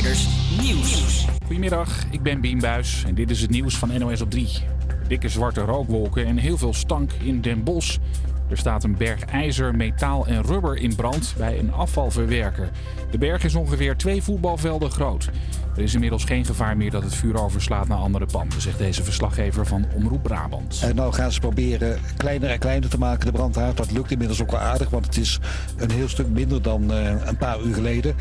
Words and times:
Nieuws. 0.00 1.26
Goedemiddag, 1.46 2.04
ik 2.10 2.22
ben 2.22 2.40
Bien 2.40 2.58
Buis 2.58 3.04
en 3.06 3.14
dit 3.14 3.30
is 3.30 3.40
het 3.40 3.50
nieuws 3.50 3.76
van 3.76 3.98
NOS 3.98 4.20
op 4.20 4.30
3. 4.30 4.48
Dikke 5.08 5.28
zwarte 5.28 5.60
rookwolken 5.60 6.26
en 6.26 6.36
heel 6.36 6.58
veel 6.58 6.74
stank 6.74 7.12
in 7.12 7.40
Den 7.40 7.64
Bosch. 7.64 7.96
Er 8.48 8.56
staat 8.56 8.84
een 8.84 8.96
berg 8.96 9.24
ijzer, 9.24 9.74
metaal 9.74 10.26
en 10.26 10.42
rubber 10.42 10.76
in 10.76 10.94
brand 10.94 11.34
bij 11.36 11.58
een 11.58 11.72
afvalverwerker. 11.72 12.70
De 13.10 13.18
berg 13.18 13.44
is 13.44 13.54
ongeveer 13.54 13.96
twee 13.96 14.22
voetbalvelden 14.22 14.90
groot. 14.90 15.30
Er 15.80 15.86
is 15.86 15.94
inmiddels 15.94 16.24
geen 16.24 16.44
gevaar 16.44 16.76
meer 16.76 16.90
dat 16.90 17.02
het 17.02 17.14
vuur 17.14 17.42
overslaat 17.42 17.88
naar 17.88 17.98
andere 17.98 18.26
panden, 18.26 18.60
zegt 18.60 18.78
deze 18.78 19.04
verslaggever 19.04 19.66
van 19.66 19.86
Omroep 19.94 20.22
Brabant. 20.22 20.80
En 20.82 20.94
nou 20.94 21.12
gaan 21.12 21.32
ze 21.32 21.40
proberen 21.40 21.98
kleiner 22.16 22.50
en 22.50 22.58
kleiner 22.58 22.90
te 22.90 22.98
maken, 22.98 23.26
de 23.26 23.32
brandhaard. 23.32 23.76
Dat 23.76 23.90
lukt 23.90 24.10
inmiddels 24.10 24.42
ook 24.42 24.50
wel 24.50 24.60
aardig, 24.60 24.90
want 24.90 25.06
het 25.06 25.16
is 25.16 25.38
een 25.76 25.90
heel 25.90 26.08
stuk 26.08 26.28
minder 26.28 26.62
dan 26.62 26.92
uh, 26.92 27.26
een 27.26 27.36
paar 27.36 27.60
uur 27.60 27.74
geleden. 27.74 28.16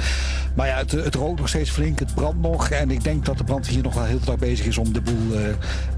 Maar 0.55 0.67
ja, 0.67 0.77
het, 0.77 0.91
het 0.91 1.15
rookt 1.15 1.39
nog 1.39 1.49
steeds 1.49 1.69
flink, 1.69 1.99
het 1.99 2.15
brandt 2.15 2.41
nog. 2.41 2.69
En 2.69 2.91
ik 2.91 3.03
denk 3.03 3.25
dat 3.25 3.37
de 3.37 3.43
brand 3.43 3.67
hier 3.67 3.83
nog 3.83 3.93
wel 3.93 4.03
heel 4.03 4.19
de 4.19 4.37
bezig 4.39 4.65
is 4.65 4.77
om 4.77 4.93
de 4.93 5.01
boel 5.01 5.39
uh, 5.39 5.47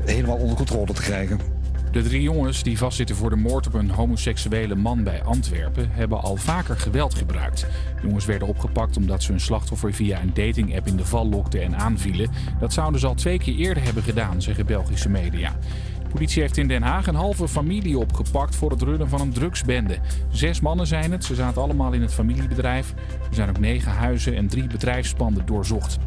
helemaal 0.05 0.37
onder 0.37 0.55
controle 0.55 0.93
te 0.93 1.01
krijgen. 1.01 1.60
De 1.91 2.03
drie 2.03 2.21
jongens 2.21 2.63
die 2.63 2.77
vastzitten 2.77 3.15
voor 3.15 3.29
de 3.29 3.35
moord 3.35 3.67
op 3.67 3.73
een 3.73 3.89
homoseksuele 3.89 4.75
man 4.75 5.03
bij 5.03 5.23
Antwerpen 5.23 5.89
hebben 5.91 6.21
al 6.21 6.35
vaker 6.35 6.77
geweld 6.77 7.15
gebruikt. 7.15 7.67
Jongens 8.03 8.25
werden 8.25 8.47
opgepakt 8.47 8.97
omdat 8.97 9.23
ze 9.23 9.31
hun 9.31 9.39
slachtoffer 9.39 9.93
via 9.93 10.21
een 10.21 10.33
dating-app 10.33 10.87
in 10.87 10.95
de 10.95 11.05
val 11.05 11.29
lokten 11.29 11.61
en 11.61 11.75
aanvielen. 11.75 12.29
Dat 12.59 12.73
zouden 12.73 12.99
ze 12.99 13.07
al 13.07 13.13
twee 13.13 13.37
keer 13.37 13.55
eerder 13.55 13.83
hebben 13.83 14.03
gedaan, 14.03 14.41
zeggen 14.41 14.65
Belgische 14.65 15.09
media. 15.09 15.55
De 16.03 16.09
politie 16.09 16.41
heeft 16.41 16.57
in 16.57 16.67
Den 16.67 16.81
Haag 16.81 17.07
een 17.07 17.15
halve 17.15 17.47
familie 17.47 17.97
opgepakt 17.97 18.55
voor 18.55 18.71
het 18.71 18.81
runnen 18.81 19.09
van 19.09 19.21
een 19.21 19.33
drugsbende. 19.33 19.97
Zes 20.29 20.59
mannen 20.59 20.87
zijn 20.87 21.11
het, 21.11 21.25
ze 21.25 21.35
zaten 21.35 21.61
allemaal 21.61 21.91
in 21.91 22.01
het 22.01 22.13
familiebedrijf. 22.13 22.93
Er 23.29 23.35
zijn 23.35 23.49
ook 23.49 23.59
negen 23.59 23.91
huizen 23.91 24.35
en 24.35 24.47
drie 24.47 24.67
bedrijfspanden 24.67 25.45
doorzocht. 25.45 25.97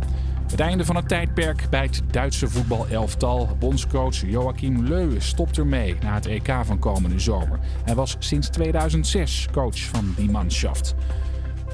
Het 0.51 0.61
einde 0.61 0.85
van 0.85 0.97
het 0.97 1.09
tijdperk 1.09 1.67
bij 1.71 1.83
het 1.83 2.03
Duitse 2.11 2.49
voetbalelftal. 2.49 3.57
Bondscoach 3.59 4.17
Joachim 4.17 4.87
Löw 4.87 5.19
stopt 5.19 5.59
ermee 5.59 5.97
na 6.03 6.15
het 6.15 6.27
EK 6.27 6.55
van 6.63 6.79
komende 6.79 7.19
zomer. 7.19 7.59
Hij 7.85 7.95
was 7.95 8.17
sinds 8.19 8.49
2006 8.49 9.49
coach 9.53 9.79
van 9.79 10.15
die 10.17 10.31
manschaft. 10.31 10.95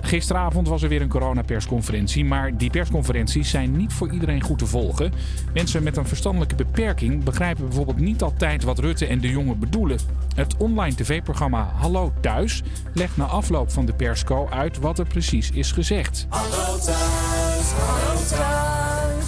Gisteravond 0.01 0.69
was 0.69 0.83
er 0.83 0.89
weer 0.89 1.03
een 1.03 1.09
coronapersconferentie, 1.09 2.25
maar 2.25 2.57
die 2.57 2.71
persconferenties 2.71 3.51
zijn 3.51 3.77
niet 3.77 3.93
voor 3.93 4.13
iedereen 4.13 4.43
goed 4.43 4.59
te 4.59 4.67
volgen. 4.67 5.13
Mensen 5.55 5.83
met 5.83 5.97
een 5.97 6.07
verstandelijke 6.07 6.55
beperking 6.55 7.25
begrijpen 7.25 7.65
bijvoorbeeld 7.65 7.99
niet 7.99 8.23
altijd 8.23 8.63
wat 8.63 8.79
Rutte 8.79 9.07
en 9.07 9.21
de 9.21 9.29
jongen 9.29 9.59
bedoelen. 9.59 9.99
Het 10.35 10.57
online 10.57 10.95
tv-programma 10.95 11.73
Hallo 11.77 12.13
Thuis 12.21 12.63
legt 12.95 13.17
na 13.17 13.25
afloop 13.25 13.71
van 13.71 13.87
de 13.87 13.93
persco 13.93 14.49
uit 14.49 14.79
wat 14.79 14.99
er 14.99 15.07
precies 15.07 15.51
is 15.51 15.73
gezegd. 15.73 16.27
Hallo 16.29 16.79
thuis, 16.79 17.40
hallo 17.73 18.21
thuis. 18.29 19.27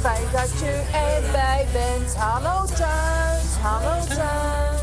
Fijn 0.00 0.22
dat 0.32 0.50
je 0.58 0.82
erbij 0.92 1.66
bent. 1.72 2.14
Hallo 2.14 2.66
thuis, 2.66 3.44
hallo 3.60 4.06
thuis. 4.06 4.80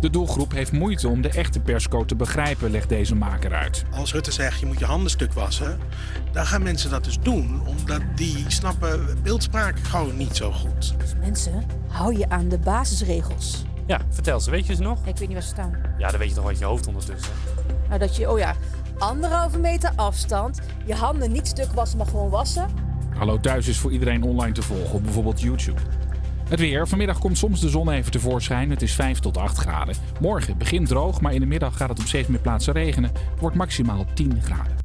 De 0.00 0.10
doelgroep 0.10 0.52
heeft 0.52 0.72
moeite 0.72 1.08
om 1.08 1.20
de 1.22 1.28
echte 1.28 1.60
persco 1.60 2.04
te 2.04 2.14
begrijpen, 2.16 2.70
legt 2.70 2.88
deze 2.88 3.14
maker 3.14 3.54
uit. 3.54 3.84
Als 3.90 4.12
Rutte 4.12 4.32
zegt 4.32 4.60
je 4.60 4.66
moet 4.66 4.78
je 4.78 4.84
handen 4.84 5.10
stuk 5.10 5.32
wassen, 5.32 5.78
dan 6.32 6.46
gaan 6.46 6.62
mensen 6.62 6.90
dat 6.90 7.04
dus 7.04 7.18
doen, 7.20 7.62
omdat 7.66 8.00
die 8.14 8.44
snappen 8.48 9.22
beeldspraak 9.22 9.78
gewoon 9.78 10.16
niet 10.16 10.36
zo 10.36 10.52
goed. 10.52 10.94
Dus 10.98 11.14
mensen, 11.20 11.64
hou 11.88 12.18
je 12.18 12.28
aan 12.28 12.48
de 12.48 12.58
basisregels. 12.58 13.64
Ja, 13.86 14.00
vertel 14.10 14.40
ze. 14.40 14.50
Weet 14.50 14.66
je 14.66 14.74
ze 14.74 14.82
nog? 14.82 14.98
Ik 14.98 15.16
weet 15.16 15.20
niet 15.20 15.32
waar 15.32 15.42
ze 15.42 15.48
staan. 15.48 15.76
Ja, 15.98 16.10
dan 16.10 16.18
weet 16.18 16.28
je 16.28 16.34
toch 16.34 16.44
wat 16.44 16.58
je 16.58 16.64
hoofd 16.64 16.86
ondertussen. 16.86 17.32
Nou, 17.88 17.98
dat 18.00 18.16
je, 18.16 18.30
oh 18.30 18.38
ja, 18.38 18.54
anderhalve 18.98 19.58
meter 19.58 19.92
afstand, 19.96 20.60
je 20.84 20.94
handen 20.94 21.32
niet 21.32 21.46
stuk 21.46 21.72
wassen, 21.72 21.98
maar 21.98 22.06
gewoon 22.06 22.30
wassen. 22.30 22.68
Hallo 23.16 23.40
Thuis 23.40 23.68
is 23.68 23.78
voor 23.78 23.92
iedereen 23.92 24.22
online 24.22 24.52
te 24.52 24.62
volgen 24.62 24.94
op 24.94 25.02
bijvoorbeeld 25.02 25.40
YouTube. 25.40 25.80
Het 26.48 26.60
weer. 26.60 26.88
Vanmiddag 26.88 27.18
komt 27.18 27.38
soms 27.38 27.60
de 27.60 27.68
zon 27.68 27.90
even 27.90 28.10
tevoorschijn. 28.10 28.70
Het 28.70 28.82
is 28.82 28.94
5 28.94 29.18
tot 29.18 29.36
8 29.36 29.58
graden. 29.58 29.94
Morgen 30.20 30.58
begint 30.58 30.88
droog, 30.88 31.20
maar 31.20 31.34
in 31.34 31.40
de 31.40 31.46
middag 31.46 31.76
gaat 31.76 31.88
het 31.88 31.98
op 31.98 32.06
steeds 32.06 32.28
meer 32.28 32.40
plaatsen 32.40 32.72
regenen. 32.72 33.10
Het 33.14 33.40
wordt 33.40 33.56
maximaal 33.56 34.06
10 34.14 34.42
graden. 34.42 34.76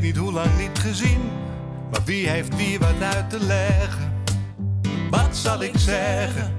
Weet 0.00 0.14
niet 0.14 0.24
hoe 0.24 0.32
lang 0.32 0.58
niet 0.58 0.78
gezien, 0.78 1.20
maar 1.90 2.00
wie 2.04 2.28
heeft 2.28 2.56
wie 2.56 2.78
wat 2.78 3.02
uit 3.14 3.30
te 3.30 3.44
leggen? 3.44 4.12
Wat 5.10 5.36
zal 5.36 5.62
ik 5.62 5.78
zeggen 5.78 6.52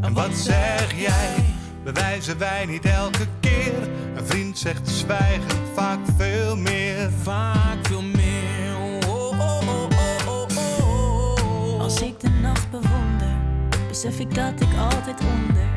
en 0.00 0.12
wat 0.12 0.34
zeg 0.34 1.00
jij? 1.00 1.44
Bewijzen 1.84 2.38
wij 2.38 2.66
niet 2.66 2.84
elke 2.84 3.26
keer? 3.40 3.88
Een 4.16 4.26
vriend 4.26 4.58
zegt 4.58 4.88
zwijgen 4.88 5.58
vaak 5.74 5.98
veel 6.16 6.56
meer. 6.56 7.10
Vaak 7.22 7.76
veel 7.82 8.02
meer. 8.02 8.76
Oh, 9.06 9.40
oh, 9.40 9.68
oh, 9.68 9.88
oh, 10.28 10.28
oh, 10.28 10.46
oh. 10.78 11.80
Als 11.80 12.00
ik 12.00 12.20
de 12.20 12.28
nacht 12.28 12.70
bewonder, 12.70 13.36
besef 13.88 14.18
ik 14.18 14.34
dat 14.34 14.60
ik 14.60 14.78
altijd 14.78 15.20
onder 15.20 15.68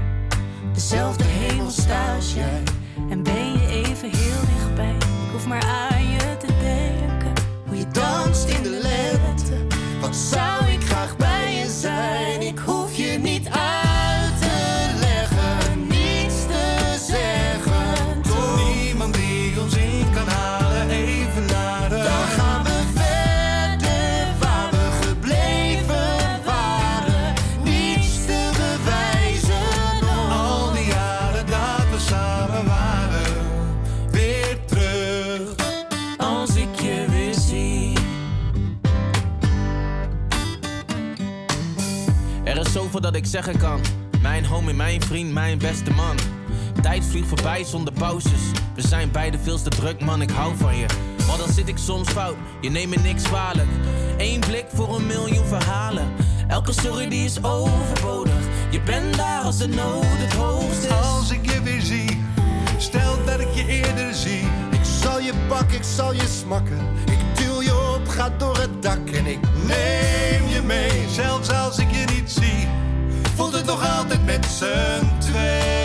dezelfde 0.74 1.24
hemel 1.24 1.72
sta 1.72 2.16
als 2.16 2.34
jij. 2.34 2.64
En 3.10 3.24
ben 3.24 3.52
je 3.52 3.68
even 3.68 4.10
heel 4.10 4.42
dichtbij. 4.56 4.96
Ik 4.96 5.32
hoef 5.32 5.48
maar 5.48 5.64
aan 5.64 6.08
je 6.08 6.19
danst 7.92 8.50
in 8.50 8.64
de 8.64 8.70
lente. 8.70 9.68
Wat 10.02 10.16
zou 10.16 10.69
Voorbij 47.26 47.64
zonder 47.64 47.94
pauzes. 47.94 48.42
We 48.76 48.82
zijn 48.88 49.12
beide 49.12 49.40
veel 49.40 49.62
te 49.62 49.70
druk, 49.70 50.02
man, 50.02 50.22
ik 50.22 50.30
hou 50.30 50.58
van 50.58 50.78
je. 50.78 50.86
Maar 51.28 51.38
dan 51.38 51.50
zit 51.54 51.68
ik 51.68 51.78
soms 51.78 52.10
fout, 52.10 52.36
je 52.62 52.70
neemt 52.70 52.96
me 52.96 53.02
niks 53.02 53.24
kwalijk. 53.24 53.70
Eén 54.18 54.40
blik 54.40 54.66
voor 54.74 54.96
een 54.96 55.06
miljoen 55.06 55.46
verhalen. 55.46 56.08
Elke 56.48 56.72
sorry 56.72 57.10
die 57.10 57.26
is 57.26 57.44
overbodig. 57.44 58.44
Je 58.70 58.82
bent 58.82 59.18
daar 59.18 59.42
als 59.42 59.58
de 59.58 59.68
nood 59.68 60.06
het 60.06 60.34
hoogst 60.34 60.84
is. 60.84 60.92
Als 60.92 61.32
ik 61.32 61.52
je 61.52 61.62
weer 61.62 61.82
zie, 61.82 62.24
stel 62.78 63.26
dat 63.26 63.40
ik 63.40 63.54
je 63.54 63.66
eerder 63.68 64.14
zie. 64.14 64.48
Ik 64.72 64.86
zal 65.02 65.20
je 65.20 65.34
pakken, 65.48 65.76
ik 65.76 65.84
zal 65.84 66.14
je 66.14 66.28
smakken. 66.42 66.80
Ik 67.06 67.44
duw 67.44 67.62
je 67.62 67.96
op, 67.96 68.08
ga 68.08 68.30
door 68.38 68.58
het 68.58 68.82
dak 68.82 69.10
en 69.10 69.26
ik 69.26 69.40
Neem 69.68 70.48
je 70.48 70.62
mee, 70.66 71.10
zelfs 71.10 71.50
als 71.52 71.78
ik 71.78 71.92
je 71.92 72.06
niet 72.16 72.32
zie. 72.32 72.68
Voelt 73.36 73.54
het 73.54 73.66
nog 73.66 73.98
altijd 73.98 74.26
met 74.26 74.46
z'n 74.46 75.20
twee. 75.20 75.79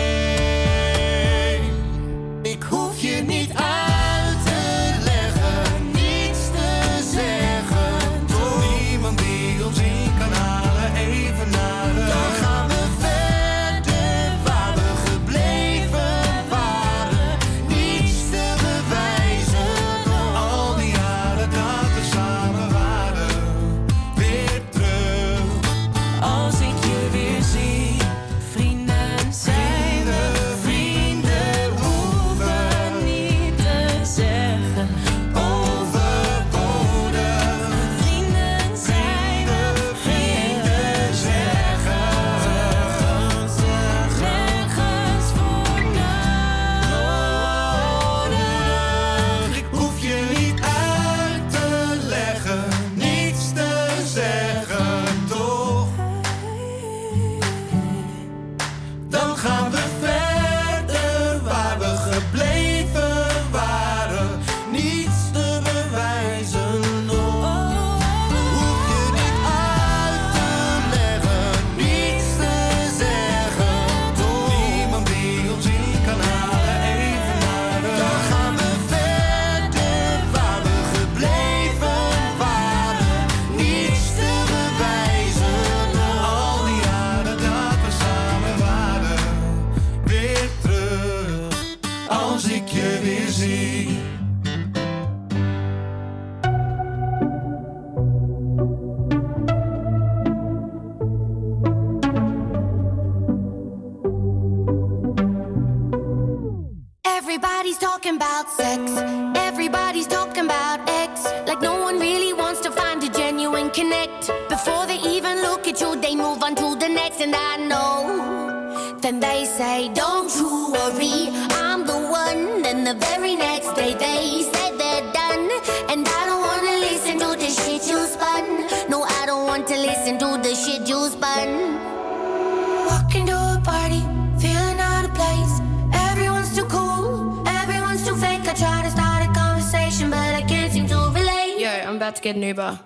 to 142.15 142.21
get 142.21 142.35
an 142.35 142.43
Uber. 142.43 142.79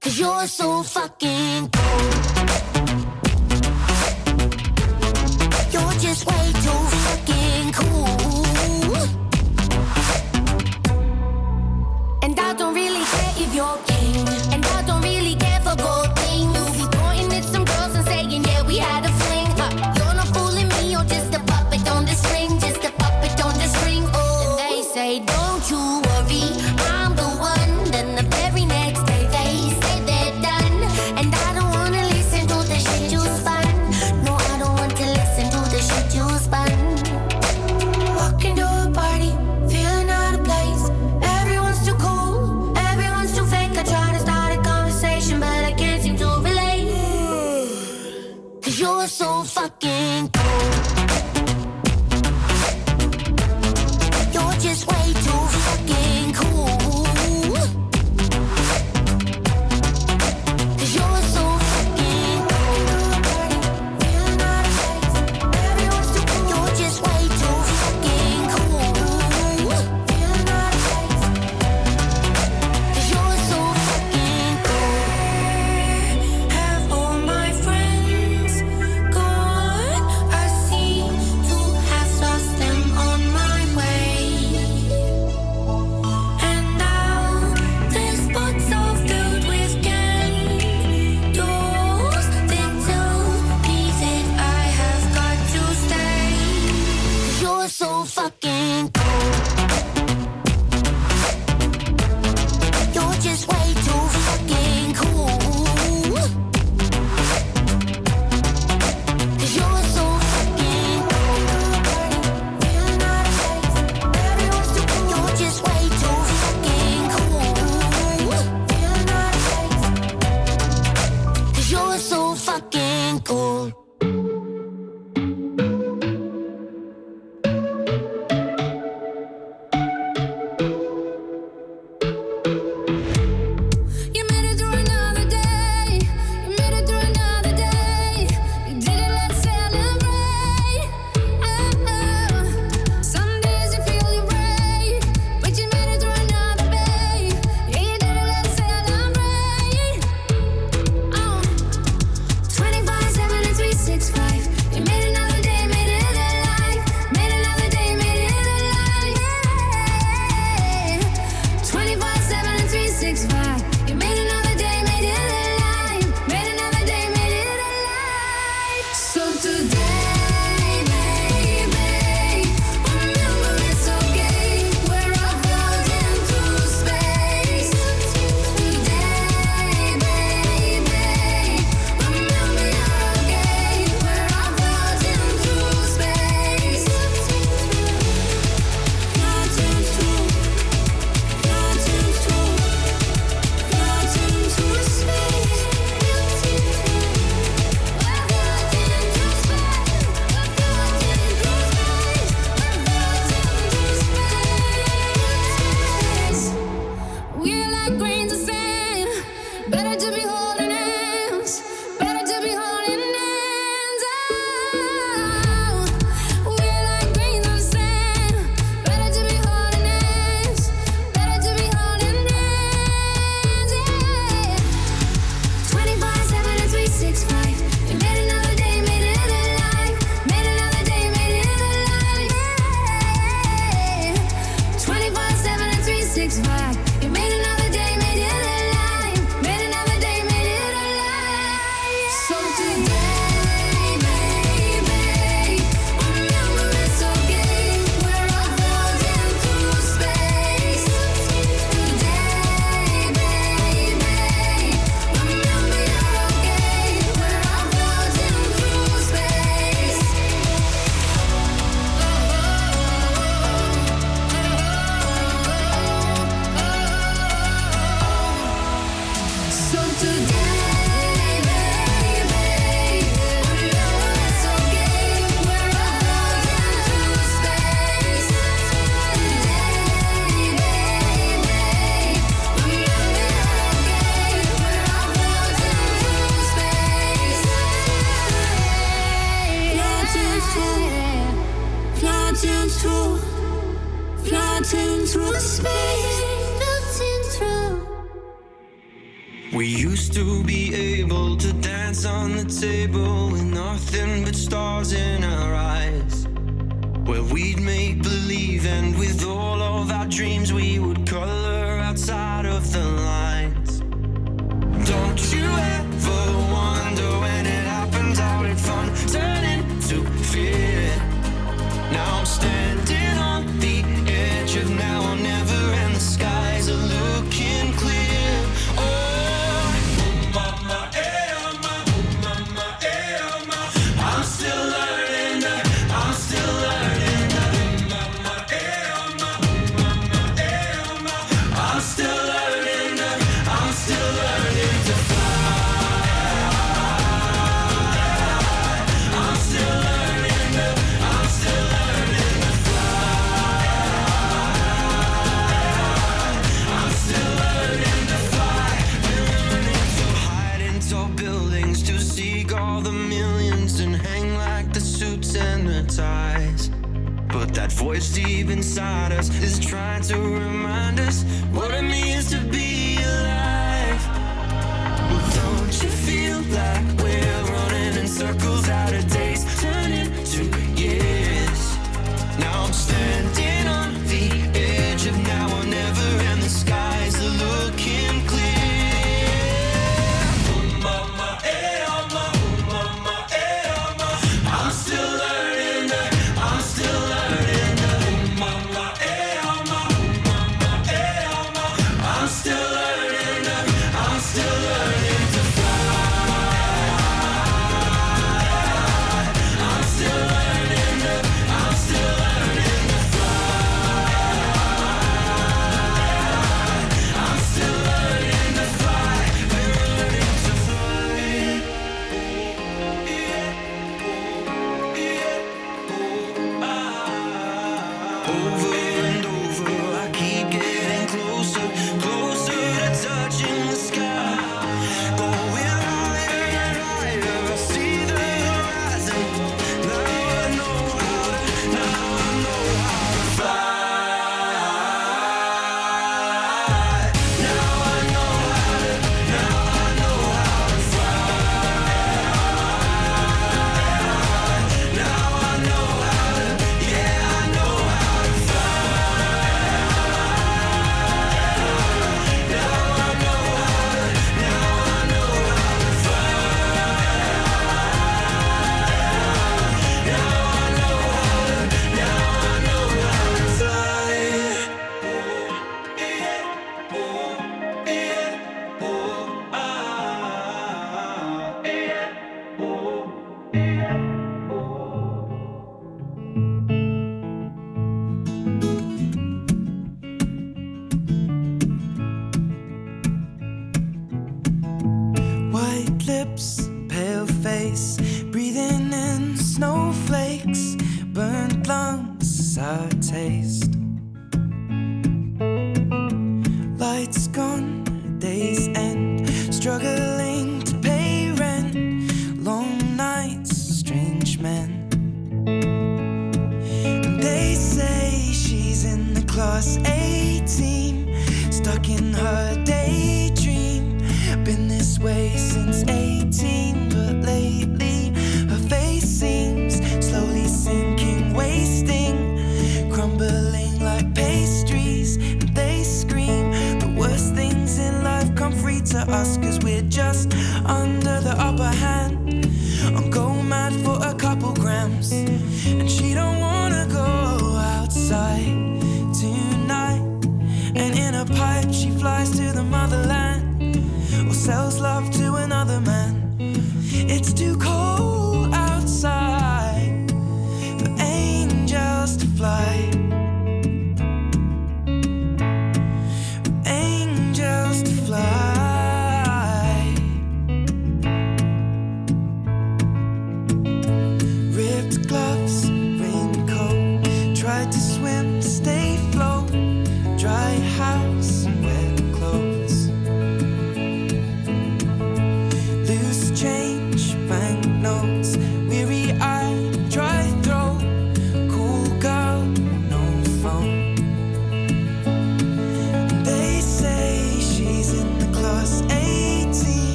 Cause 0.00 0.18
you're 0.18 0.46
so 0.46 0.82
fucking 0.82 1.70
cool. 1.70 2.10
You're 5.72 5.92
just 6.00 6.26
way 6.26 6.52
too 6.64 6.82
fucking 7.04 7.72
cool. 7.72 8.23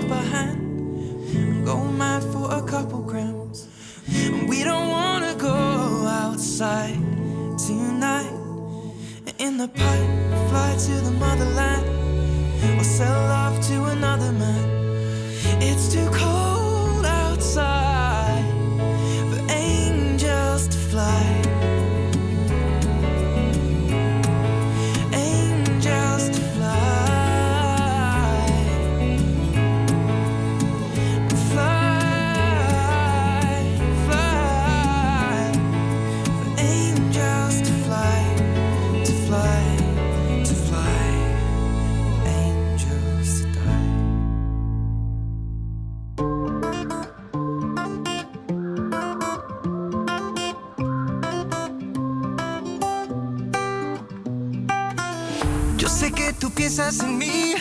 far 0.00 0.08
behind. 0.08 1.68
I'm 1.68 1.98
mad 1.98 2.22
for 2.22 2.52
a 2.52 2.62
couple 2.62 3.02
grams. 3.02 3.68
We 4.48 4.64
don't 4.64 4.90
wanna 4.90 5.34
go 5.34 5.54
outside 6.06 6.98
tonight. 7.66 8.32
In 9.38 9.56
the 9.56 9.68
pipe, 9.68 10.10
fly 10.50 10.76
to 10.86 10.94
the 11.06 11.12
motherland. 11.12 11.86
Or 12.78 12.84
sell 12.84 13.30
off 13.30 13.60
to 13.68 13.84
another 13.84 14.32
man. 14.32 14.66
It's 15.60 15.92
too 15.92 16.08
cold. 16.12 16.37
piensas 56.68 57.00
en 57.00 57.16
mí. 57.16 57.54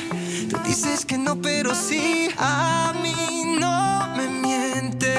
Tú 0.50 0.58
dices 0.66 1.06
que 1.06 1.18
no, 1.18 1.42
pero 1.42 1.74
sí. 1.74 2.28
A 2.38 2.94
mí 3.02 3.56
no 3.58 4.14
me 4.18 4.28
miente. 4.28 5.14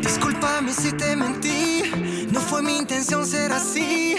Discúlpame 0.00 0.72
si 0.72 0.92
te 0.92 1.16
mentí. 1.16 1.82
No 2.30 2.38
fue 2.40 2.62
mi 2.62 2.76
intención 2.76 3.26
ser 3.26 3.50
así. 3.50 4.15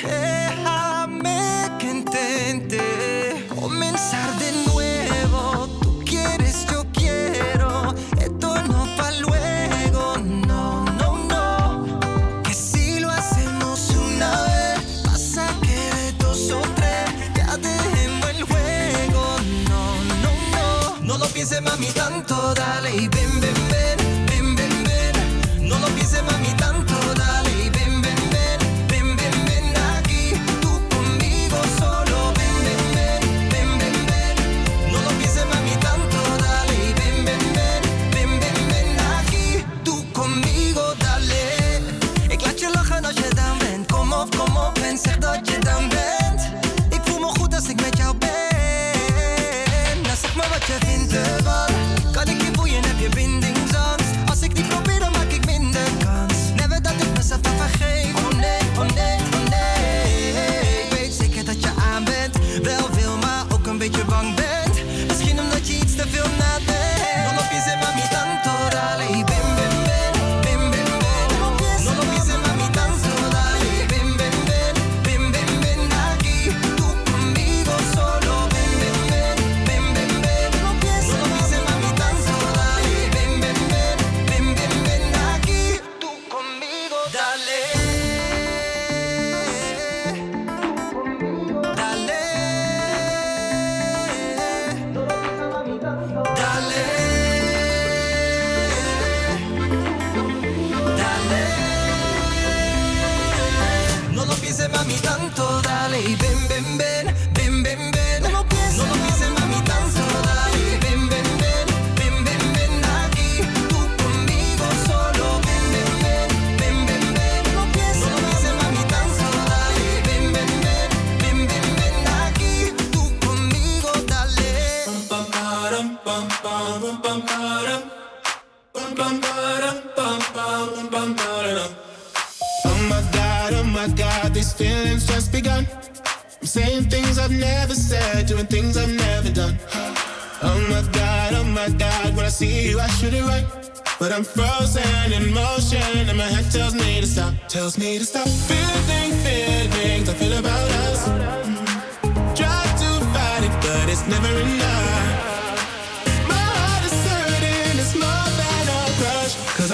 toda 22.47 22.79
la 22.81 22.86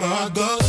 Where 0.00 0.12
I 0.12 0.28
go. 0.28 0.67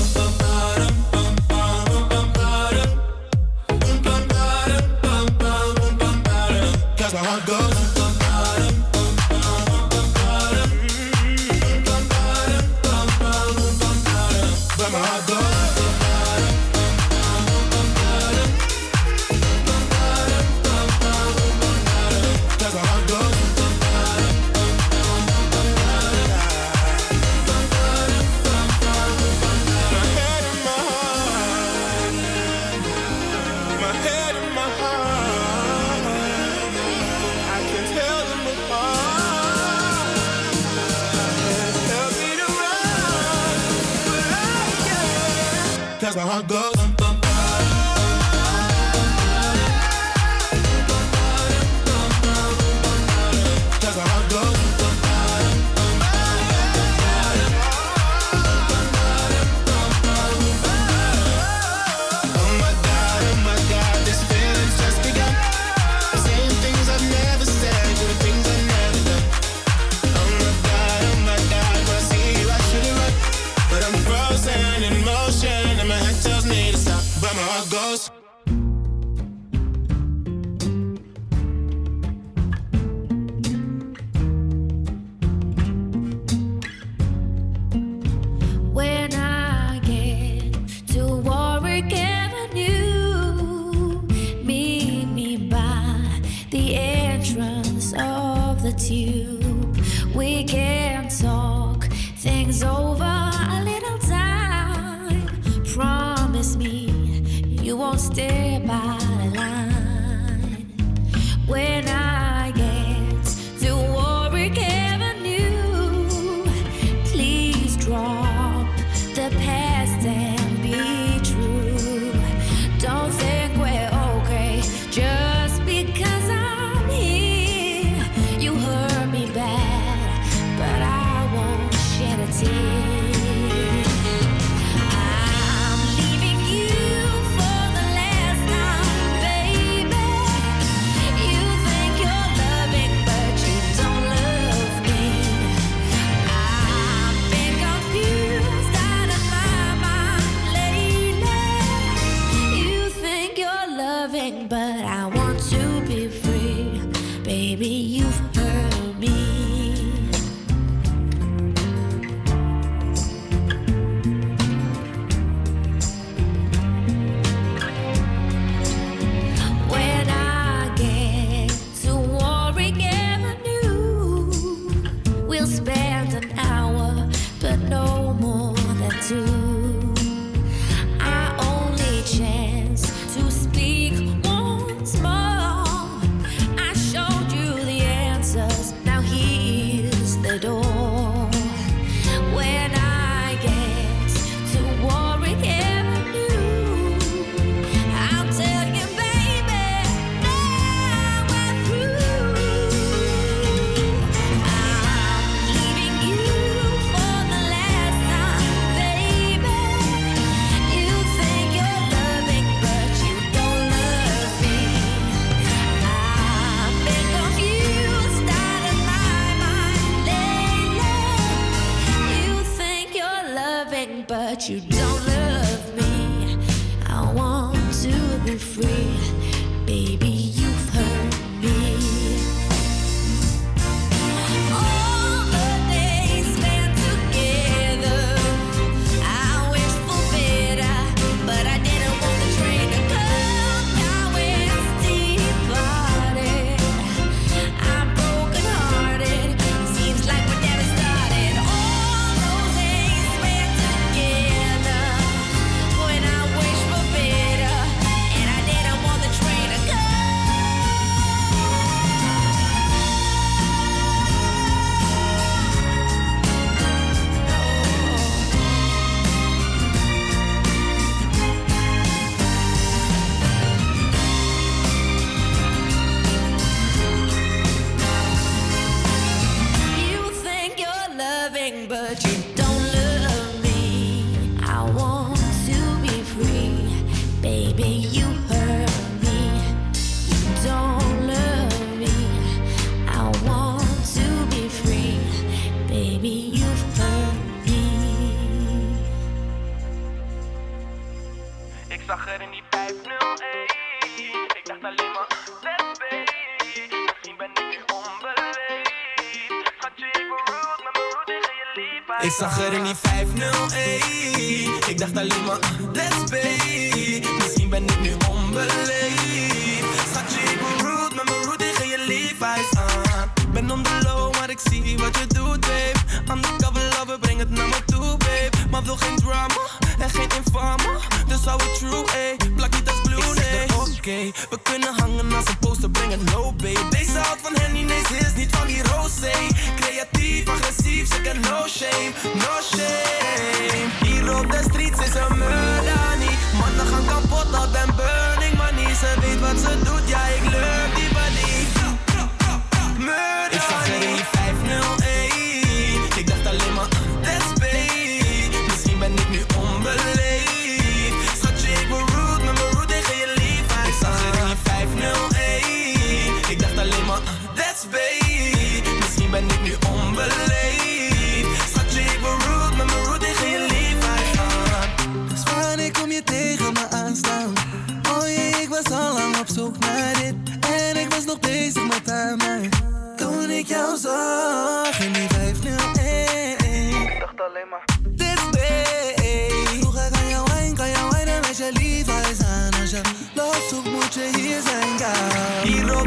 zag 312.19 312.39
er 312.39 312.53
in 312.53 312.63
die 312.63 312.75
501. 312.75 314.67
Ik 314.67 314.77
dacht 314.77 314.97
alleen 314.97 315.23
maar 315.25 315.39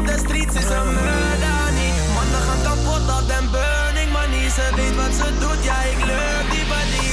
de 0.05 0.17
streets 0.17 0.55
is 0.55 0.69
een 0.69 0.93
murder 0.93 1.71
niet. 1.79 2.13
Mannen 2.13 2.41
gaan 2.47 2.61
kapot, 2.63 3.21
op 3.21 3.27
den 3.27 3.47
burning 3.51 4.11
money. 4.11 4.49
Ze 4.49 4.65
weet 4.75 4.95
wat 4.95 5.13
ze 5.19 5.37
doet, 5.39 5.63
ja 5.63 5.77
ik 5.81 6.05
leuk 6.05 6.45
die 6.51 6.65
body. 6.71 7.09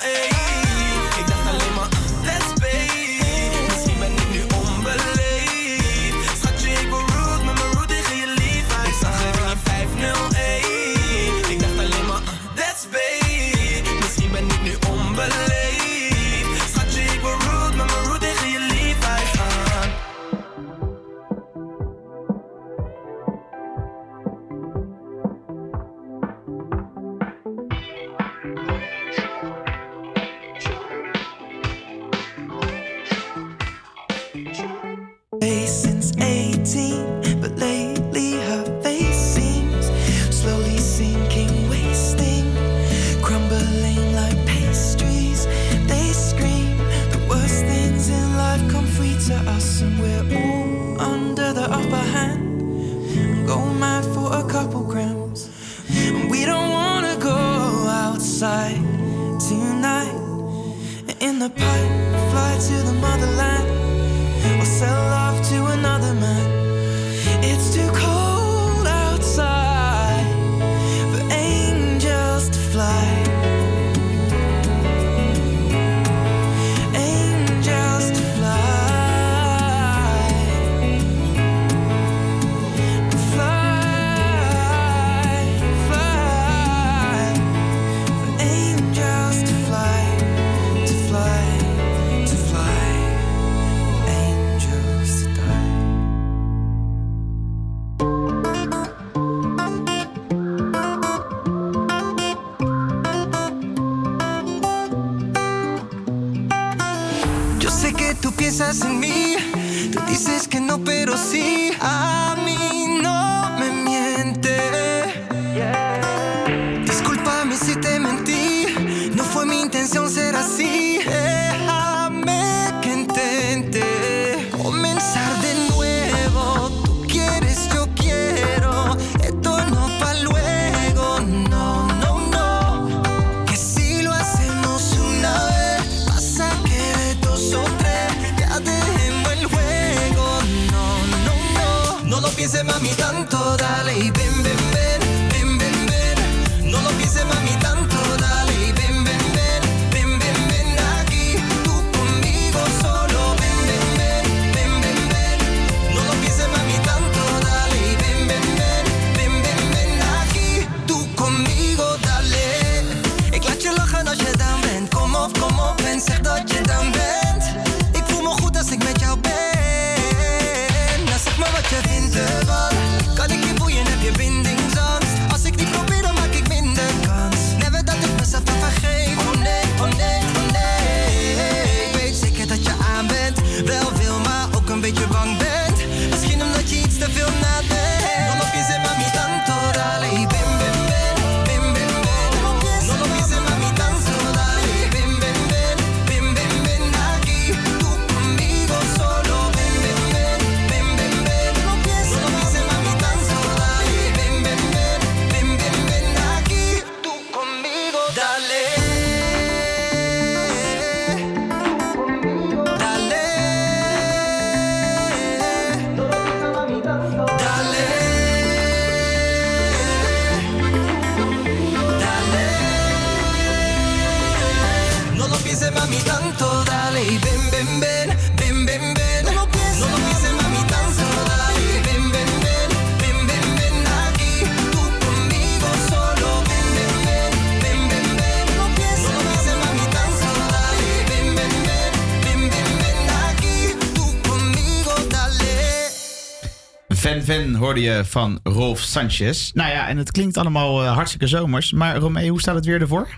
Ven 247.38 247.54
hoorde 247.54 247.80
je 247.80 248.04
van 248.04 248.40
Rolf 248.42 248.80
Sanchez. 248.80 249.52
Nou 249.52 249.70
ja, 249.70 249.88
en 249.88 249.96
het 249.96 250.10
klinkt 250.10 250.36
allemaal 250.36 250.82
eh, 250.82 250.92
hartstikke 250.92 251.26
zomers. 251.26 251.72
Maar 251.72 251.96
Romee, 251.96 252.30
hoe 252.30 252.40
staat 252.40 252.54
het 252.54 252.64
weer 252.64 252.80
ervoor? 252.80 253.08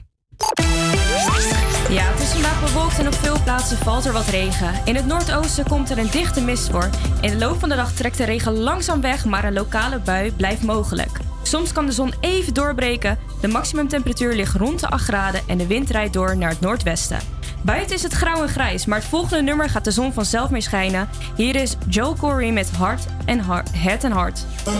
Ja, 1.91 2.03
het 2.03 2.21
is 2.21 2.29
vandaag 2.29 2.65
bewolkt 2.65 2.99
en 2.99 3.07
op 3.07 3.15
veel 3.15 3.43
plaatsen 3.43 3.77
valt 3.77 4.05
er 4.05 4.13
wat 4.13 4.27
regen. 4.29 4.73
In 4.85 4.95
het 4.95 5.07
noordoosten 5.07 5.65
komt 5.65 5.91
er 5.91 5.99
een 5.99 6.11
dichte 6.11 6.41
mist 6.41 6.71
voor. 6.71 6.91
In 7.21 7.31
de 7.31 7.37
loop 7.37 7.59
van 7.61 7.69
de 7.69 7.75
dag 7.75 7.93
trekt 7.93 8.17
de 8.17 8.25
regen 8.25 8.53
langzaam 8.53 9.01
weg, 9.01 9.25
maar 9.25 9.45
een 9.45 9.53
lokale 9.53 9.99
bui 9.99 10.33
blijft 10.33 10.63
mogelijk. 10.63 11.19
Soms 11.43 11.73
kan 11.73 11.87
de 11.87 11.93
zon 11.93 12.13
even 12.21 12.55
doorbreken. 12.55 13.19
De 13.41 13.49
maximumtemperatuur 13.49 14.35
ligt 14.35 14.57
rond 14.57 14.81
de 14.81 14.89
8 14.89 15.05
graden 15.05 15.41
en 15.47 15.59
de 15.59 15.67
wind 15.67 15.91
rijdt 15.91 16.13
door 16.13 16.37
naar 16.37 16.51
het 16.51 16.61
noordwesten. 16.61 17.19
Buiten 17.63 17.97
is 17.97 18.03
het 18.03 18.13
grauw 18.13 18.43
en 18.43 18.49
grijs, 18.49 18.87
maar 18.87 18.99
het 18.99 19.09
volgende 19.09 19.43
nummer 19.43 19.69
gaat 19.69 19.85
de 19.85 19.91
zon 19.91 20.13
vanzelf 20.13 20.51
mee 20.51 20.61
schijnen. 20.61 21.09
Hier 21.37 21.57
is 21.57 21.77
Joe 21.89 22.17
Corey 22.17 22.51
met 22.51 22.71
Hart 22.71 23.03
en 23.25 23.39
Hart. 23.39 23.69
Head 23.77 24.05
and 24.05 24.15
Heart. 24.15 24.45
Oh 24.67 24.73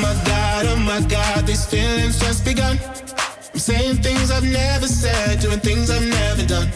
my 0.00 0.14
god, 0.24 0.64
oh 0.66 0.78
my 0.78 1.00
god, 1.08 1.46
these 1.46 1.66
feelings 1.66 2.18
just 2.18 2.44
begun. 2.44 2.78
I'm 3.52 3.60
saying 3.60 4.02
things 4.02 4.30
I've 4.30 4.46
never 4.46 4.86
said, 4.86 5.40
doing 5.40 5.60
things 5.60 5.90
I've 5.90 6.06
never 6.06 6.46
done. 6.46 6.68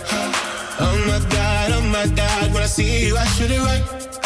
Oh 0.78 0.96
my 1.06 1.18
god, 1.28 1.72
oh 1.72 1.82
my 1.82 2.06
god, 2.14 2.52
when 2.52 2.62
I 2.62 2.66
see 2.66 3.06
you, 3.06 3.16
I 3.16 3.24
should 3.26 3.50
it. 3.50 4.05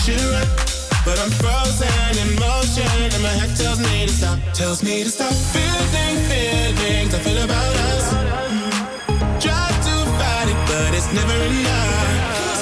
Should 0.00 0.20
run. 0.32 0.48
But 1.04 1.18
I'm 1.20 1.30
frozen 1.30 2.12
in 2.22 2.30
motion 2.40 2.88
and 3.14 3.22
my 3.22 3.34
head 3.40 3.52
tells 3.56 3.80
me 3.80 4.06
to 4.06 4.12
stop, 4.12 4.38
tells 4.54 4.82
me 4.82 5.04
to 5.04 5.10
stop. 5.10 5.32
Feeling 5.52 6.16
feelings 6.28 7.12
I 7.14 7.18
feel 7.20 7.40
about 7.44 7.74
us. 7.92 8.06
Try 9.44 9.66
to 9.86 9.94
fight 10.18 10.48
it, 10.52 10.60
but 10.70 10.90
it's 10.96 11.10
never 11.12 11.36
enough. 11.52 12.58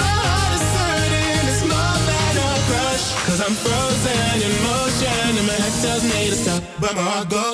My 0.00 0.12
heart 0.24 0.52
is 0.56 0.66
hurting, 0.76 1.44
it's 1.52 1.64
more 1.72 1.98
than 2.08 2.32
a 2.48 2.50
crush. 2.68 3.06
Cause 3.26 3.40
I'm 3.44 3.56
frozen 3.64 4.36
in 4.46 4.54
motion 4.64 5.30
and 5.40 5.46
my 5.46 5.58
head 5.62 5.74
tells 5.84 6.04
me 6.04 6.30
to 6.32 6.36
stop, 6.36 6.62
but 6.80 6.94
my 6.96 7.02
heart 7.02 7.28
goes. 7.28 7.53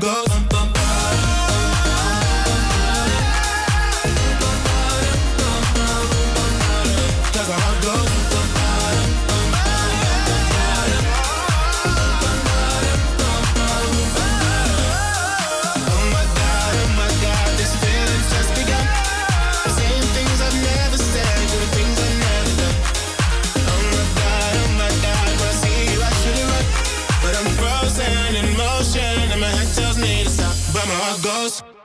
Go. 0.00 0.21
My 31.60 31.81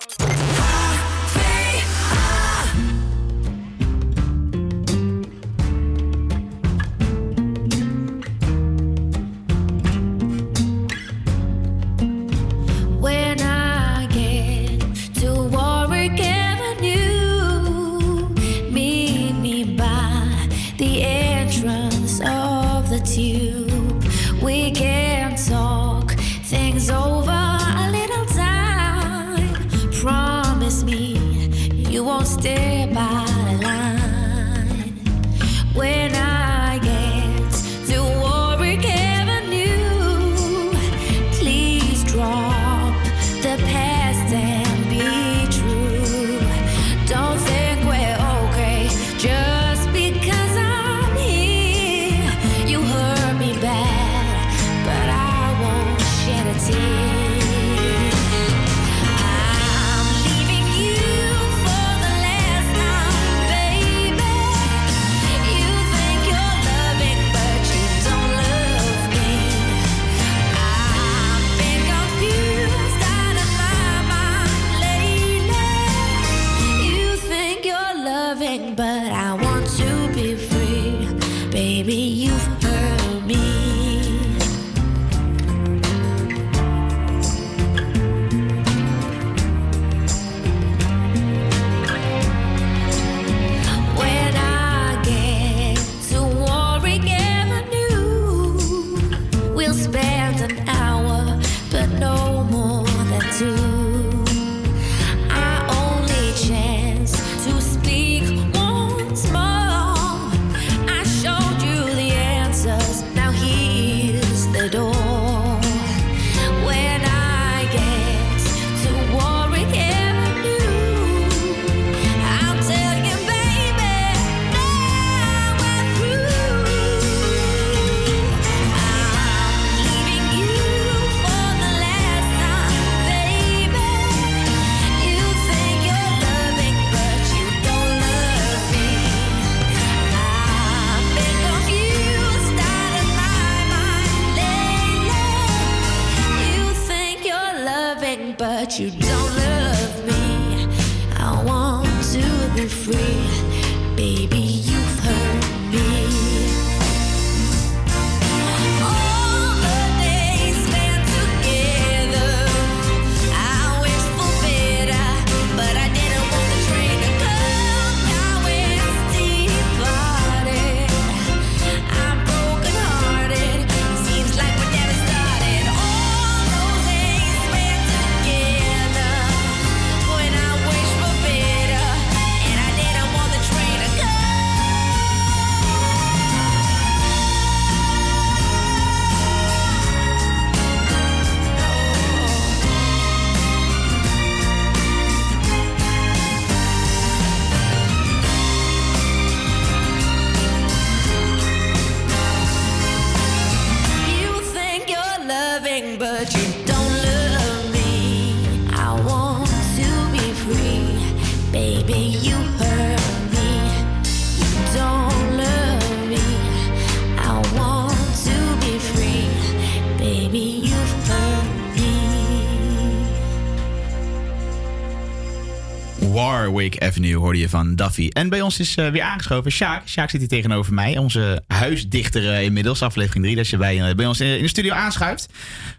Warwick 226.48 226.84
Avenue 226.84 227.16
hoorde 227.16 227.40
je 227.40 227.50
van 227.50 227.76
Duffy. 227.76 228.08
En 228.10 228.30
bij 228.30 228.42
ons 228.42 228.60
is 228.60 228.76
eh, 228.76 228.90
weer 228.90 229.02
aangeschoven 229.02 229.52
Sjaak. 229.52 229.88
Sjaak 229.88 230.10
zit 230.10 230.20
hier 230.20 230.30
tegenover 230.30 230.74
mij. 230.74 230.98
Onze 230.98 231.44
huisdichter 231.48 232.34
eh, 232.34 232.44
inmiddels, 232.44 232.82
aflevering 232.82 233.24
3. 233.24 233.36
Dat 233.36 233.48
je 233.48 233.58
bij, 233.58 233.90
eh, 233.90 233.96
bij 233.96 234.06
ons 234.06 234.20
in, 234.20 234.42
de 234.42 234.48
studio 234.48 234.74
aanschuift. 234.74 235.34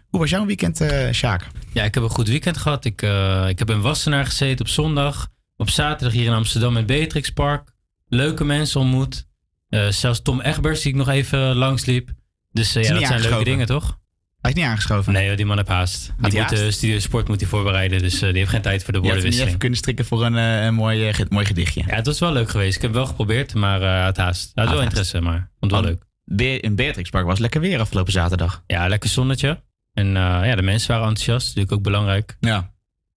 Hoe 0.09 0.19
was 0.19 0.29
jouw 0.29 0.45
weekend, 0.45 0.83
Sjaak? 1.11 1.47
Ja, 1.73 1.83
ik 1.83 1.93
heb 1.93 2.03
een 2.03 2.09
goed 2.09 2.27
weekend 2.27 2.57
gehad. 2.57 2.85
Ik, 2.85 3.01
ik 3.47 3.59
heb 3.59 3.69
in 3.69 3.81
Wassenaar 3.81 4.25
gezeten 4.25 4.65
op 4.65 4.71
zondag. 4.71 5.27
Op 5.57 5.69
zaterdag 5.69 6.13
hier 6.13 6.25
in 6.25 6.33
Amsterdam 6.33 6.77
in 6.77 6.85
Beatrix 6.85 7.29
Park. 7.29 7.71
Leuke 8.07 8.43
mensen 8.43 8.79
ontmoet. 8.79 9.27
Zelfs 9.89 10.21
Tom 10.21 10.41
Egbers, 10.41 10.81
die 10.81 10.91
ik 10.91 10.97
nog 10.97 11.09
even 11.09 11.55
langsliep. 11.55 12.09
Dus 12.51 12.73
ja, 12.73 12.93
dat 12.93 13.07
zijn 13.07 13.21
leuke 13.21 13.43
dingen, 13.43 13.65
toch? 13.65 13.99
Hij 14.41 14.51
is 14.51 14.57
niet 14.57 14.65
aangeschoven. 14.65 15.13
Nee, 15.13 15.35
die 15.35 15.45
man 15.45 15.57
heeft 15.57 15.69
haast. 15.69 16.05
Die 16.05 16.13
moet 16.17 16.33
haast? 16.39 16.55
de 16.55 16.71
Studio 16.71 16.99
Sport 16.99 17.27
moet 17.27 17.39
hij 17.39 17.49
voorbereiden. 17.49 17.99
Dus 17.99 18.13
eh, 18.13 18.21
die 18.29 18.37
heeft 18.37 18.49
geen 18.49 18.61
tijd 18.61 18.83
voor 18.83 18.93
de 18.93 18.99
Je 18.99 19.05
had 19.05 19.15
niet 19.15 19.23
woordenwisseling. 19.23 19.47
even 19.47 19.59
kunnen 19.59 19.77
strikken 19.77 20.05
voor 20.05 20.25
een, 20.25 20.37
eh, 20.37 20.63
een 20.65 20.73
mooi, 20.73 21.07
eh, 21.09 21.19
mooi 21.29 21.45
gedichtje. 21.45 21.83
Ja, 21.87 21.95
het 21.95 22.05
was 22.05 22.19
wel 22.19 22.31
leuk 22.31 22.49
geweest. 22.49 22.75
Ik 22.75 22.81
heb 22.81 22.93
wel 22.93 23.05
geprobeerd, 23.05 23.53
maar 23.53 23.81
eh 23.81 24.05
het 24.05 24.17
haast. 24.17 24.51
Hij 24.53 24.63
had 24.65 24.73
wel 24.73 24.83
interesse, 24.83 25.21
maar 25.21 25.51
vond 25.59 25.71
het 25.71 25.81
wel 25.81 25.89
leuk. 25.89 26.03
Be- 26.25 26.59
in 26.59 26.75
Beatrix 26.75 27.09
Park 27.09 27.25
was 27.25 27.39
lekker 27.39 27.61
weer 27.61 27.79
afgelopen 27.79 28.11
zaterdag. 28.11 28.63
Ja, 28.67 28.87
lekker 28.87 29.09
zonnetje. 29.09 29.63
En 29.93 30.07
eh, 30.07 30.21
ja, 30.45 30.55
de 30.55 30.61
mensen 30.61 30.91
waren 30.91 31.07
enthousiast. 31.07 31.47
Natuurlijk 31.47 31.71
ook 31.73 31.83
belangrijk. 31.83 32.37
Ja. 32.39 32.71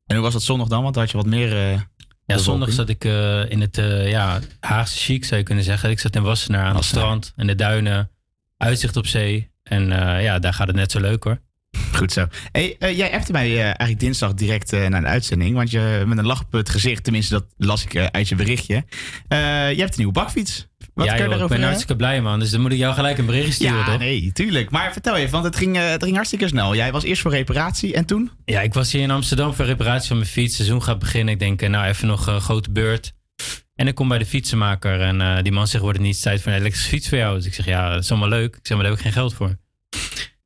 En 0.07 0.14
hoe 0.16 0.25
was 0.25 0.33
dat 0.33 0.43
zondag 0.43 0.68
dan? 0.68 0.83
Want 0.83 0.95
had 0.97 1.11
je 1.11 1.16
wat 1.16 1.27
meer... 1.27 1.53
eh, 1.73 1.81
Ja, 2.27 2.39
zondag 2.39 2.73
zat 2.73 2.89
ik 2.89 3.05
eh, 3.05 3.51
in 3.51 3.61
het 3.61 3.79
eh, 3.79 4.11
ja, 4.11 4.41
Haagse 4.61 4.99
chic, 4.99 5.25
zou 5.25 5.41
je 5.41 5.47
kunnen 5.47 5.64
zeggen. 5.64 5.91
Ik 5.91 5.99
zat 6.01 6.16
in 6.16 6.23
Wassenaar 6.23 6.64
aan 6.64 6.77
het 6.77 6.85
strand 6.85 7.33
en 7.37 7.47
de 7.47 7.55
duinen, 7.55 8.11
uitzicht 8.57 8.97
op 8.97 9.07
zee. 9.07 9.51
En 9.73 9.93
eh, 9.93 10.23
ja, 10.23 10.39
daar 10.39 10.55
gaat 10.55 10.66
het 10.66 10.77
net 10.77 10.91
zo 10.91 11.01
leuk 11.01 11.25
hoor. 11.25 11.41
Goed 11.93 12.12
zo. 12.12 12.27
Hey, 12.53 12.77
eh, 12.79 12.97
jij 12.97 13.12
appte 13.12 13.33
mij 13.33 13.51
eh, 13.51 13.64
eigenlijk 13.64 14.01
dinsdag 14.01 14.35
direct 14.35 14.73
eh, 14.73 14.87
naar 14.87 15.01
de 15.01 15.07
uitzending. 15.07 15.55
Want 15.55 15.70
je 15.70 16.03
met 16.07 16.18
een 16.18 16.27
lach 16.27 16.41
op 16.41 16.53
het 16.53 16.68
gezicht, 16.68 17.05
tenminste 17.05 17.35
dat 17.35 17.45
las 17.57 17.85
ik 17.85 17.97
uit 18.11 18.29
je 18.29 18.35
berichtje. 18.35 18.85
Je 19.29 19.37
hebt 19.77 19.81
een 19.81 19.93
nieuwe 19.97 20.12
bakfiets. 20.12 20.70
Wat 20.95 21.07
ja, 21.07 21.16
kan 21.16 21.31
joh, 21.31 21.43
ik 21.43 21.49
ben 21.49 21.62
hartstikke 21.62 21.97
blij 21.97 22.23
man. 22.23 22.39
Dus 22.39 22.51
dan 22.51 22.61
moet 22.61 22.73
ik 22.73 22.79
jou 22.79 22.95
gelijk 22.95 23.18
een 23.18 23.27
berichtje 23.27 23.53
sturen 23.53 23.77
Ja, 23.77 23.85
toch? 23.85 23.99
nee, 23.99 24.33
tuurlijk. 24.33 24.70
Maar 24.70 24.93
vertel 24.93 25.16
even, 25.16 25.31
want 25.31 25.45
het 25.45 25.57
ging, 25.57 25.77
het 25.77 26.03
ging 26.03 26.14
hartstikke 26.14 26.49
snel. 26.49 26.75
Jij 26.75 26.93
was 26.93 27.05
eerst 27.05 27.23
voor 27.23 27.31
reparatie 27.31 27.95
en 27.95 28.05
toen? 28.05 28.31
Ja, 28.45 28.61
ik 28.61 28.75
was 28.75 28.93
hier 28.93 29.03
in 29.03 29.11
Amsterdam 29.11 29.55
voor 29.55 29.64
reparatie 29.64 30.09
van 30.09 30.16
mijn 30.16 30.29
fiets. 30.29 30.47
Het 30.47 30.57
seizoen 30.57 30.83
gaat 30.83 30.99
beginnen. 30.99 31.35
Ik 31.35 31.41
denk, 31.41 31.68
nou 31.68 31.87
even 31.87 32.07
nog 32.07 32.27
een 32.27 32.41
grote 32.41 32.70
beurt. 32.70 33.12
En 33.75 33.87
ik 33.87 33.95
kom 33.95 34.09
bij 34.09 34.18
de 34.18 34.27
fietsenmaker 34.27 35.01
en 35.01 35.43
die 35.43 35.53
man 35.53 35.66
zegt, 35.66 35.83
wordt 35.83 35.99
het 35.99 36.07
niet 36.07 36.23
tijd 36.23 36.43
voor 36.43 36.53
een 36.53 36.59
elektrische 36.59 36.89
fiets 36.89 37.09
voor 37.09 37.18
jou? 37.18 37.37
Dus 37.37 37.47
ik 37.47 37.55
zeg, 37.55 37.66
ja, 37.66 37.93
dat 37.93 38.03
is 38.03 38.11
allemaal 38.11 38.29
leuk. 38.29 38.57
Ik 38.57 38.66
zeg, 38.66 38.77
maar 38.77 38.87
daar 38.87 38.97
heb 38.97 39.07
ik 39.07 39.12
geen 39.12 39.23
geld 39.23 39.35
voor. 39.35 39.57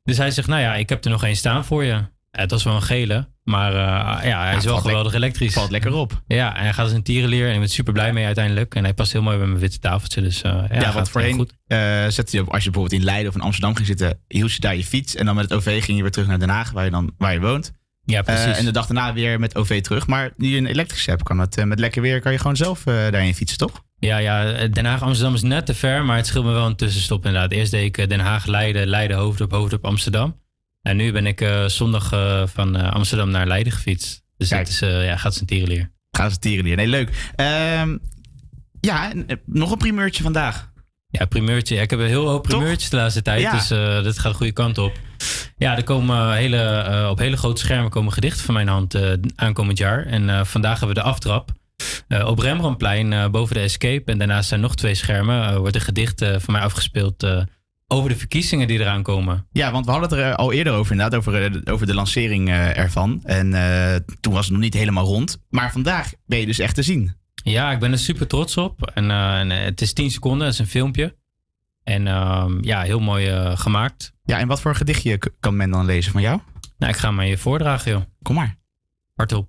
Dus 0.04 0.16
hij 0.18 0.30
zegt, 0.30 0.48
nou 0.48 0.60
ja, 0.60 0.74
ik 0.74 0.88
heb 0.88 1.04
er 1.04 1.10
nog 1.10 1.24
één 1.24 1.36
staan 1.36 1.64
voor 1.64 1.84
je. 1.84 2.00
Het 2.30 2.50
was 2.50 2.62
wel 2.64 2.74
een 2.74 2.82
gele, 2.82 3.28
maar 3.42 3.72
eh, 3.72 4.28
ja, 4.28 4.44
hij 4.44 4.56
is 4.56 4.64
wel 4.64 4.76
geweldig 4.76 5.12
lek- 5.12 5.22
elektrisch. 5.22 5.52
Valt 5.52 5.70
lekker 5.70 5.92
op. 5.92 6.22
Ja, 6.26 6.56
en 6.56 6.62
hij 6.62 6.72
gaat 6.72 6.84
als 6.84 6.92
een 6.94 7.02
tierenleer 7.02 7.48
en 7.48 7.52
ik 7.54 7.58
ben 7.58 7.68
super 7.68 7.92
blij 7.92 8.12
mee 8.12 8.24
uiteindelijk. 8.24 8.74
En 8.74 8.84
hij 8.84 8.94
past 8.94 9.12
heel 9.12 9.22
mooi 9.22 9.36
bij 9.38 9.46
mijn 9.46 9.58
witte 9.60 9.78
tafeltje, 9.78 10.22
dus 10.22 10.42
eh, 10.42 10.52
ja, 10.70 10.80
Ja, 10.80 10.92
want 10.92 11.10
voorheen 11.10 11.34
goed. 11.34 11.52
eh, 11.66 12.06
zette 12.08 12.36
je, 12.36 12.42
op- 12.42 12.52
als 12.52 12.64
je 12.64 12.70
bijvoorbeeld 12.70 13.00
in 13.00 13.04
Leiden 13.06 13.28
of 13.28 13.34
in 13.34 13.40
Amsterdam 13.40 13.74
ging 13.74 13.86
zitten, 13.86 14.20
hield 14.28 14.52
je 14.52 14.60
daar 14.60 14.76
je 14.76 14.84
fiets. 14.84 15.14
En 15.14 15.26
dan 15.26 15.34
met 15.34 15.44
het 15.50 15.58
OV 15.58 15.84
ging 15.84 15.96
je 15.96 16.02
weer 16.02 16.12
terug 16.12 16.28
naar 16.28 16.38
Den 16.38 16.48
Haag, 16.48 16.70
waar 16.70 16.84
je, 16.84 16.90
dan, 16.90 17.14
waar 17.18 17.32
je 17.32 17.40
woont. 17.40 17.72
Ja, 18.04 18.22
precies. 18.22 18.58
En 18.58 18.64
de 18.64 18.70
dag 18.70 18.86
daarna 18.86 19.12
weer 19.12 19.40
met 19.40 19.56
OV 19.56 19.80
terug. 19.82 20.06
Maar 20.06 20.30
nu 20.36 20.48
je 20.48 20.56
een 20.58 20.66
elektrische 20.66 21.10
hebt, 21.10 21.22
kan 21.22 21.38
het 21.38 21.64
met 21.64 21.78
lekker 21.80 22.02
weer, 22.02 22.20
kan 22.20 22.32
je 22.32 22.38
gewoon 22.38 22.56
zelf 22.56 22.82
daarin 22.82 23.34
fietsen, 23.34 23.58
toch? 23.58 23.82
Ja, 23.98 24.18
ja, 24.18 24.66
Den 24.68 24.84
Haag-Amsterdam 24.84 25.34
is 25.34 25.42
net 25.42 25.66
te 25.66 25.74
ver, 25.74 26.04
maar 26.04 26.16
het 26.16 26.26
scheelt 26.26 26.44
me 26.44 26.52
wel 26.52 26.66
een 26.66 26.76
tussenstop 26.76 27.24
inderdaad. 27.26 27.52
Eerst 27.52 27.70
deed 27.70 27.84
ik 27.84 27.98
eh, 27.98 28.08
Den 28.08 28.20
Haag, 28.20 28.46
Leiden, 28.46 28.86
Leiden, 28.86 29.16
Hoofddorp, 29.16 29.50
Hoofddorp, 29.52 29.84
Amsterdam. 29.84 30.40
En 30.82 30.96
nu 30.96 31.12
ben 31.12 31.26
ik 31.26 31.40
eh, 31.40 31.64
zondag 31.64 32.12
eh, 32.12 32.42
van 32.46 32.76
Amsterdam 32.76 33.30
naar 33.30 33.46
Leiden 33.46 33.72
gefietst. 33.72 34.22
Dus 34.36 34.48
Kijk. 34.48 34.60
het 34.60 34.70
is, 34.70 34.78
ja, 34.78 35.16
gaat 35.16 35.34
zijn 35.34 35.46
tierenleer. 35.46 35.90
Gaan 36.10 36.30
ze 36.30 36.38
tierenleer. 36.38 36.76
Nee, 36.76 36.86
leuk. 36.86 37.32
Ehm, 37.36 37.96
ja, 38.80 39.12
nog 39.44 39.70
een 39.70 39.78
primeurtje 39.78 40.22
vandaag. 40.22 40.70
Ja, 41.08 41.24
primeurtje. 41.24 41.76
Ik 41.76 41.90
heb 41.90 41.98
een 41.98 42.06
heel 42.06 42.28
hoop 42.28 42.42
primeurtjes 42.42 42.90
de 42.90 42.96
laatste 42.96 43.22
tijd, 43.22 43.40
Ja. 43.40 43.52
dus 43.52 43.68
dat 44.04 44.18
gaat 44.18 44.30
de 44.32 44.36
goede 44.38 44.52
kant 44.52 44.78
op. 44.78 44.92
Ja, 45.56 45.76
er 45.76 45.84
komen 45.84 46.32
hele, 46.32 47.06
op 47.10 47.18
hele 47.18 47.36
grote 47.36 47.60
schermen 47.60 47.90
komen 47.90 48.12
gedichten 48.12 48.44
van 48.44 48.54
mijn 48.54 48.68
hand 48.68 48.96
aankomend 49.36 49.78
jaar. 49.78 50.06
En 50.06 50.46
vandaag 50.46 50.78
hebben 50.78 50.96
we 50.96 51.02
de 51.02 51.08
aftrap. 51.08 51.52
Eh, 52.08 52.26
op 52.26 52.38
Rembrandtplein 52.38 53.12
eh, 53.12 53.28
boven 53.28 53.54
de 53.54 53.60
Escape. 53.60 54.12
En 54.12 54.18
daarnaast 54.18 54.48
zijn 54.48 54.60
nog 54.60 54.74
twee 54.76 54.94
schermen. 54.94 55.48
eh, 55.48 55.56
wordt 55.56 55.74
een 55.74 55.80
gedicht 55.80 56.24
van 56.38 56.52
mij 56.54 56.60
afgespeeld 56.62 57.26
over 57.88 58.08
de 58.10 58.16
verkiezingen 58.16 58.66
die 58.68 58.78
eraan 58.80 59.02
komen. 59.02 59.46
Ja, 59.52 59.72
want 59.72 59.84
we 59.84 59.90
hadden 59.90 60.10
het 60.10 60.18
er 60.18 60.34
al 60.36 60.52
eerder 60.52 60.72
over, 60.72 60.92
inderdaad, 60.92 61.18
over, 61.18 61.52
de- 61.62 61.72
over 61.72 61.86
de 61.86 61.94
lancering 61.94 62.48
ervan. 62.50 63.20
En 63.24 63.50
toen 64.20 64.32
was 64.32 64.44
het 64.44 64.52
nog 64.52 64.62
niet 64.62 64.74
helemaal 64.74 65.04
rond. 65.04 65.42
Maar 65.50 65.72
vandaag 65.72 66.12
ben 66.26 66.38
je 66.38 66.46
dus 66.46 66.58
echt 66.58 66.74
te 66.74 66.82
zien. 66.82 67.14
Ja, 67.34 67.72
ik 67.72 67.78
ben 67.78 67.92
er 67.92 67.98
super 67.98 68.26
trots 68.26 68.56
op. 68.56 68.90
En, 68.94 69.10
en, 69.10 69.50
het 69.50 69.80
is 69.80 69.92
10 69.92 70.10
seconden, 70.10 70.44
het 70.46 70.54
is 70.54 70.60
een 70.60 70.66
filmpje. 70.66 71.16
En 71.84 72.06
ehm, 72.06 72.64
ja, 72.64 72.82
heel 72.82 73.00
mooi 73.00 73.56
gemaakt. 73.56 74.12
Ja, 74.24 74.38
en 74.38 74.48
wat 74.48 74.60
voor 74.60 74.74
gedichtje 74.74 75.18
kan 75.40 75.56
men 75.56 75.70
dan 75.70 75.84
lezen 75.84 76.12
van 76.12 76.22
jou? 76.22 76.40
Nou, 76.78 76.92
ik 76.92 76.98
ga 76.98 77.10
maar 77.10 77.26
je 77.26 77.38
voordragen, 77.38 77.92
joh. 77.92 78.02
Kom 78.22 78.34
maar. 78.34 78.56
Hardop. 79.14 79.48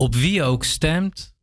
Op 0.00 0.14
wie 0.14 0.32
je 0.32 0.42
ook 0.42 0.64
stemt, 0.64 1.34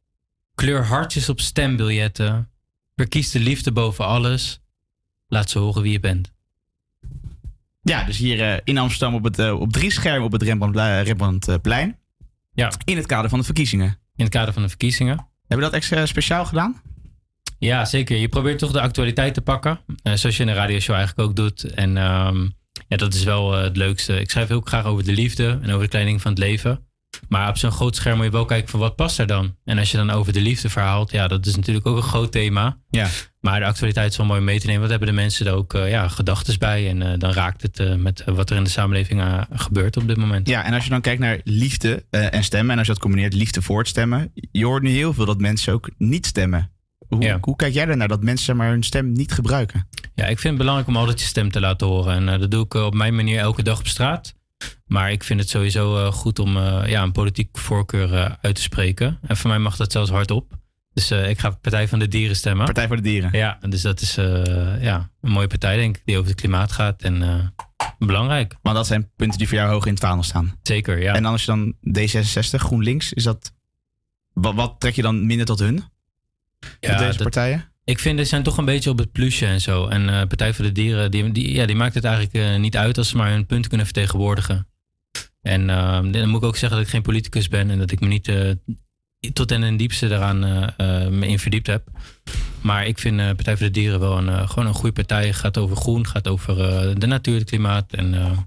kleur 0.53 0.85
hartjes 0.85 1.29
op 1.29 1.39
stembiljetten. 1.39 2.49
Verkies 2.95 3.31
de 3.31 3.39
liefde 3.39 3.71
boven 3.71 4.05
alles. 4.05 4.59
Laat 5.27 5.49
ze 5.49 5.59
horen 5.59 5.81
wie 5.81 5.91
je 5.91 5.99
bent. 5.99 6.33
Ja, 7.81 8.03
dus 8.03 8.17
hier 8.17 8.41
eh, 8.53 8.59
in 8.63 8.77
Amsterdam 8.77 9.15
op, 9.15 9.23
het, 9.23 9.39
eh, 9.39 9.59
op 9.59 9.71
drie 9.71 9.91
schermen 9.91 10.25
op 10.25 10.31
het 10.31 10.41
Rembrandt- 10.41 10.77
eh, 10.77 11.01
Rembrandtplein. 11.01 11.97
Ja. 12.53 12.71
In 12.83 12.97
het 12.97 13.05
kader 13.05 13.29
van 13.29 13.39
de 13.39 13.45
verkiezingen. 13.45 13.87
In 14.15 14.23
het 14.23 14.33
kader 14.33 14.53
van 14.53 14.61
de 14.61 14.69
verkiezingen. 14.69 15.15
Hebben 15.47 15.57
we 15.57 15.71
dat 15.71 15.73
extra 15.81 16.05
speciaal 16.05 16.45
gedaan? 16.45 16.81
Ja, 17.59 17.85
zeker. 17.85 18.17
Je 18.17 18.29
probeert 18.29 18.59
toch 18.59 18.71
de 18.71 18.81
actualiteit 18.81 19.33
te 19.33 19.41
pakken. 19.41 19.79
eh, 20.03 20.13
zoals 20.13 20.37
je 20.37 20.43
in 20.43 20.49
een 20.49 20.55
radioshow 20.55 20.95
eigenlijk 20.95 21.29
ook 21.29 21.35
doet. 21.35 21.63
En 21.63 21.97
ehm, 21.97 22.41
ja, 22.87 22.97
dat 22.97 23.13
is 23.13 23.23
wel 23.23 23.55
eh, 23.55 23.63
het 23.63 23.77
leukste. 23.77 24.19
Ik 24.19 24.29
schrijf 24.29 24.47
heel 24.47 24.61
graag 24.61 24.85
over 24.85 25.03
de 25.03 25.11
liefde 25.13 25.47
en 25.61 25.69
over 25.69 25.81
de 25.81 25.87
kleine 25.87 26.05
dingen 26.05 26.19
van 26.19 26.31
het 26.31 26.39
leven. 26.39 26.84
Maar 27.29 27.49
op 27.49 27.57
zo'n 27.57 27.71
groot 27.71 27.95
scherm 27.95 28.15
moet 28.15 28.25
je 28.25 28.31
wel 28.31 28.45
kijken 28.45 28.69
van 28.69 28.79
wat 28.79 28.95
past 28.95 29.19
er 29.19 29.27
dan? 29.27 29.55
En 29.65 29.77
als 29.77 29.91
je 29.91 29.97
dan 29.97 30.09
over 30.09 30.33
de 30.33 30.41
liefde 30.41 30.69
verhaalt, 30.69 31.11
ja, 31.11 31.27
dat 31.27 31.45
is 31.45 31.55
natuurlijk 31.55 31.87
ook 31.87 31.95
een 31.97 32.03
groot 32.03 32.31
thema. 32.31 32.77
Ja. 32.89 33.07
Maar 33.39 33.59
de 33.59 33.65
actualiteit 33.65 34.11
is 34.11 34.17
wel 34.17 34.25
mooi 34.25 34.41
mee 34.41 34.59
te 34.59 34.65
nemen. 34.65 34.81
Wat 34.81 34.89
hebben 34.89 35.07
de 35.07 35.13
mensen 35.13 35.45
er 35.47 35.53
ook 35.53 35.73
eh, 35.73 35.89
ja, 35.89 36.07
gedachten 36.07 36.59
bij? 36.59 36.89
En 36.89 37.01
eh, 37.01 37.19
dan 37.19 37.31
raakt 37.31 37.61
het 37.61 37.79
eh, 37.79 37.95
met 37.95 38.23
wat 38.25 38.49
er 38.49 38.57
in 38.57 38.63
de 38.63 38.69
samenleving 38.69 39.45
gebeurt 39.53 39.97
op 39.97 40.07
dit 40.07 40.17
moment. 40.17 40.47
Ja, 40.47 40.63
en 40.63 40.73
als 40.73 40.83
je 40.83 40.89
dan 40.89 41.01
kijkt 41.01 41.21
naar 41.21 41.39
liefde 41.43 42.05
en 42.09 42.43
stemmen, 42.43 42.71
en 42.71 42.77
als 42.77 42.87
je 42.87 42.93
dat 42.93 43.01
combineert, 43.01 43.33
liefde 43.33 43.61
voor 43.61 43.79
het 43.79 43.87
stemmen, 43.87 44.31
je 44.51 44.65
hoort 44.65 44.83
nu 44.83 44.89
heel 44.89 45.13
veel 45.13 45.25
dat 45.25 45.39
mensen 45.39 45.73
ook 45.73 45.89
niet 45.97 46.25
stemmen. 46.25 46.69
Hoe, 47.07 47.21
Ja. 47.21 47.37
hoe 47.41 47.55
kijk 47.55 47.73
jij 47.73 47.87
ernaar 47.87 48.07
dat 48.07 48.23
mensen 48.23 48.55
maar, 48.55 48.69
hun 48.69 48.83
stem 48.83 49.11
niet 49.11 49.31
gebruiken? 49.31 49.87
Ja, 50.15 50.23
ik 50.25 50.39
vind 50.39 50.43
het 50.53 50.57
belangrijk 50.57 50.87
om 50.87 50.97
altijd 50.97 51.19
je 51.21 51.25
stem 51.27 51.51
te 51.51 51.59
laten 51.59 51.87
horen. 51.87 52.29
En 52.29 52.39
dat 52.39 52.51
doe 52.51 52.63
ik 52.63 52.73
op 52.73 52.93
mijn 52.93 53.15
manier 53.15 53.39
elke 53.39 53.63
dag 53.63 53.79
op 53.79 53.87
straat. 53.87 54.33
Maar 54.85 55.11
ik 55.11 55.23
vind 55.23 55.39
het 55.39 55.49
sowieso 55.49 55.97
eh, 55.97 56.11
goed 56.11 56.39
om 56.39 56.57
eh, 56.57 56.83
ja, 56.87 57.03
een 57.03 57.11
politieke 57.11 57.59
voorkeur 57.59 58.13
eh, 58.13 58.31
uit 58.41 58.55
te 58.55 58.61
spreken. 58.61 59.19
En 59.21 59.37
voor 59.37 59.49
mij 59.49 59.59
mag 59.59 59.75
dat 59.75 59.91
zelfs 59.91 60.09
hardop. 60.09 60.53
Dus 60.93 61.11
ik 61.11 61.39
ga 61.39 61.49
Partij 61.49 61.87
van 61.87 61.99
de 61.99 62.07
Dieren 62.07 62.35
stemmen. 62.35 62.65
Partij 62.65 62.87
voor 62.87 62.95
de 62.95 63.01
Dieren. 63.01 63.29
Ja, 63.33 63.57
dus 63.69 63.81
dat 63.81 64.01
is 64.01 64.15
ja, 64.79 65.09
een 65.21 65.31
mooie 65.31 65.47
partij, 65.47 65.77
denk 65.77 65.97
ik, 65.97 66.01
die 66.05 66.17
over 66.17 66.29
het 66.29 66.39
klimaat 66.39 66.71
gaat. 66.71 67.01
En 67.01 67.53
belangrijk. 67.97 68.55
Want 68.61 68.75
dat 68.75 68.87
zijn 68.87 69.11
punten 69.15 69.37
die 69.37 69.47
voor 69.47 69.57
jou 69.57 69.71
hoog 69.71 69.85
in 69.85 69.91
het 69.91 70.01
vaandel 70.01 70.23
staan. 70.23 70.59
Zeker, 70.61 71.01
ja. 71.01 71.13
En 71.13 71.23
dan 71.23 71.31
als 71.31 71.45
je 71.45 71.47
dan 71.47 71.73
D66, 71.99 72.59
GroenLinks, 72.61 73.13
is 73.13 73.23
dat... 73.23 73.53
Wat, 74.33 74.53
wat 74.53 74.75
trek 74.79 74.95
je 74.95 75.01
dan 75.01 75.25
minder 75.25 75.45
tot 75.45 75.59
hun? 75.59 75.83
Ja, 76.79 76.97
deze 76.97 77.07
dat- 77.07 77.17
partijen? 77.17 77.71
Ik 77.83 77.99
vind, 77.99 78.19
ze 78.19 78.25
zijn 78.25 78.43
toch 78.43 78.57
een 78.57 78.65
beetje 78.65 78.89
op 78.89 78.97
het 78.97 79.11
plusje 79.11 79.45
en 79.45 79.61
zo. 79.61 79.87
En 79.87 80.27
Partij 80.27 80.53
voor 80.53 80.65
de 80.65 80.71
Dieren, 80.71 81.11
die, 81.11 81.31
die, 81.31 81.53
ja, 81.53 81.65
die 81.65 81.75
maakt 81.75 81.95
het 81.95 82.03
eigenlijk 82.03 82.59
niet 82.59 82.77
uit 82.77 82.97
als 82.97 83.09
ze 83.09 83.17
maar 83.17 83.29
hun 83.29 83.45
punten 83.45 83.67
kunnen 83.69 83.87
vertegenwoordigen. 83.87 84.67
En 85.45 85.69
eh, 85.69 86.11
dan 86.11 86.29
moet 86.29 86.41
ik 86.41 86.47
ook 86.47 86.57
zeggen 86.57 86.77
dat 86.77 86.87
ik 86.87 86.93
geen 86.93 87.01
politicus 87.01 87.47
ben 87.47 87.69
en 87.69 87.79
dat 87.79 87.91
ik 87.91 87.99
me 87.99 88.07
niet 88.07 88.27
eh, 88.27 88.51
tot 89.33 89.51
en 89.51 89.63
in 89.63 89.77
diepste 89.77 90.07
daaraan 90.07 90.43
eh, 90.43 91.07
me 91.07 91.27
in 91.27 91.39
verdiept 91.39 91.67
heb. 91.67 91.87
Maar 92.61 92.85
ik 92.85 92.99
vind 92.99 93.19
eh, 93.19 93.25
Partij 93.25 93.57
voor 93.57 93.65
de 93.65 93.71
Dieren 93.71 93.99
wel 93.99 94.17
een, 94.17 94.49
gewoon 94.49 94.67
een 94.67 94.73
goede 94.73 94.91
partij. 94.91 95.33
Gaat 95.33 95.57
over 95.57 95.75
groen, 95.75 96.07
gaat 96.07 96.27
over 96.27 96.55
de 96.99 97.07
natuur, 97.07 97.39
het 97.39 97.49
klimaat 97.49 97.93
en 97.93 98.37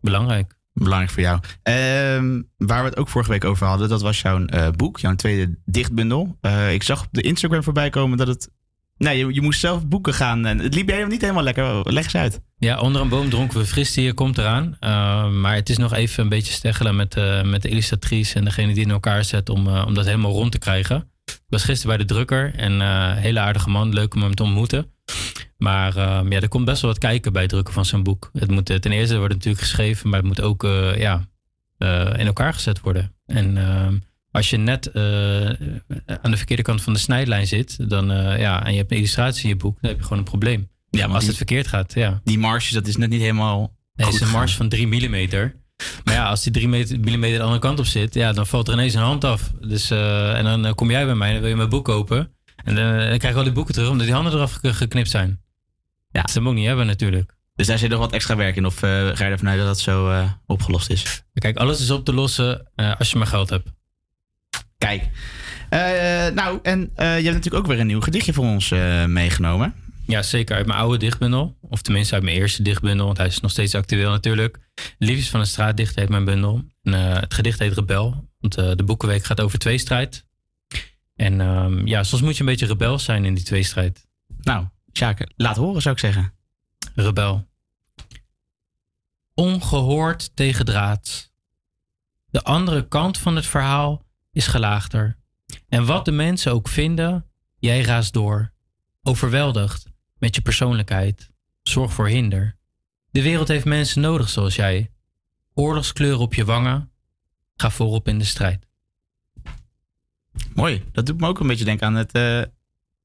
belangrijk. 0.00 0.54
Belangrijk 0.72 1.10
voor 1.10 1.22
jou. 1.22 1.40
Ehm, 1.62 2.42
waar 2.56 2.82
we 2.82 2.88
het 2.88 2.96
ook 2.96 3.08
vorige 3.08 3.30
week 3.30 3.44
over 3.44 3.66
hadden, 3.66 3.88
dat 3.88 4.02
was 4.02 4.20
jouw 4.20 4.44
boek, 4.76 4.98
jouw 4.98 5.14
tweede 5.14 5.58
dichtbundel. 5.64 6.38
Ik 6.70 6.82
zag 6.82 7.04
op 7.04 7.08
de 7.10 7.22
Instagram 7.22 7.62
voorbij 7.62 7.90
komen 7.90 8.18
dat 8.18 8.26
het... 8.26 8.50
Nee, 8.98 9.18
je, 9.18 9.34
je 9.34 9.42
moest 9.42 9.60
zelf 9.60 9.86
boeken 9.86 10.14
gaan 10.14 10.46
en 10.46 10.58
het 10.58 10.74
liep 10.74 10.88
helemaal 10.88 11.10
niet 11.10 11.20
helemaal 11.20 11.42
lekker. 11.42 11.92
Leg 11.92 12.04
eens 12.04 12.14
uit. 12.14 12.40
Ja, 12.58 12.80
onder 12.80 13.00
een 13.00 13.08
boom 13.08 13.30
dronken 13.30 13.58
we 13.58 13.66
fris 13.66 13.94
hier 13.94 14.14
komt 14.14 14.38
eraan. 14.38 14.76
Uh, 14.80 15.30
maar 15.30 15.54
het 15.54 15.68
is 15.68 15.76
nog 15.76 15.94
even 15.94 16.22
een 16.22 16.28
beetje 16.28 16.52
steggelen 16.52 16.96
met, 16.96 17.16
uh, 17.16 17.42
met 17.42 17.62
de 17.62 17.68
illustratrice 17.68 18.34
en 18.34 18.44
degene 18.44 18.74
die 18.74 18.84
in 18.84 18.90
elkaar 18.90 19.24
zet 19.24 19.48
om, 19.48 19.66
uh, 19.66 19.84
om 19.86 19.94
dat 19.94 20.04
helemaal 20.04 20.32
rond 20.32 20.52
te 20.52 20.58
krijgen. 20.58 21.10
Ik 21.24 21.40
was 21.48 21.64
gisteren 21.64 21.96
bij 21.96 22.06
de 22.06 22.12
drukker 22.12 22.54
en 22.54 22.72
uh, 22.72 23.14
hele 23.16 23.40
aardige 23.40 23.70
man, 23.70 23.92
leuk 23.92 24.14
om 24.14 24.22
hem 24.22 24.34
te 24.34 24.42
ontmoeten. 24.42 24.92
Maar 25.58 25.96
uh, 25.96 26.20
ja, 26.28 26.40
er 26.40 26.48
komt 26.48 26.64
best 26.64 26.80
wel 26.82 26.90
wat 26.90 27.00
kijken 27.00 27.32
bij 27.32 27.42
het 27.42 27.50
drukken 27.50 27.74
van 27.74 27.84
zo'n 27.84 28.02
boek. 28.02 28.30
Het 28.32 28.50
moet 28.50 28.66
ten 28.66 28.92
eerste 28.92 29.18
wordt 29.18 29.34
natuurlijk 29.34 29.62
geschreven, 29.62 30.08
maar 30.08 30.18
het 30.18 30.28
moet 30.28 30.40
ook 30.40 30.62
ja, 30.96 31.28
in 32.16 32.26
elkaar 32.26 32.54
gezet 32.54 32.80
worden. 32.80 33.14
En 33.26 33.56
ehm, 33.56 33.96
als 34.36 34.50
je 34.50 34.56
net 34.56 34.86
aan 36.22 36.30
de 36.30 36.36
verkeerde 36.36 36.62
kant 36.62 36.82
van 36.82 36.92
de 36.92 36.98
snijlijn 36.98 37.46
zit, 37.46 37.90
dan 37.90 38.06
ja, 38.38 38.64
en 38.64 38.72
je 38.72 38.78
hebt 38.78 38.90
een 38.90 38.96
illustratie 38.96 39.42
in 39.42 39.48
je 39.48 39.56
boek, 39.56 39.78
dan 39.80 39.90
heb 39.90 39.98
je 39.98 40.02
gewoon 40.02 40.18
een 40.18 40.24
probleem. 40.24 40.68
Ja, 40.90 41.06
maar 41.06 41.14
als 41.14 41.18
die, 41.18 41.28
het 41.28 41.36
verkeerd 41.36 41.66
gaat, 41.66 41.94
ja. 41.94 42.20
Die 42.24 42.38
marge, 42.38 42.74
dat 42.74 42.86
is 42.86 42.96
net 42.96 43.08
niet 43.08 43.20
helemaal. 43.20 43.58
Nee, 43.94 44.06
het 44.06 44.14
is 44.14 44.20
een 44.20 44.30
marge 44.30 44.56
van 44.56 44.68
3 44.68 44.86
mm. 44.86 45.52
Maar 46.04 46.14
ja, 46.14 46.28
als 46.28 46.42
die 46.42 46.52
3 46.52 46.68
mm 46.68 47.20
de 47.20 47.40
andere 47.40 47.58
kant 47.58 47.78
op 47.78 47.86
zit, 47.86 48.14
ja, 48.14 48.32
dan 48.32 48.46
valt 48.46 48.68
er 48.68 48.74
ineens 48.74 48.94
een 48.94 49.00
hand 49.00 49.24
af. 49.24 49.52
Dus, 49.60 49.90
uh, 49.90 50.38
en 50.38 50.62
dan 50.62 50.74
kom 50.74 50.90
jij 50.90 51.04
bij 51.04 51.14
mij 51.14 51.26
en 51.26 51.32
dan 51.32 51.42
wil 51.42 51.50
je 51.50 51.56
mijn 51.56 51.68
boek 51.68 51.84
kopen. 51.84 52.30
En 52.64 52.74
dan, 52.74 53.18
krijg 53.18 53.22
je 53.22 53.34
al 53.34 53.42
die 53.42 53.52
boeken 53.52 53.74
terug, 53.74 53.90
omdat 53.90 54.06
die 54.06 54.14
handen 54.14 54.32
eraf 54.32 54.58
geknipt 54.60 55.10
zijn. 55.10 55.40
Ja. 56.10 56.22
Dat 56.22 56.42
moet 56.42 56.52
ik 56.52 56.58
niet 56.58 56.66
hebben 56.66 56.86
natuurlijk. 56.86 57.34
Dus 57.54 57.66
daar 57.66 57.78
zit 57.78 57.90
nog 57.90 57.98
wat 57.98 58.12
extra 58.12 58.36
werk 58.36 58.56
in, 58.56 58.66
of 58.66 58.78
ga 58.78 59.12
je 59.12 59.24
ervan 59.24 59.48
uit 59.48 59.58
dat 59.58 59.66
dat 59.66 59.80
zo 59.80 60.26
opgelost 60.46 60.90
is? 60.90 61.24
Kijk, 61.34 61.56
alles 61.56 61.80
is 61.80 61.90
op 61.90 62.04
te 62.04 62.12
lossen 62.12 62.70
als 62.98 63.10
je 63.10 63.18
maar 63.18 63.26
geld 63.26 63.50
hebt. 63.50 63.70
Kijk. 64.86 66.34
nou, 66.34 66.58
en 66.62 66.80
je 66.96 67.02
hebt 67.02 67.24
natuurlijk 67.24 67.54
ook 67.54 67.66
weer 67.66 67.80
een 67.80 67.86
nieuw 67.86 68.00
gedichtje 68.00 68.32
voor 68.32 68.44
ons 68.44 68.68
meegenomen. 69.06 69.74
Ja, 70.06 70.22
zeker 70.22 70.56
uit 70.56 70.66
mijn 70.66 70.78
oude 70.78 70.98
dichtbundel. 70.98 71.56
Of 71.60 71.82
tenminste 71.82 72.14
uit 72.14 72.22
mijn 72.22 72.36
eerste 72.36 72.62
dichtbundel, 72.62 73.06
want 73.06 73.18
hij 73.18 73.26
is 73.26 73.40
nog 73.40 73.50
steeds 73.50 73.74
actueel 73.74 74.10
natuurlijk. 74.10 74.58
Liefjes 74.98 75.28
van 75.28 75.40
een 75.40 75.46
straatdichter 75.46 76.00
heet 76.00 76.08
mijn 76.08 76.24
bundel. 76.24 76.64
En, 76.82 76.92
uh, 76.92 77.14
het 77.14 77.34
gedicht 77.34 77.58
heet 77.58 77.72
Rebel, 77.72 78.30
want 78.40 78.58
uh, 78.58 78.70
de 78.74 78.84
Boekenweek 78.84 79.24
gaat 79.24 79.40
over 79.40 79.58
tweestrijd. 79.58 80.24
En 81.16 81.40
um, 81.40 81.86
ja, 81.86 82.02
soms 82.02 82.22
moet 82.22 82.34
je 82.34 82.40
een 82.40 82.48
beetje 82.48 82.66
rebel 82.66 82.98
zijn 82.98 83.24
in 83.24 83.34
die 83.34 83.44
tweestrijd. 83.44 84.06
Nou, 84.40 84.66
Sjaak, 84.92 85.26
laat 85.36 85.56
horen 85.56 85.82
zou 85.82 85.94
ik 85.94 86.00
zeggen. 86.00 86.32
Rebel. 86.94 87.48
Ongehoord 89.34 90.36
tegen 90.36 90.64
draad. 90.64 91.32
De 92.30 92.42
andere 92.42 92.88
kant 92.88 93.18
van 93.18 93.36
het 93.36 93.46
verhaal 93.46 94.05
is 94.36 94.46
gelaagder. 94.46 95.16
En 95.68 95.86
wat 95.86 96.04
de 96.04 96.12
mensen 96.12 96.52
ook 96.52 96.68
vinden, 96.68 97.26
jij 97.58 97.82
raast 97.82 98.12
door. 98.12 98.52
Overweldigd 99.02 99.86
met 100.18 100.34
je 100.34 100.40
persoonlijkheid. 100.40 101.30
Zorg 101.62 101.92
voor 101.92 102.08
hinder. 102.08 102.56
De 103.10 103.22
wereld 103.22 103.48
heeft 103.48 103.64
mensen 103.64 104.00
nodig 104.00 104.28
zoals 104.28 104.56
jij. 104.56 104.90
Oorlogskleur 105.54 106.18
op 106.18 106.34
je 106.34 106.44
wangen. 106.44 106.90
Ga 107.56 107.70
voorop 107.70 108.08
in 108.08 108.18
de 108.18 108.24
strijd. 108.24 108.66
Mooi. 110.54 110.84
Dat 110.92 111.06
doet 111.06 111.20
me 111.20 111.28
ook 111.28 111.40
een 111.40 111.46
beetje 111.46 111.64
denken 111.64 111.86
aan 111.86 111.94
het. 111.94 112.16
Uh, 112.16 112.42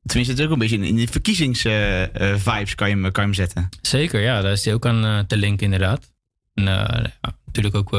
tenminste, 0.04 0.34
het 0.34 0.40
is 0.40 0.46
ook 0.46 0.52
een 0.52 0.60
beetje 0.60 0.78
in 0.78 0.96
de 0.96 1.08
verkiezingsvibes 1.08 2.22
uh, 2.22 2.60
uh, 2.60 2.76
kan, 2.76 2.90
je 2.90 2.96
hem, 2.96 3.12
kan 3.12 3.24
je 3.24 3.30
hem 3.30 3.34
zetten. 3.34 3.70
Zeker, 3.82 4.22
ja. 4.22 4.42
Daar 4.42 4.52
is 4.52 4.66
hij 4.66 4.74
ook 4.74 4.86
aan 4.86 5.28
te 5.28 5.38
linken, 5.38 5.66
inderdaad. 5.66 6.14
En 6.54 6.64
ja, 6.64 7.12
natuurlijk 7.46 7.76
ook 7.76 7.92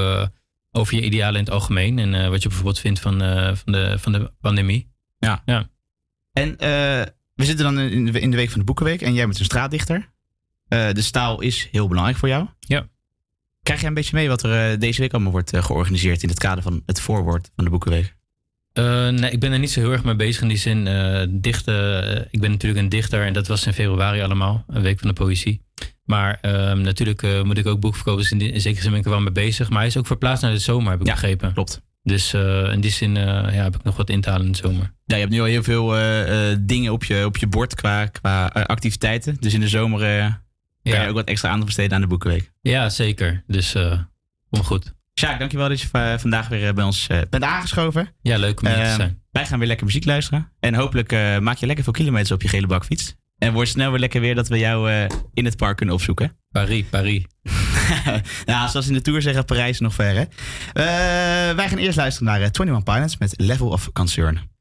over 0.73 0.95
je 0.95 1.03
idealen 1.03 1.39
in 1.39 1.45
het 1.45 1.55
algemeen. 1.55 1.99
En 1.99 2.15
uh, 2.15 2.29
wat 2.29 2.43
je 2.43 2.49
bijvoorbeeld 2.49 2.79
vindt 2.79 3.01
van, 3.01 3.19
van, 3.57 3.73
de, 3.73 3.99
van 3.99 4.13
de 4.13 4.33
pandemie. 4.41 4.91
Ja. 5.19 5.43
ja. 5.45 5.71
En 6.33 6.57
we 7.35 7.45
zitten 7.45 7.65
dan 7.65 7.79
in 7.79 8.07
de, 8.07 8.21
in 8.21 8.31
de 8.31 8.37
week 8.37 8.51
van 8.51 8.59
de 8.59 8.65
Boekenweek 8.65 9.03
en 9.03 9.15
jij 9.15 9.25
bent 9.27 9.39
een 9.39 9.45
straatdichter. 9.45 10.11
Uh, 10.69 10.91
de 10.93 11.03
staal 11.03 11.41
is 11.41 11.69
heel 11.71 11.89
belangrijk 11.89 12.19
voor 12.19 12.29
jou. 12.29 12.47
Ja. 12.61 12.89
Krijg 13.63 13.81
jij 13.81 13.89
een 13.89 13.95
beetje 13.95 14.17
mee 14.17 14.29
wat 14.29 14.43
er 14.43 14.73
uh, 14.73 14.81
deze 14.81 15.01
week 15.01 15.13
allemaal 15.13 15.33
wordt 15.33 15.55
uh, 15.55 15.65
georganiseerd 15.65 16.23
in 16.23 16.29
het 16.29 16.39
kader 16.39 16.63
van 16.63 16.83
het 16.87 17.01
voorwoord 17.01 17.51
van 17.55 17.65
de 17.65 17.71
Boekenweek? 17.71 18.17
nee, 18.75 19.31
ik 19.31 19.41
ben 19.41 19.53
er 19.53 19.59
niet 19.59 19.71
zo 19.71 19.81
heel 19.81 19.93
erg 19.93 20.05
mee 20.05 20.17
bezig 20.17 20.43
in 20.43 20.49
die 20.49 20.57
zin. 20.57 20.85
dichten, 21.41 22.29
ik 22.31 22.41
ben 22.41 22.51
natuurlijk 22.51 22.83
een 22.83 22.89
dichter 22.89 23.27
en 23.27 23.33
dat 23.33 23.47
was 23.47 23.67
in 23.67 23.73
februari 23.73 24.21
allemaal, 24.21 24.65
een 24.67 24.83
week 24.83 24.99
van 24.99 25.09
de 25.09 25.15
poëzie. 25.15 25.63
Maar 26.13 26.39
ehm, 26.41 26.81
natuurlijk 26.81 27.45
moet 27.45 27.59
ik 27.59 27.67
ook 27.67 27.81
boek 27.81 27.95
verkopen, 27.95 28.23
dus 28.23 28.33
in, 28.33 28.41
in 28.41 28.61
zekere 28.61 28.83
zin 28.83 28.91
ben 28.91 29.01
ik 29.01 29.05
er 29.05 29.11
wel 29.11 29.21
mee 29.21 29.33
bezig. 29.33 29.69
Maar 29.69 29.79
hij 29.79 29.87
is 29.87 29.97
ook 29.97 30.07
verplaatst 30.07 30.43
naar 30.43 30.53
de 30.53 30.59
zomer, 30.59 30.91
heb 30.91 31.01
ik 31.01 31.07
ja, 31.07 31.13
begrepen. 31.13 31.53
Klopt. 31.53 31.83
Dus 32.03 32.35
uh, 32.35 32.73
in 32.73 32.81
die 32.81 32.91
zin 32.91 33.17
uh, 33.17 33.25
ja, 33.25 33.51
heb 33.51 33.75
ik 33.75 33.83
nog 33.83 33.97
wat 33.97 34.11
in 34.11 34.21
te 34.21 34.31
halen 34.31 34.47
in 34.47 34.53
de 34.53 34.59
zomer. 34.59 34.95
Ja, 35.05 35.15
je 35.15 35.21
hebt 35.21 35.31
nu 35.31 35.41
al 35.41 35.47
heel 35.47 35.63
veel 35.63 35.87
dingen 36.61 36.93
op 36.93 37.05
je, 37.05 37.25
op 37.25 37.37
je 37.37 37.47
bord 37.47 37.75
qua, 37.75 38.07
qua 38.07 38.47
activiteiten. 38.47 39.37
Dus 39.41 39.55
in 39.55 39.61
de 39.61 39.69
zomer 39.69 39.99
kan 39.99 40.93
ja. 40.93 41.03
je 41.03 41.09
ook 41.09 41.15
wat 41.15 41.29
extra 41.29 41.49
aandacht 41.49 41.67
besteden 41.67 41.95
aan 41.95 42.01
de 42.01 42.07
Boekenweek. 42.07 42.53
Ja, 42.61 42.89
zeker. 42.89 43.43
Dus 43.47 43.77
kom 44.51 44.65
goed. 44.65 44.95
Sjaak, 45.21 45.39
dankjewel 45.39 45.69
dat 45.69 45.81
je 45.81 46.17
vandaag 46.19 46.49
weer 46.49 46.75
bij 46.75 46.85
ons 46.85 47.07
bent 47.31 47.43
aangeschoven. 47.43 48.09
Ja, 48.23 48.39
leuk 48.39 48.61
om 48.61 48.69
hier 48.69 48.77
te 48.77 48.95
zijn. 48.97 49.23
Wij 49.31 49.47
gaan 49.47 49.59
weer 49.59 49.69
lekker 49.69 49.87
muziek 49.87 50.05
luisteren. 50.05 50.53
En 50.61 50.75
hopelijk 50.75 51.11
maak 51.41 51.57
je 51.57 51.67
lekker 51.67 51.85
veel 51.85 51.93
kilometers 51.93 52.33
op 52.33 52.43
je 52.43 52.49
gele 52.49 52.67
bakfiets. 52.67 53.17
En 53.43 53.53
wordt 53.53 53.71
snel 53.71 53.91
weer 53.91 54.01
lekker 54.01 54.21
weer 54.21 54.35
dat 54.35 54.49
we 54.49 54.59
jou 54.59 55.09
in 55.35 55.45
het 55.45 55.57
park 55.57 55.77
kunnen 55.77 55.95
opzoeken. 55.95 56.37
Paris, 56.51 56.85
Paris. 56.91 57.25
nou, 58.45 58.69
zoals 58.71 58.89
in 58.89 58.93
de 58.93 59.01
Tour 59.01 59.23
zeggen, 59.23 59.45
Parijs 59.45 59.81
nog 59.81 59.95
ver, 59.95 60.15
hè? 60.15 60.21
Uh, 60.21 61.57
wij 61.57 61.69
gaan 61.69 61.79
eerst 61.79 61.97
luisteren 61.97 62.29
naar 62.29 62.41
uh, 62.41 62.47
21 62.53 62.83
Pilots 62.83 63.19
met 63.19 63.35
Level 63.37 63.69
of 63.69 63.93
Concern. 63.93 64.52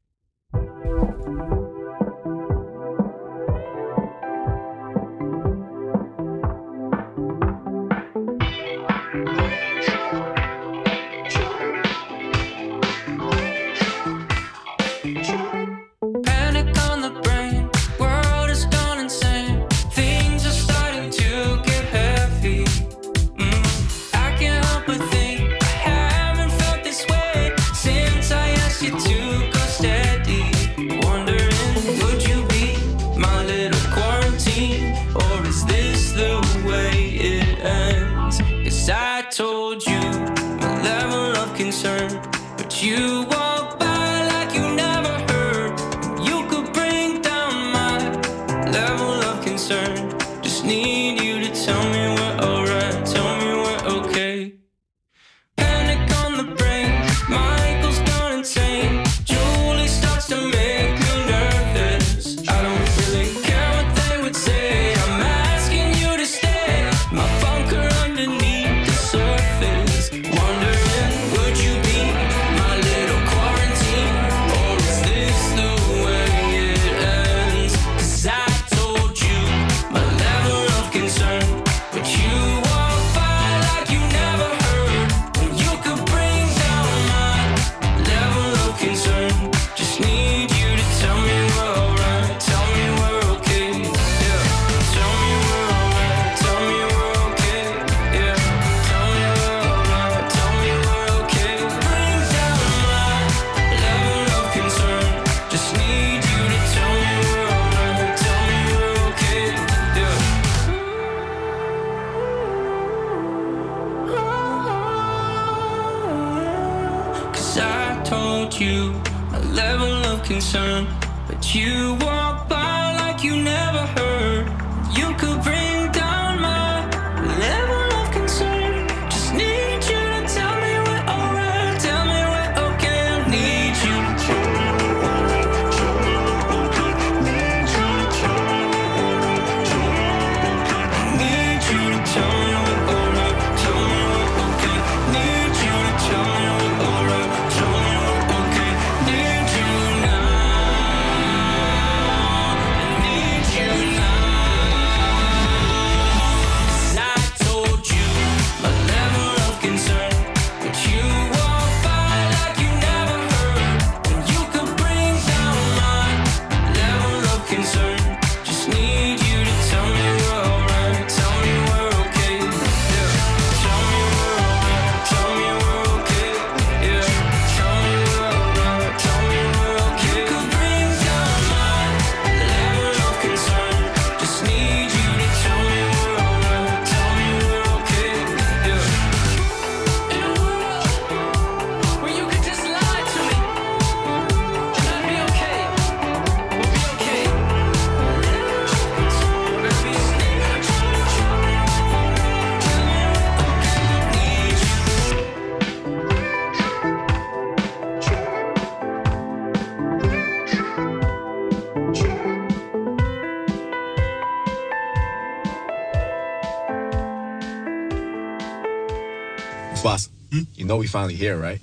Hmm? 219.82 220.42
You 220.54 220.64
know 220.64 220.76
we 220.76 220.86
finally 220.86 221.16
here, 221.16 221.36
right? 221.36 221.60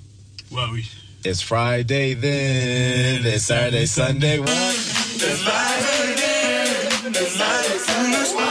Well, 0.52 0.72
we. 0.72 0.84
It's 1.24 1.40
Friday 1.40 2.14
then. 2.14 3.24
It's 3.24 3.44
Saturday, 3.44 3.86
Sunday. 3.86 4.38
What? 4.38 4.48
Friday 4.48 6.14
then. 6.16 7.14
Saturday, 7.14 7.78
Sunday. 7.78 8.49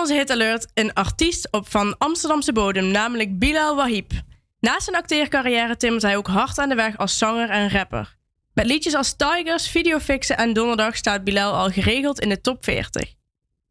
onze 0.00 0.14
hit 0.14 0.30
alert 0.30 0.66
een 0.74 0.92
artiest 0.92 1.48
op 1.50 1.70
van 1.70 1.98
Amsterdamse 1.98 2.52
bodem, 2.52 2.86
namelijk 2.90 3.38
Bilal 3.38 3.76
Wahib. 3.76 4.10
Naast 4.60 4.84
zijn 4.84 4.96
acteercarrière 4.96 5.76
timmert 5.76 6.02
hij 6.02 6.16
ook 6.16 6.26
hard 6.26 6.58
aan 6.58 6.68
de 6.68 6.74
weg 6.74 6.98
als 6.98 7.18
zanger 7.18 7.50
en 7.50 7.70
rapper. 7.70 8.16
Met 8.54 8.66
liedjes 8.66 8.94
als 8.94 9.16
Tigers, 9.16 9.68
Videofixen 9.68 10.36
en 10.36 10.52
Donderdag 10.52 10.96
staat 10.96 11.24
Bilal 11.24 11.52
al 11.52 11.70
geregeld 11.70 12.20
in 12.20 12.28
de 12.28 12.40
top 12.40 12.64
40. 12.64 13.14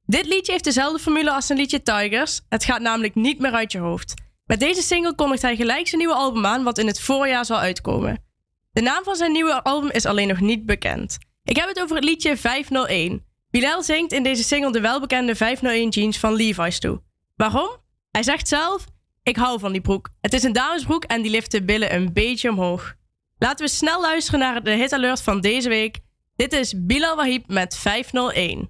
Dit 0.06 0.26
liedje 0.26 0.52
heeft 0.52 0.64
dezelfde 0.64 1.00
formule 1.00 1.32
als 1.32 1.46
zijn 1.46 1.60
liedje 1.60 1.82
Tigers. 1.82 2.42
Het 2.50 2.64
gaat 2.64 2.82
namelijk 2.82 3.16
niet 3.16 3.40
meer 3.40 3.54
uit 3.54 3.72
je 3.72 3.80
hoofd. 3.80 4.14
Met 4.46 4.60
deze 4.60 4.82
single 4.82 5.16
kondigt 5.16 5.42
hij 5.42 5.56
gelijk 5.56 5.88
zijn 5.88 6.02
nieuwe 6.02 6.16
album 6.16 6.46
aan, 6.46 6.64
wat 6.64 6.78
in 6.78 6.88
het 6.88 7.02
voorjaar 7.02 7.46
zal 7.46 7.60
uitkomen. 7.60 8.24
De 8.72 8.82
naam 8.82 9.04
van 9.04 9.16
zijn 9.16 9.32
nieuwe 9.32 9.64
album 9.64 9.90
is 9.90 10.06
alleen 10.06 10.28
nog 10.28 10.40
niet 10.40 10.66
bekend. 10.66 11.18
Ik 11.44 11.56
heb 11.56 11.68
het 11.68 11.82
over 11.82 11.96
het 11.96 12.06
liedje 12.06 12.38
501. 12.38 13.28
Bilal 13.52 13.84
zingt 13.84 14.12
in 14.12 14.24
deze 14.24 14.44
single 14.44 14.72
de 14.72 14.82
welbekende 14.82 15.36
501 15.36 15.90
jeans 15.90 16.20
van 16.20 16.34
Levi's 16.34 16.80
toe. 16.80 17.02
Waarom? 17.36 17.70
Hij 18.12 18.24
zegt 18.24 18.48
zelf: 18.48 18.86
Ik 19.24 19.36
hou 19.36 19.60
van 19.60 19.72
die 19.72 19.82
broek. 19.82 20.10
Het 20.22 20.34
is 20.34 20.44
een 20.44 20.54
damesbroek 20.54 21.04
en 21.04 21.22
die 21.22 21.32
lift 21.32 21.52
de 21.52 21.64
billen 21.64 21.94
een 21.94 22.14
beetje 22.14 22.50
omhoog. 22.50 22.94
Laten 23.38 23.66
we 23.66 23.72
snel 23.72 24.02
luisteren 24.02 24.40
naar 24.40 24.64
de 24.64 24.72
hit 24.72 24.94
alert 24.94 25.22
van 25.22 25.42
deze 25.42 25.70
week. 25.70 26.00
Dit 26.36 26.54
is 26.54 26.74
Bilal 26.86 27.16
Wahib 27.16 27.48
met 27.48 27.78
501. 27.78 28.70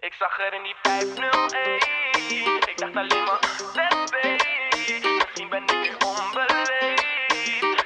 Ik 0.00 0.12
zag 0.18 0.38
er 0.38 0.54
in 0.54 0.62
die 0.62 0.74
501. 0.82 2.68
Ik 2.68 2.72
dacht 2.76 2.96
alleen 2.96 3.24
maar, 3.24 3.40
let's 3.74 4.10
be. 4.10 4.36
Misschien 5.22 5.48
ben 5.48 5.62
ik 5.62 5.70
nu 5.70 6.06
onbeleefd. 6.06 7.04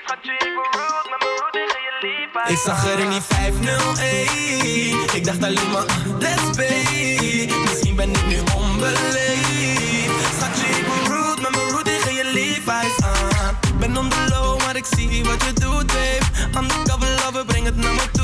Schatje, 0.05 0.33
ik 0.33 0.39
ben 0.39 0.81
rude, 0.81 1.09
maar 1.11 1.19
mijn 1.19 1.51
tegen 1.51 1.81
je 1.83 1.93
lief. 2.01 2.51
Ik 2.51 2.57
zag 2.57 2.93
er 2.93 2.99
in 2.99 3.11
die 3.11 3.21
501. 3.21 4.84
Ik 5.15 5.25
dacht 5.25 5.43
alleen 5.43 5.71
maar, 5.73 5.85
let's 6.19 6.57
be. 6.57 7.57
Misschien 7.69 7.97
ben 7.97 8.11
ik 8.11 8.27
nu 8.27 8.39
onbeleefd. 8.57 10.37
Schatje, 10.37 10.67
ik 10.67 10.87
ben 10.87 11.17
rude, 11.17 11.41
met 11.41 11.51
mijn 11.51 11.69
rude 11.69 11.83
tegen 11.83 12.15
je 12.15 12.25
Levi's 12.33 13.03
aan. 13.03 13.59
Ben 13.79 13.97
on 13.97 14.09
the 14.09 14.27
low, 14.29 14.59
maar 14.59 14.77
ik 14.77 14.85
zie 14.97 15.25
wat 15.25 15.45
je 15.45 15.53
doet, 15.53 15.87
babe. 15.87 16.59
Undercover 16.59 17.09
lover, 17.25 17.45
breng 17.45 17.65
het 17.65 17.77
naar 17.77 17.93
me 17.93 18.11
toe, 18.13 18.24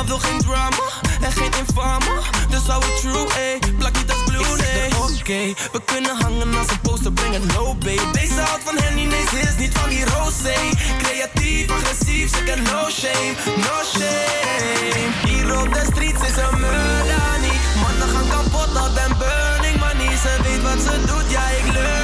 Maar 0.00 0.08
wil 0.08 0.18
geen 0.18 0.38
drama 0.38 0.86
en 1.20 1.32
geen 1.32 1.52
infame. 1.58 2.20
Dus 2.48 2.66
hou 2.66 2.84
het 2.84 3.00
true, 3.00 3.26
ey. 3.34 3.58
Plak 3.78 3.96
niet 3.96 4.10
als 4.10 4.22
blue, 4.24 4.56
nee. 4.56 4.88
Oké, 4.96 5.60
we 5.72 5.80
kunnen 5.84 6.16
hangen 6.16 6.58
als 6.58 6.70
een 6.70 6.80
poster, 6.80 7.12
breng 7.12 7.34
het 7.34 7.54
low, 7.54 7.78
babe. 7.78 8.10
Deze 8.12 8.40
houdt 8.40 8.62
van 8.64 8.76
Henny, 8.76 9.04
nee, 9.04 9.24
ze 9.30 9.38
is 9.38 9.56
niet 9.58 9.78
van 9.78 9.88
die 9.88 10.04
rosé. 10.04 10.56
Creatief, 11.02 11.70
agressief, 11.70 12.36
ze 12.36 12.42
kent 12.42 12.70
no 12.70 12.88
shame, 12.90 13.34
no 13.56 13.76
shame. 13.92 15.10
Hier 15.24 15.60
op 15.60 15.72
de 15.72 15.84
streets 15.92 16.22
is 16.28 16.36
een 16.36 16.60
murder 16.60 17.38
niet. 17.40 17.60
Mannen 17.80 18.08
gaan 18.14 18.28
kapot, 18.28 18.76
al 18.76 18.92
den 18.94 19.16
burning 19.18 19.78
money. 19.80 20.16
Ze 20.16 20.36
weet 20.42 20.62
wat 20.62 20.80
ze 20.86 21.04
doet, 21.06 21.30
ja, 21.30 21.48
ik 21.48 21.66
love 21.66 21.99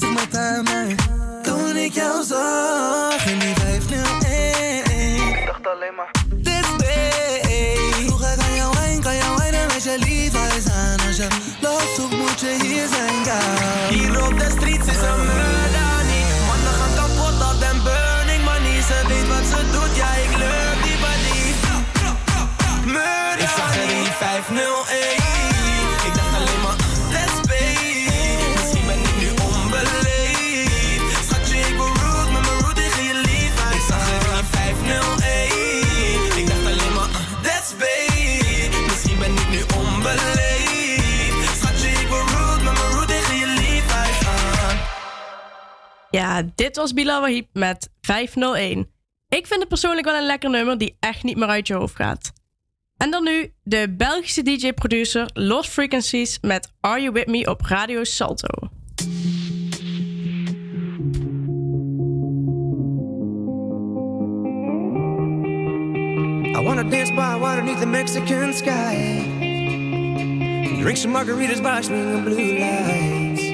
bezig 0.00 0.14
met 0.14 0.36
haar 0.36 0.64
Dit 46.54 46.76
was 46.76 46.92
Bilal 46.92 47.42
met 47.52 47.90
501. 48.00 48.90
Ik 49.28 49.46
vind 49.46 49.60
het 49.60 49.68
persoonlijk 49.68 50.06
wel 50.06 50.16
een 50.16 50.26
lekker 50.26 50.50
nummer 50.50 50.78
die 50.78 50.96
echt 51.00 51.22
niet 51.22 51.36
meer 51.36 51.48
uit 51.48 51.66
je 51.66 51.74
hoofd 51.74 51.96
gaat. 51.96 52.32
En 52.96 53.10
dan 53.10 53.24
nu 53.24 53.52
de 53.62 53.94
Belgische 53.96 54.42
DJ-producer 54.42 55.30
Lost 55.32 55.70
Frequencies 55.70 56.38
met 56.40 56.72
Are 56.80 57.00
You 57.00 57.12
With 57.12 57.26
Me 57.26 57.50
op 57.50 57.60
Radio 57.60 58.04
Salto. 58.04 58.68
I 66.54 66.62
wanna 66.62 66.82
dance 66.82 67.12
by 67.12 67.38
water 67.38 67.78
the 67.78 67.86
Mexican 67.86 68.54
sky. 68.54 69.32
Drink 70.80 70.96
some 70.96 71.12
margaritas 71.12 71.60
by 71.60 71.80
blue 72.24 72.58
lights. 72.58 73.53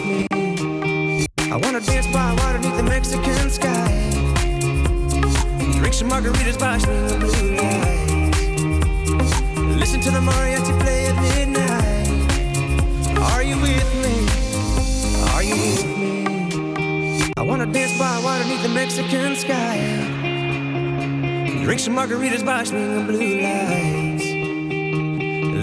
Margaritas 21.89 22.43
by 22.43 22.63
swinging 22.63 23.07
blue 23.07 23.41
lights. 23.41 24.25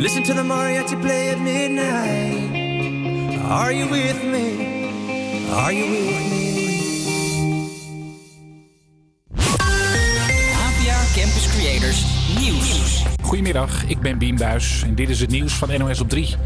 Listen 0.02 0.22
to 0.24 0.34
the 0.34 0.42
mariachi 0.42 1.00
play 1.00 1.30
at 1.30 1.40
midnight. 1.40 3.38
Are 3.44 3.72
you 3.72 3.86
with 3.88 4.24
me? 4.24 5.48
Are 5.52 5.72
you 5.72 5.86
with 5.90 6.30
me? 6.30 6.48
APA 10.66 10.98
Campus 11.14 11.46
Creators 11.54 12.04
Nieuws. 12.38 13.04
Goedemiddag, 13.22 13.84
ik 13.86 14.00
ben 14.00 14.18
Bien 14.18 14.36
Buijs 14.36 14.82
en 14.82 14.94
dit 14.94 15.08
is 15.08 15.20
het 15.20 15.30
nieuws 15.30 15.52
van 15.52 15.78
NOS 15.78 16.00
op 16.00 16.08
3. 16.08 16.36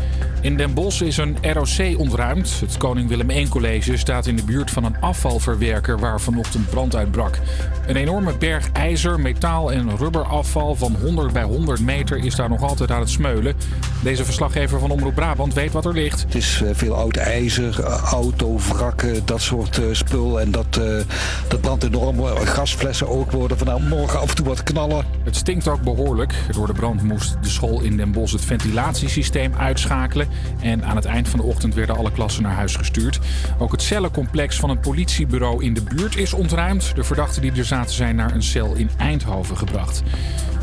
In 0.42 0.56
Den 0.56 0.74
Bosch 0.74 1.00
is 1.00 1.16
een 1.16 1.36
ROC 1.42 1.98
ontruimd. 1.98 2.60
Het 2.60 2.76
Koning 2.76 3.08
Willem 3.08 3.30
I 3.30 3.48
College 3.48 3.96
staat 3.96 4.26
in 4.26 4.36
de 4.36 4.44
buurt 4.44 4.70
van 4.70 4.84
een 4.84 4.96
afvalverwerker 5.00 5.98
waar 5.98 6.20
vanochtend 6.20 6.70
brand 6.70 6.96
uitbrak. 6.96 7.38
Een 7.86 7.96
enorme 7.96 8.36
berg 8.36 8.72
ijzer, 8.72 9.20
metaal 9.20 9.72
en 9.72 9.96
rubberafval 9.96 10.74
van 10.74 10.96
100 11.00 11.32
bij 11.32 11.42
100 11.42 11.80
meter 11.80 12.24
is 12.24 12.34
daar 12.34 12.48
nog 12.48 12.62
altijd 12.62 12.90
aan 12.90 13.00
het 13.00 13.10
smeulen. 13.10 13.54
Deze 14.02 14.24
verslaggever 14.24 14.78
van 14.78 14.90
Omroep 14.90 15.14
Brabant 15.14 15.54
weet 15.54 15.72
wat 15.72 15.84
er 15.84 15.92
ligt. 15.92 16.22
Het 16.22 16.34
is 16.34 16.62
eh, 16.62 16.70
veel 16.72 16.94
oud 16.94 17.16
ijzer, 17.16 17.84
eh, 17.84 18.02
autovrakken, 18.02 19.26
dat 19.26 19.40
soort 19.40 19.78
eh, 19.78 19.84
spul. 19.92 20.40
En 20.40 20.50
dat, 20.50 20.80
dat 21.48 21.60
brandt 21.60 21.84
enorm. 21.84 22.24
Gasflessen 22.36 23.08
ook 23.08 23.30
worden 23.30 23.58
vanavond 23.58 23.88
morgen 23.88 24.20
af 24.20 24.28
en 24.28 24.34
toe 24.34 24.46
wat 24.46 24.62
knallen. 24.62 25.04
Het 25.24 25.36
stinkt 25.36 25.68
ook 25.68 25.82
behoorlijk. 25.82 26.34
Door 26.50 26.66
de 26.66 26.72
brand 26.72 27.02
moest 27.02 27.36
de 27.42 27.48
school 27.48 27.80
in 27.80 27.96
Den 27.96 28.12
Bosch 28.12 28.32
het 28.32 28.44
ventilatiesysteem 28.44 29.54
uitschakelen. 29.54 30.28
En 30.60 30.84
aan 30.84 30.96
het 30.96 31.04
eind 31.04 31.28
van 31.28 31.38
de 31.40 31.46
ochtend 31.46 31.74
werden 31.74 31.96
alle 31.96 32.12
klassen 32.12 32.42
naar 32.42 32.54
huis 32.54 32.76
gestuurd. 32.76 33.18
Ook 33.58 33.72
het 33.72 33.82
cellencomplex 33.82 34.56
van 34.56 34.70
het 34.70 34.80
politiebureau 34.80 35.64
in 35.64 35.74
de 35.74 35.82
buurt 35.82 36.16
is 36.16 36.32
ontruimd. 36.32 36.92
De 36.94 37.04
verdachten 37.04 37.42
die 37.42 37.52
er 37.52 37.64
zaten 37.64 37.94
zijn 37.94 38.16
naar 38.16 38.34
een 38.34 38.42
cel 38.42 38.74
in 38.74 38.90
Eindhoven 38.96 39.56
gebracht. 39.56 40.02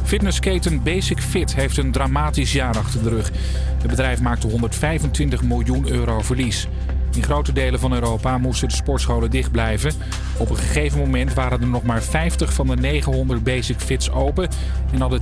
Fitnessketen 0.03 0.83
Basic 0.83 1.21
Fit 1.21 1.55
heeft 1.55 1.77
een 1.77 1.91
dramatisch 1.91 2.53
jaar 2.53 2.77
achter 2.77 3.03
de 3.03 3.09
rug. 3.09 3.31
Het 3.77 3.87
bedrijf 3.87 4.21
maakte 4.21 4.47
125 4.47 5.43
miljoen 5.43 5.89
euro 5.89 6.21
verlies. 6.21 6.67
In 7.15 7.23
grote 7.23 7.53
delen 7.53 7.79
van 7.79 7.93
Europa 7.93 8.37
moesten 8.37 8.67
de 8.67 8.73
sportscholen 8.73 9.31
dicht 9.31 9.51
blijven. 9.51 9.91
Op 10.37 10.49
een 10.49 10.57
gegeven 10.57 10.99
moment 10.99 11.33
waren 11.33 11.61
er 11.61 11.67
nog 11.67 11.83
maar 11.83 12.03
50 12.03 12.53
van 12.53 12.67
de 12.67 12.75
900 12.75 13.43
Basic 13.43 13.79
Fits 13.79 14.11
open 14.11 14.49
en 14.91 15.01
hadden 15.01 15.21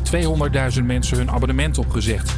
200.000 0.77 0.83
mensen 0.83 1.17
hun 1.17 1.31
abonnement 1.31 1.77
opgezegd. 1.77 2.35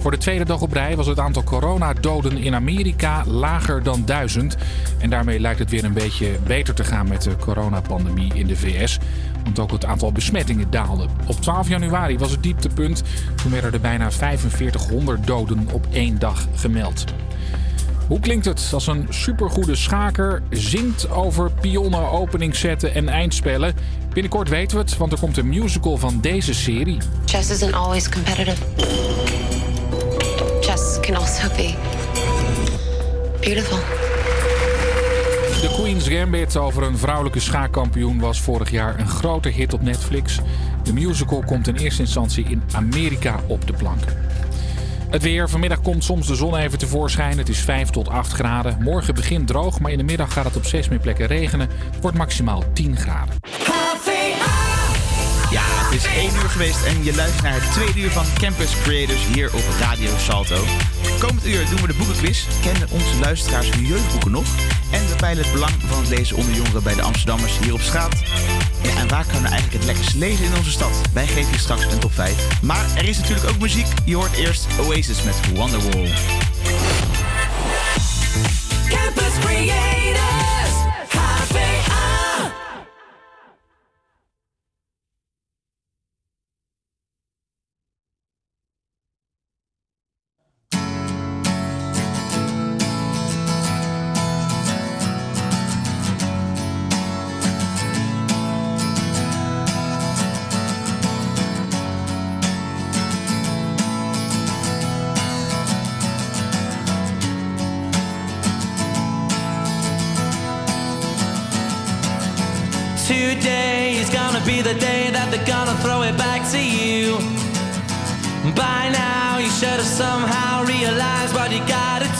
Voor 0.00 0.10
de 0.10 0.18
tweede 0.18 0.44
dag 0.44 0.60
op 0.60 0.72
rij 0.72 0.96
was 0.96 1.06
het 1.06 1.18
aantal 1.18 1.44
coronadoden 1.44 2.36
in 2.36 2.54
Amerika 2.54 3.24
lager 3.26 3.82
dan 3.82 4.04
1000. 4.04 4.56
En 4.98 5.10
daarmee 5.10 5.40
lijkt 5.40 5.58
het 5.58 5.70
weer 5.70 5.84
een 5.84 5.92
beetje 5.92 6.38
beter 6.46 6.74
te 6.74 6.84
gaan 6.84 7.08
met 7.08 7.22
de 7.22 7.36
coronapandemie 7.36 8.34
in 8.34 8.46
de 8.46 8.56
VS. 8.56 8.98
Want 9.44 9.58
ook 9.58 9.70
het 9.70 9.84
aantal 9.84 10.12
besmettingen 10.12 10.70
daalde. 10.70 11.06
Op 11.26 11.40
12 11.40 11.68
januari 11.68 12.18
was 12.18 12.30
het 12.30 12.42
dieptepunt. 12.42 13.02
Toen 13.42 13.50
werden 13.50 13.72
er 13.72 13.80
bijna 13.80 14.10
4500 14.10 15.26
doden 15.26 15.68
op 15.72 15.86
één 15.92 16.18
dag 16.18 16.46
gemeld. 16.54 17.04
Hoe 18.06 18.20
klinkt 18.20 18.44
het 18.44 18.70
als 18.72 18.86
een 18.86 19.06
supergoede 19.08 19.74
schaker 19.74 20.42
zingt 20.50 21.10
over 21.10 21.50
pionnen, 21.60 22.10
openingszetten 22.10 22.94
en 22.94 23.08
eindspellen? 23.08 23.74
Binnenkort 24.12 24.48
weten 24.48 24.76
we 24.76 24.82
het, 24.82 24.96
want 24.96 25.12
er 25.12 25.18
komt 25.18 25.36
een 25.36 25.48
musical 25.48 25.96
van 25.96 26.18
deze 26.20 26.54
serie. 26.54 26.98
Chess 27.24 27.50
isn't 27.50 27.72
always 27.72 28.08
competitive. 28.08 29.49
Can 31.10 31.18
also 31.18 31.48
be 31.56 31.74
beautiful. 33.40 33.78
The 35.60 35.74
Queen's 35.76 36.08
Gambit 36.08 36.56
over 36.56 36.82
een 36.82 36.98
vrouwelijke 36.98 37.40
schaakkampioen 37.40 38.20
was 38.20 38.40
vorig 38.40 38.70
jaar 38.70 38.98
een 38.98 39.08
grote 39.08 39.48
hit 39.48 39.72
op 39.72 39.82
Netflix. 39.82 40.38
De 40.82 40.92
musical 40.92 41.42
komt 41.46 41.68
in 41.68 41.76
eerste 41.76 42.02
instantie 42.02 42.44
in 42.44 42.62
Amerika 42.72 43.40
op 43.46 43.66
de 43.66 43.72
plank. 43.72 44.00
Het 45.08 45.22
weer. 45.22 45.48
Vanmiddag 45.48 45.80
komt 45.80 46.04
soms 46.04 46.26
de 46.26 46.34
zon 46.34 46.56
even 46.56 46.78
tevoorschijn. 46.78 47.38
Het 47.38 47.48
is 47.48 47.58
5 47.58 47.90
tot 47.90 48.08
8 48.08 48.32
graden. 48.32 48.76
Morgen 48.82 49.14
begint 49.14 49.46
droog, 49.46 49.80
maar 49.80 49.90
in 49.92 49.98
de 49.98 50.04
middag 50.04 50.32
gaat 50.32 50.44
het 50.44 50.56
op 50.56 50.64
steeds 50.64 50.88
meer 50.88 51.00
plekken 51.00 51.26
regenen. 51.26 51.68
Het 51.90 52.00
wordt 52.00 52.16
maximaal 52.16 52.64
10 52.72 52.96
graden. 52.96 53.34
Ja, 55.50 55.62
het 55.64 55.92
is 55.92 56.04
1 56.04 56.34
uur 56.34 56.48
geweest 56.50 56.84
en 56.84 57.04
je 57.04 57.14
luistert 57.14 57.42
naar 57.42 57.60
het 57.62 57.72
tweede 57.72 58.00
uur 58.00 58.10
van 58.10 58.24
Campus 58.38 58.80
Creators 58.82 59.26
hier 59.34 59.54
op 59.54 59.62
Radio 59.80 60.10
Salto. 60.18 60.64
Komend 61.18 61.46
uur 61.46 61.66
doen 61.70 61.80
we 61.80 61.86
de 61.86 61.94
boekenquiz. 61.94 62.44
Kennen 62.62 62.88
onze 62.90 63.18
luisteraars 63.20 63.70
hun 63.70 63.86
jeugdboeken 63.86 64.30
nog? 64.30 64.44
En 64.90 65.08
we 65.08 65.14
peilen 65.16 65.44
het 65.44 65.52
belang 65.52 65.72
van 65.86 65.98
het 65.98 66.08
lezen 66.08 66.36
onder 66.36 66.54
jongeren 66.54 66.82
bij 66.82 66.94
de 66.94 67.02
Amsterdammers 67.02 67.58
hier 67.58 67.72
op 67.72 67.80
straat. 67.80 68.14
Ja, 68.82 68.96
en 68.96 69.08
waar 69.08 69.24
kunnen 69.24 69.42
we 69.42 69.48
eigenlijk 69.48 69.72
het 69.72 69.84
lekkerst 69.84 70.14
lezen 70.14 70.44
in 70.44 70.56
onze 70.56 70.70
stad? 70.70 71.00
Wij 71.12 71.26
geven 71.26 71.52
je 71.52 71.58
straks 71.58 71.84
een 71.84 71.98
top 71.98 72.12
5. 72.14 72.62
Maar 72.62 72.86
er 72.96 73.08
is 73.08 73.18
natuurlijk 73.18 73.50
ook 73.50 73.58
muziek. 73.58 73.86
Je 74.04 74.16
hoort 74.16 74.36
eerst 74.36 74.66
Oasis 74.80 75.22
met 75.22 75.36
Wonderwall. 75.54 76.08
Campus 78.88 79.38
Creators, 79.40 79.99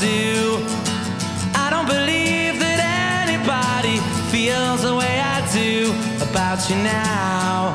do. 0.01 0.65
I 1.55 1.69
don't 1.69 1.87
believe 1.87 2.59
that 2.59 2.81
anybody 3.21 3.99
feels 4.33 4.81
the 4.83 4.97
way 4.97 5.21
I 5.21 5.39
do 5.53 5.93
about 6.25 6.59
you 6.71 6.77
now. 6.77 7.75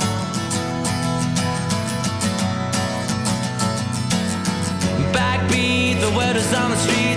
Backbeat, 5.13 6.01
the 6.01 6.11
word 6.17 6.35
is 6.35 6.51
on 6.53 6.71
the 6.71 6.77
street 6.77 7.14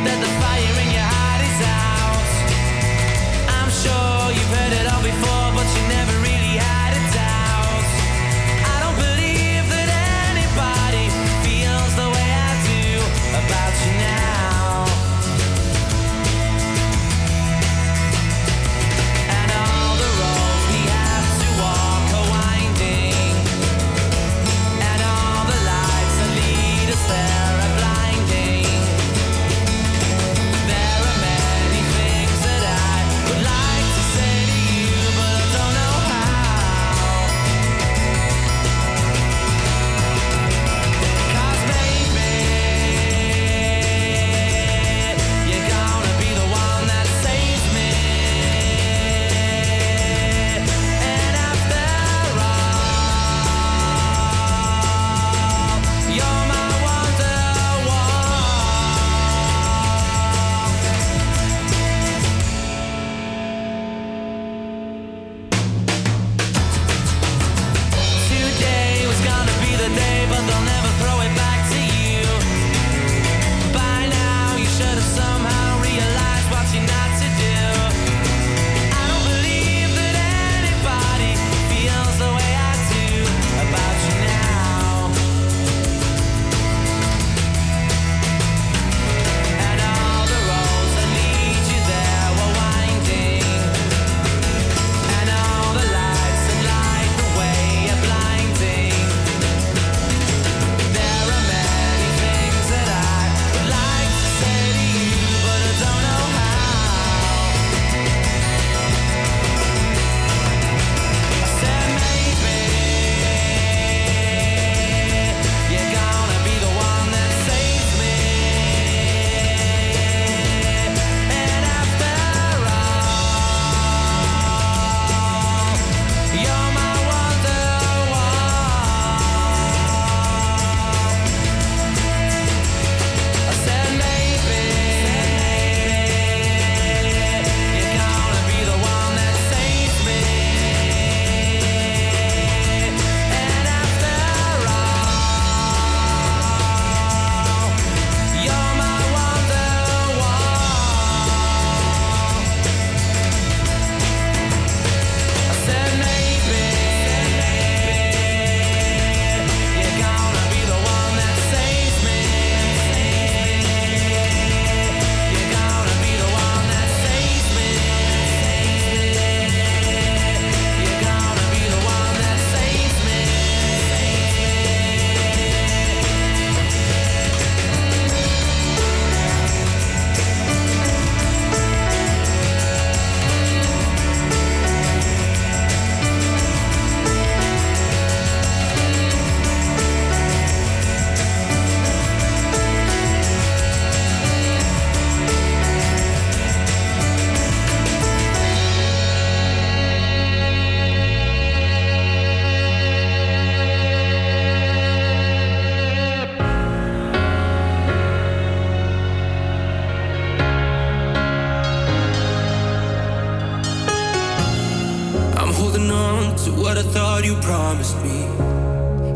to 216.44 216.52
what 216.52 216.78
I 216.78 216.82
thought 216.82 217.24
you 217.24 217.34
promised 217.36 217.96
me. 218.02 218.18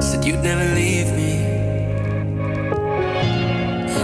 Said 0.01 0.25
you'd 0.25 0.43
never 0.43 0.75
leave 0.75 1.11
me. 1.13 1.33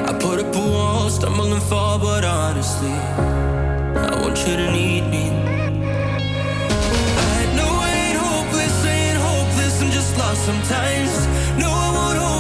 I 0.09 0.13
put 0.21 0.39
up 0.39 0.55
a 0.55 0.59
wall, 0.59 1.11
stumble 1.11 1.53
and 1.53 1.63
fall, 1.63 1.99
but 1.99 2.25
honestly, 2.25 2.93
I 4.11 4.15
want 4.21 4.39
you 4.47 4.57
to 4.57 4.71
need 4.73 5.05
me. 5.15 5.25
I 7.31 7.41
no 7.59 7.67
I 7.87 7.91
ain't 8.05 8.19
hopeless, 8.19 8.85
ain't 8.85 9.19
hopeless, 9.19 9.83
I'm 9.83 9.91
just 9.91 10.17
lost 10.19 10.45
sometimes. 10.45 11.13
No, 11.59 11.69
I 11.71 11.89
won't 11.97 12.19
hopeless, 12.19 12.38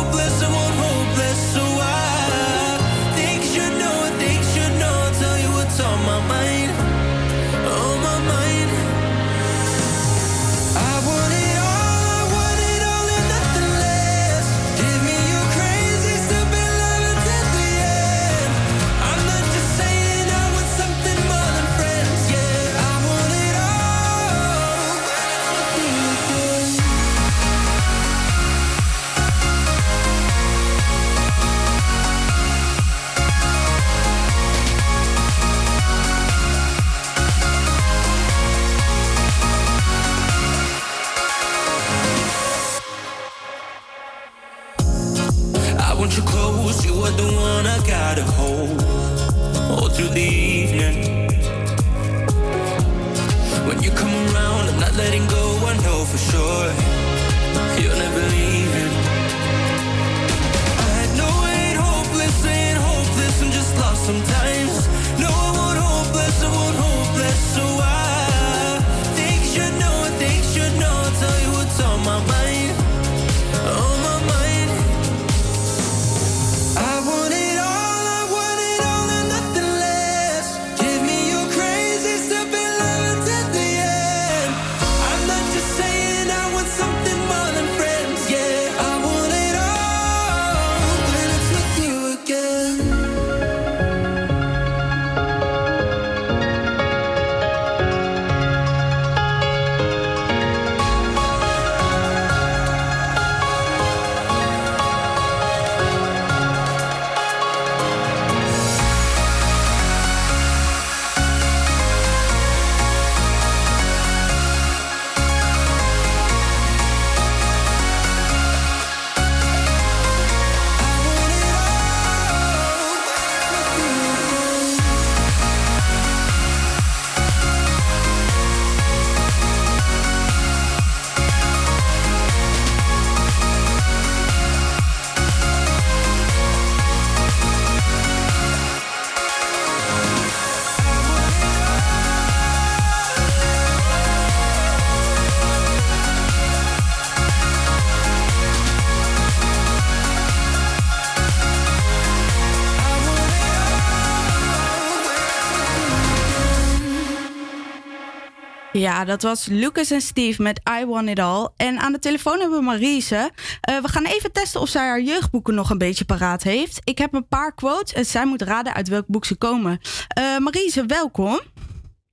Ja, 158.99 159.05
dat 159.05 159.23
was 159.23 159.47
Lucas 159.47 159.91
en 159.91 160.01
Steve 160.01 160.43
met 160.43 160.61
I 160.81 160.87
Want 160.87 161.09
It 161.09 161.19
All. 161.19 161.49
En 161.57 161.79
aan 161.79 161.93
de 161.93 161.99
telefoon 161.99 162.41
hebben 162.41 162.59
we 162.59 162.65
Marise. 162.65 163.31
Eh, 163.61 163.81
we 163.81 163.89
gaan 163.89 164.05
even 164.05 164.33
testen 164.33 164.61
of 164.61 164.69
zij 164.69 164.87
haar 164.87 165.01
jeugdboeken 165.01 165.55
nog 165.55 165.71
een 165.71 165.79
beetje 165.79 166.05
paraat 166.05 166.43
heeft. 166.43 166.81
Ik 166.85 166.99
heb 166.99 167.15
een 167.15 167.29
paar 167.29 167.55
quotes 167.55 167.93
en 167.93 168.05
zij 168.05 168.27
moet 168.27 168.43
raden 168.43 168.75
uit 168.75 168.89
welk 168.89 169.07
boek 169.07 169.25
ze 169.25 169.37
komen. 169.37 169.81
Eh 170.09 170.39
Marise, 170.39 170.87
welkom. 170.87 171.41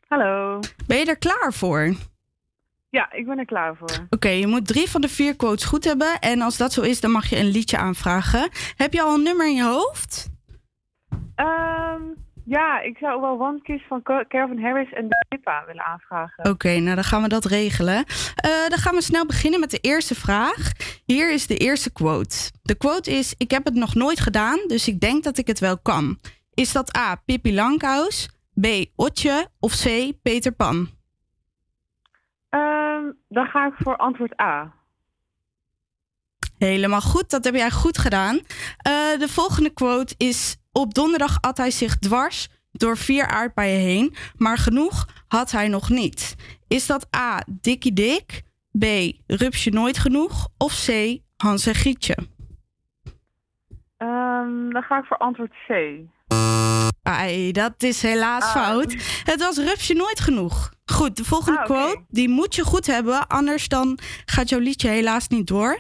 Hallo. 0.07 0.60
Ben 0.88 0.98
je 0.98 1.06
er 1.06 1.18
klaar 1.18 1.53
voor? 1.53 1.95
Ja, 2.90 3.12
ik 3.12 3.26
ben 3.26 3.38
er 3.38 3.45
klaar 3.45 3.76
voor. 3.76 4.07
Oké, 4.10 4.30
je 4.30 4.48
moet 4.48 4.68
drie 4.68 4.90
van 4.90 5.02
de 5.02 5.10
vier 5.10 5.36
quotes 5.36 5.66
goed 5.66 5.84
hebben. 5.84 6.20
En 6.20 6.41
als 6.41 6.57
dat 6.57 6.74
zo 6.74 6.82
is, 6.82 6.99
dan 6.99 7.12
mag 7.12 7.30
je 7.30 7.38
een 7.38 7.52
liedje 7.52 7.78
aanvragen. 7.78 8.49
Heb 8.76 8.94
je 8.94 9.02
al 9.02 9.14
een 9.14 9.24
nummer 9.24 9.48
in 9.48 9.56
je 9.56 9.64
hoofd? 9.64 10.28
Ehm, 11.36 12.02
ja, 12.45 12.81
ik 12.81 12.97
zou 12.97 13.22
wel 13.22 13.41
One 13.41 13.61
Kiss 13.61 13.84
van 13.88 14.01
Calvin 14.03 14.61
Harris 14.61 14.93
en 14.93 15.07
de 15.07 15.26
Pippa 15.30 15.63
willen 15.65 15.84
aanvragen. 15.84 16.49
Oké, 16.49 16.80
nou 16.80 16.95
dan 16.95 17.03
gaan 17.03 17.22
we 17.22 17.27
dat 17.27 17.45
regelen. 17.45 18.03
Eh, 18.35 18.67
dan 18.67 18.77
gaan 18.77 18.95
we 18.95 19.01
snel 19.01 19.26
beginnen 19.26 19.59
met 19.59 19.72
de 19.72 19.77
eerste 19.77 20.15
vraag. 20.15 20.72
Hier 21.05 21.31
is 21.31 21.47
de 21.47 21.57
eerste 21.57 21.91
quote. 21.91 22.51
De 22.61 22.76
quote 22.76 23.11
is: 23.11 23.35
Ik 23.38 23.51
heb 23.51 23.65
het 23.65 23.73
nog 23.73 23.95
nooit 23.95 24.19
gedaan, 24.19 24.59
dus 24.67 24.88
ik 24.88 24.99
denk 24.99 25.23
dat 25.23 25.38
ik 25.38 25.47
het 25.47 25.59
wel 25.59 25.77
kan. 25.77 26.19
Is 26.53 26.72
dat 26.72 26.97
A. 26.97 27.15
Pippi 27.15 27.53
Langkous, 27.53 28.30
B. 28.61 28.65
Otje 28.95 29.47
of 29.59 29.72
C. 29.84 30.11
Peter 30.22 30.51
Pan? 30.51 30.89
Ehm, 32.49 33.03
dan 33.27 33.45
ga 33.45 33.67
ik 33.67 33.73
voor 33.77 33.97
antwoord 33.97 34.41
A. 34.41 34.73
Helemaal 36.57 37.01
goed, 37.01 37.30
dat 37.30 37.43
heb 37.43 37.55
jij 37.55 37.72
goed 37.72 37.97
gedaan. 37.97 38.35
Eh, 38.77 39.19
de 39.19 39.27
volgende 39.27 39.69
quote 39.69 40.15
is: 40.17 40.57
Op 40.77 40.93
donderdag 40.93 41.38
at 41.41 41.57
hij 41.57 41.72
zich 41.72 41.97
dwars 41.97 42.47
door 42.72 42.97
vier 42.97 43.27
aardbeien 43.27 43.80
heen, 43.80 44.15
maar 44.38 44.57
genoeg 44.57 45.07
had 45.27 45.52
hij 45.52 45.68
nog 45.68 45.89
niet. 45.89 46.35
Is 46.68 46.85
dat 46.85 47.07
A. 47.15 47.43
Dikkie 47.47 47.93
Dik, 47.93 48.41
B. 48.80 48.85
Rupsje 49.27 49.69
nooit 49.69 49.97
genoeg 49.97 50.47
of 50.57 50.85
C. 50.85 51.18
Hans 51.38 51.65
en 51.65 51.76
Gietje? 51.76 52.18
Ehm, 53.97 54.69
dan 54.69 54.81
ga 54.81 54.97
ik 54.97 55.06
voor 55.06 55.18
antwoord 55.18 55.52
C. 55.68 55.72
Ai, 57.03 57.52
dat 57.52 57.84
is 57.84 58.02
helaas 58.02 58.43
Ah. 58.43 58.52
fout. 58.52 58.95
Het 59.23 59.39
was 59.39 59.57
Rupsje 59.57 59.93
nooit 59.93 60.19
genoeg. 60.19 60.72
Goed, 60.85 61.18
de 61.18 61.23
volgende 61.26 61.60
Ah, 61.60 61.65
quote, 61.65 62.03
die 62.07 62.30
moet 62.30 62.56
je 62.56 62.64
goed 62.64 62.85
hebben, 62.85 63.27
anders 63.27 63.68
dan 63.68 63.99
gaat 64.26 64.49
jouw 64.49 64.60
liedje 64.60 64.89
helaas 64.89 65.27
niet 65.27 65.47
door. 65.47 65.80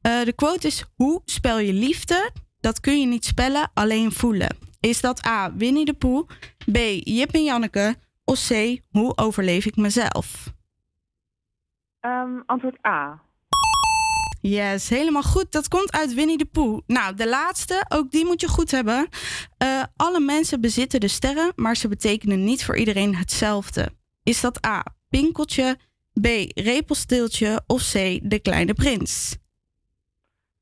Eh, 0.00 0.24
de 0.24 0.32
quote 0.32 0.66
is, 0.66 0.84
hoe 0.94 1.22
spel 1.24 1.58
je 1.58 1.72
liefde? 1.72 2.30
Dat 2.60 2.80
kun 2.80 3.00
je 3.00 3.06
niet 3.06 3.24
spellen, 3.24 3.70
alleen 3.74 4.12
voelen. 4.12 4.56
Is 4.80 5.00
dat 5.00 5.26
A, 5.26 5.54
Winnie 5.54 5.84
de 5.84 5.94
Pooh, 5.94 6.28
B, 6.72 6.76
Jip 7.04 7.32
en 7.32 7.44
Janneke 7.44 7.96
of 8.24 8.46
C, 8.48 8.80
hoe 8.90 9.16
overleef 9.16 9.66
ik 9.66 9.76
mezelf? 9.76 10.52
Ehm, 12.00 12.40
antwoord 12.46 12.86
A. 12.86 13.20
Yes, 14.40 14.88
helemaal 14.88 15.22
goed. 15.22 15.52
Dat 15.52 15.68
komt 15.68 15.92
uit 15.92 16.14
Winnie 16.14 16.38
de 16.38 16.44
Pooh. 16.44 16.80
Nou, 16.86 17.14
de 17.14 17.28
laatste, 17.28 17.84
ook 17.88 18.10
die 18.10 18.24
moet 18.24 18.40
je 18.40 18.48
goed 18.48 18.70
hebben. 18.70 19.08
Eh, 19.58 19.82
alle 19.96 20.20
mensen 20.20 20.60
bezitten 20.60 21.00
de 21.00 21.08
sterren, 21.08 21.52
maar 21.56 21.76
ze 21.76 21.88
betekenen 21.88 22.44
niet 22.44 22.64
voor 22.64 22.76
iedereen 22.76 23.16
hetzelfde. 23.16 23.88
Is 24.22 24.40
dat 24.40 24.66
A, 24.66 24.84
Pinkeltje, 25.08 25.76
B, 26.20 26.26
Repelsteeltje 26.54 27.62
of 27.66 27.82
C, 27.82 27.92
De 28.22 28.38
Kleine 28.42 28.74
Prins? 28.74 29.38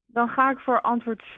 Dan 0.06 0.28
ga 0.28 0.50
ik 0.50 0.58
voor 0.58 0.80
antwoord 0.80 1.22
C. 1.34 1.36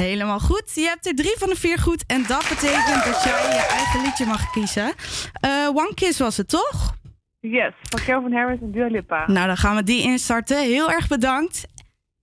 Helemaal 0.00 0.40
goed. 0.40 0.74
Je 0.74 0.86
hebt 0.86 1.06
er 1.06 1.14
drie 1.14 1.34
van 1.38 1.48
de 1.48 1.56
vier 1.56 1.78
goed. 1.78 2.04
En 2.06 2.24
dat 2.28 2.46
betekent 2.48 3.04
dat 3.04 3.22
jij 3.24 3.42
je 3.42 3.66
eigen 3.70 4.02
liedje 4.02 4.26
mag 4.26 4.50
kiezen. 4.50 4.92
Eh, 5.40 5.68
One 5.68 5.94
Kiss 5.94 6.18
was 6.18 6.36
het, 6.36 6.48
toch? 6.48 6.94
Yes, 7.40 7.72
van 7.82 8.00
Kelvin 8.04 8.32
Harris 8.32 8.60
en 8.60 8.72
Dua 8.72 8.86
Lipa. 8.86 9.24
Nou, 9.26 9.46
dan 9.46 9.56
gaan 9.56 9.76
we 9.76 9.82
die 9.82 10.02
instarten. 10.02 10.58
Heel 10.58 10.90
erg 10.90 11.08
bedankt. 11.08 11.66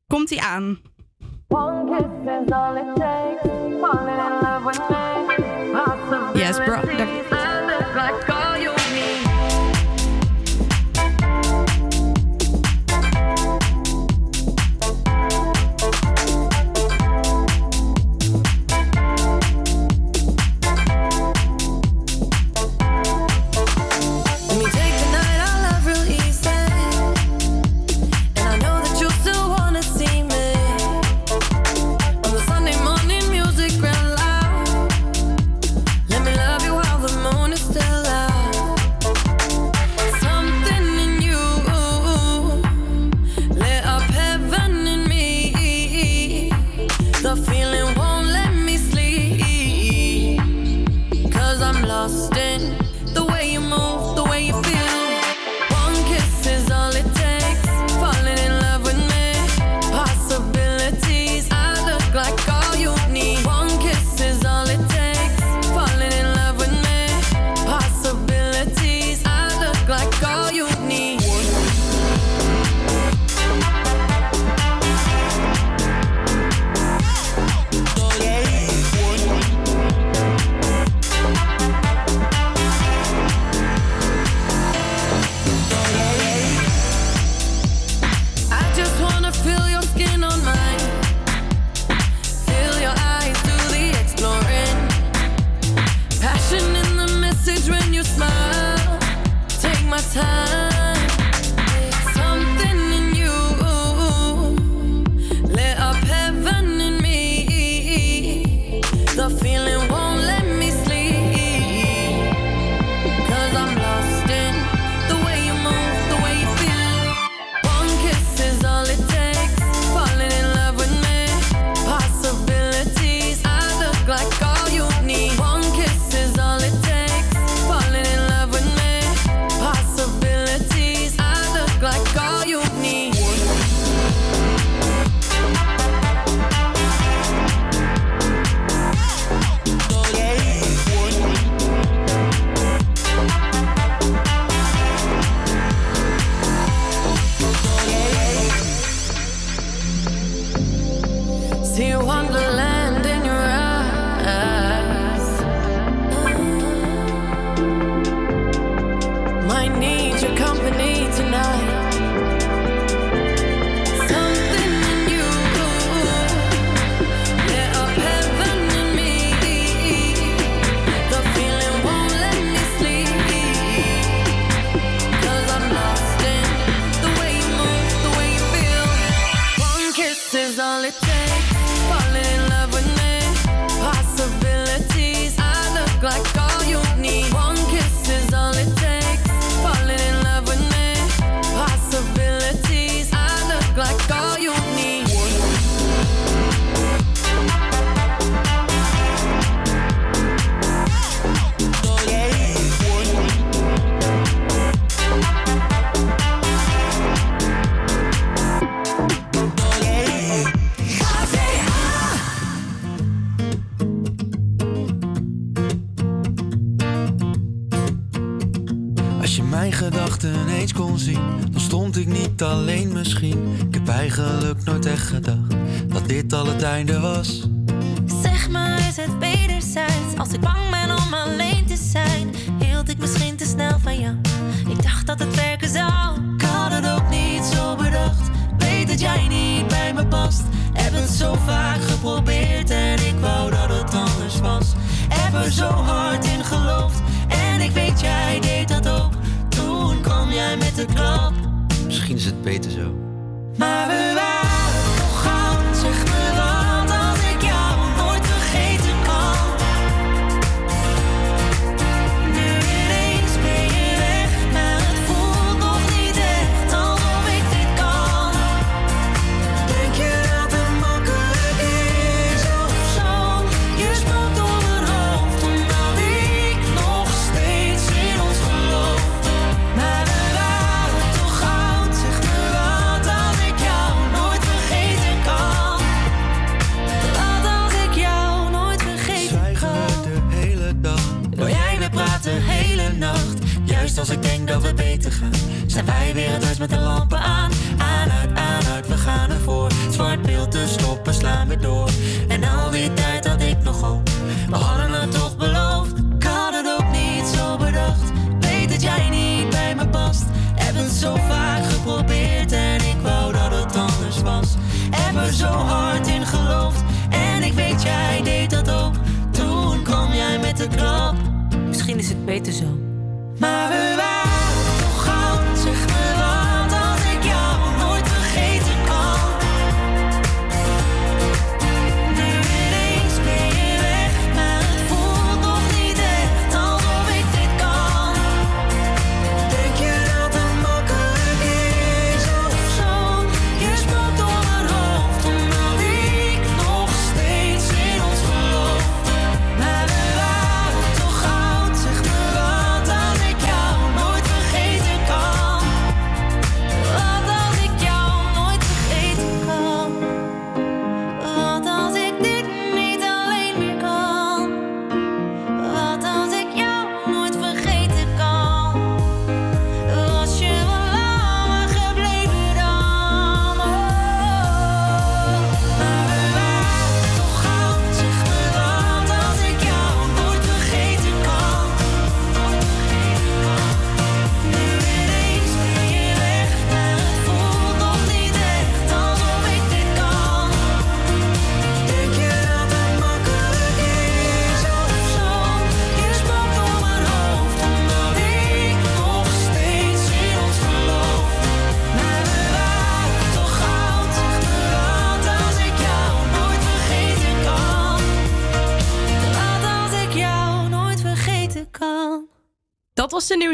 Komt 0.07 0.31
ie 0.31 0.41
aan. 0.41 0.79
Yes, 6.33 6.57
bro. 6.57 7.25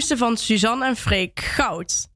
Nieuwste 0.10 0.26
van 0.26 0.38
Suzanne 0.38 0.86
en 0.86 0.96
Freek 0.96 1.40
Goud. 1.40 2.08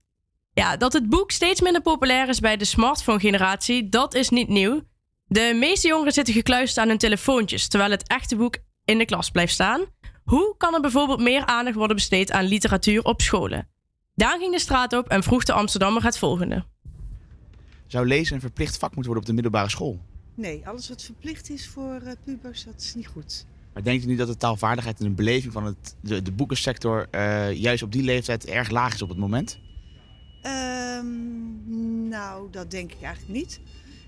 Ja, 0.53 0.77
dat 0.77 0.93
het 0.93 1.09
boek 1.09 1.31
steeds 1.31 1.61
minder 1.61 1.81
populair 1.81 2.29
is 2.29 2.39
bij 2.39 2.57
de 2.57 2.65
smartphone-generatie, 2.65 3.89
dat 3.89 4.13
is 4.13 4.29
niet 4.29 4.47
nieuw. 4.47 4.81
De 5.25 5.55
meeste 5.59 5.87
jongeren 5.87 6.13
zitten 6.13 6.33
gekluisterd 6.33 6.83
aan 6.83 6.87
hun 6.87 6.97
telefoontjes, 6.97 7.67
terwijl 7.67 7.91
het 7.91 8.07
echte 8.07 8.35
boek 8.35 8.57
in 8.85 8.97
de 8.97 9.05
klas 9.05 9.31
blijft 9.31 9.53
staan. 9.53 9.85
Hoe 10.23 10.55
kan 10.57 10.73
er 10.73 10.81
bijvoorbeeld 10.81 11.19
meer 11.19 11.45
aandacht 11.45 11.75
worden 11.75 11.95
besteed 11.95 12.31
aan 12.31 12.45
literatuur 12.45 13.03
op 13.03 13.21
scholen? 13.21 13.69
Daan 14.15 14.39
ging 14.39 14.53
de 14.53 14.59
straat 14.59 14.93
op 14.93 15.07
en 15.07 15.23
vroeg 15.23 15.43
de 15.43 15.53
Amsterdammer 15.53 16.03
het 16.03 16.17
volgende. 16.17 16.65
Zou 17.87 18.07
lezen 18.07 18.35
een 18.35 18.41
verplicht 18.41 18.77
vak 18.77 18.95
moeten 18.95 19.05
worden 19.05 19.21
op 19.21 19.27
de 19.27 19.33
middelbare 19.33 19.69
school? 19.69 19.99
Nee, 20.35 20.67
alles 20.67 20.89
wat 20.89 21.03
verplicht 21.03 21.49
is 21.49 21.67
voor 21.67 22.01
eh, 22.01 22.13
pubers, 22.23 22.63
dat 22.63 22.81
is 22.81 22.95
niet 22.95 23.07
goed. 23.07 23.45
Maar 23.77 23.85
denkt 23.85 24.03
u 24.03 24.07
niet 24.07 24.17
dat 24.17 24.27
de 24.27 24.37
taalvaardigheid 24.37 24.99
en 24.99 25.05
de 25.05 25.11
beleving 25.11 25.53
van 25.53 25.65
het, 25.65 25.95
de, 26.01 26.21
de 26.21 26.31
boekensector 26.31 27.07
eh, 27.11 27.53
juist 27.53 27.83
op 27.83 27.91
die 27.91 28.03
leeftijd 28.03 28.45
erg 28.45 28.69
laag 28.69 28.93
is 28.93 29.01
op 29.01 29.09
het 29.09 29.17
moment? 29.17 29.59
Ehm, 30.41 32.07
nou, 32.07 32.47
dat 32.51 32.71
denk 32.71 32.91
ik 32.91 33.01
eigenlijk 33.01 33.33
niet. 33.33 33.59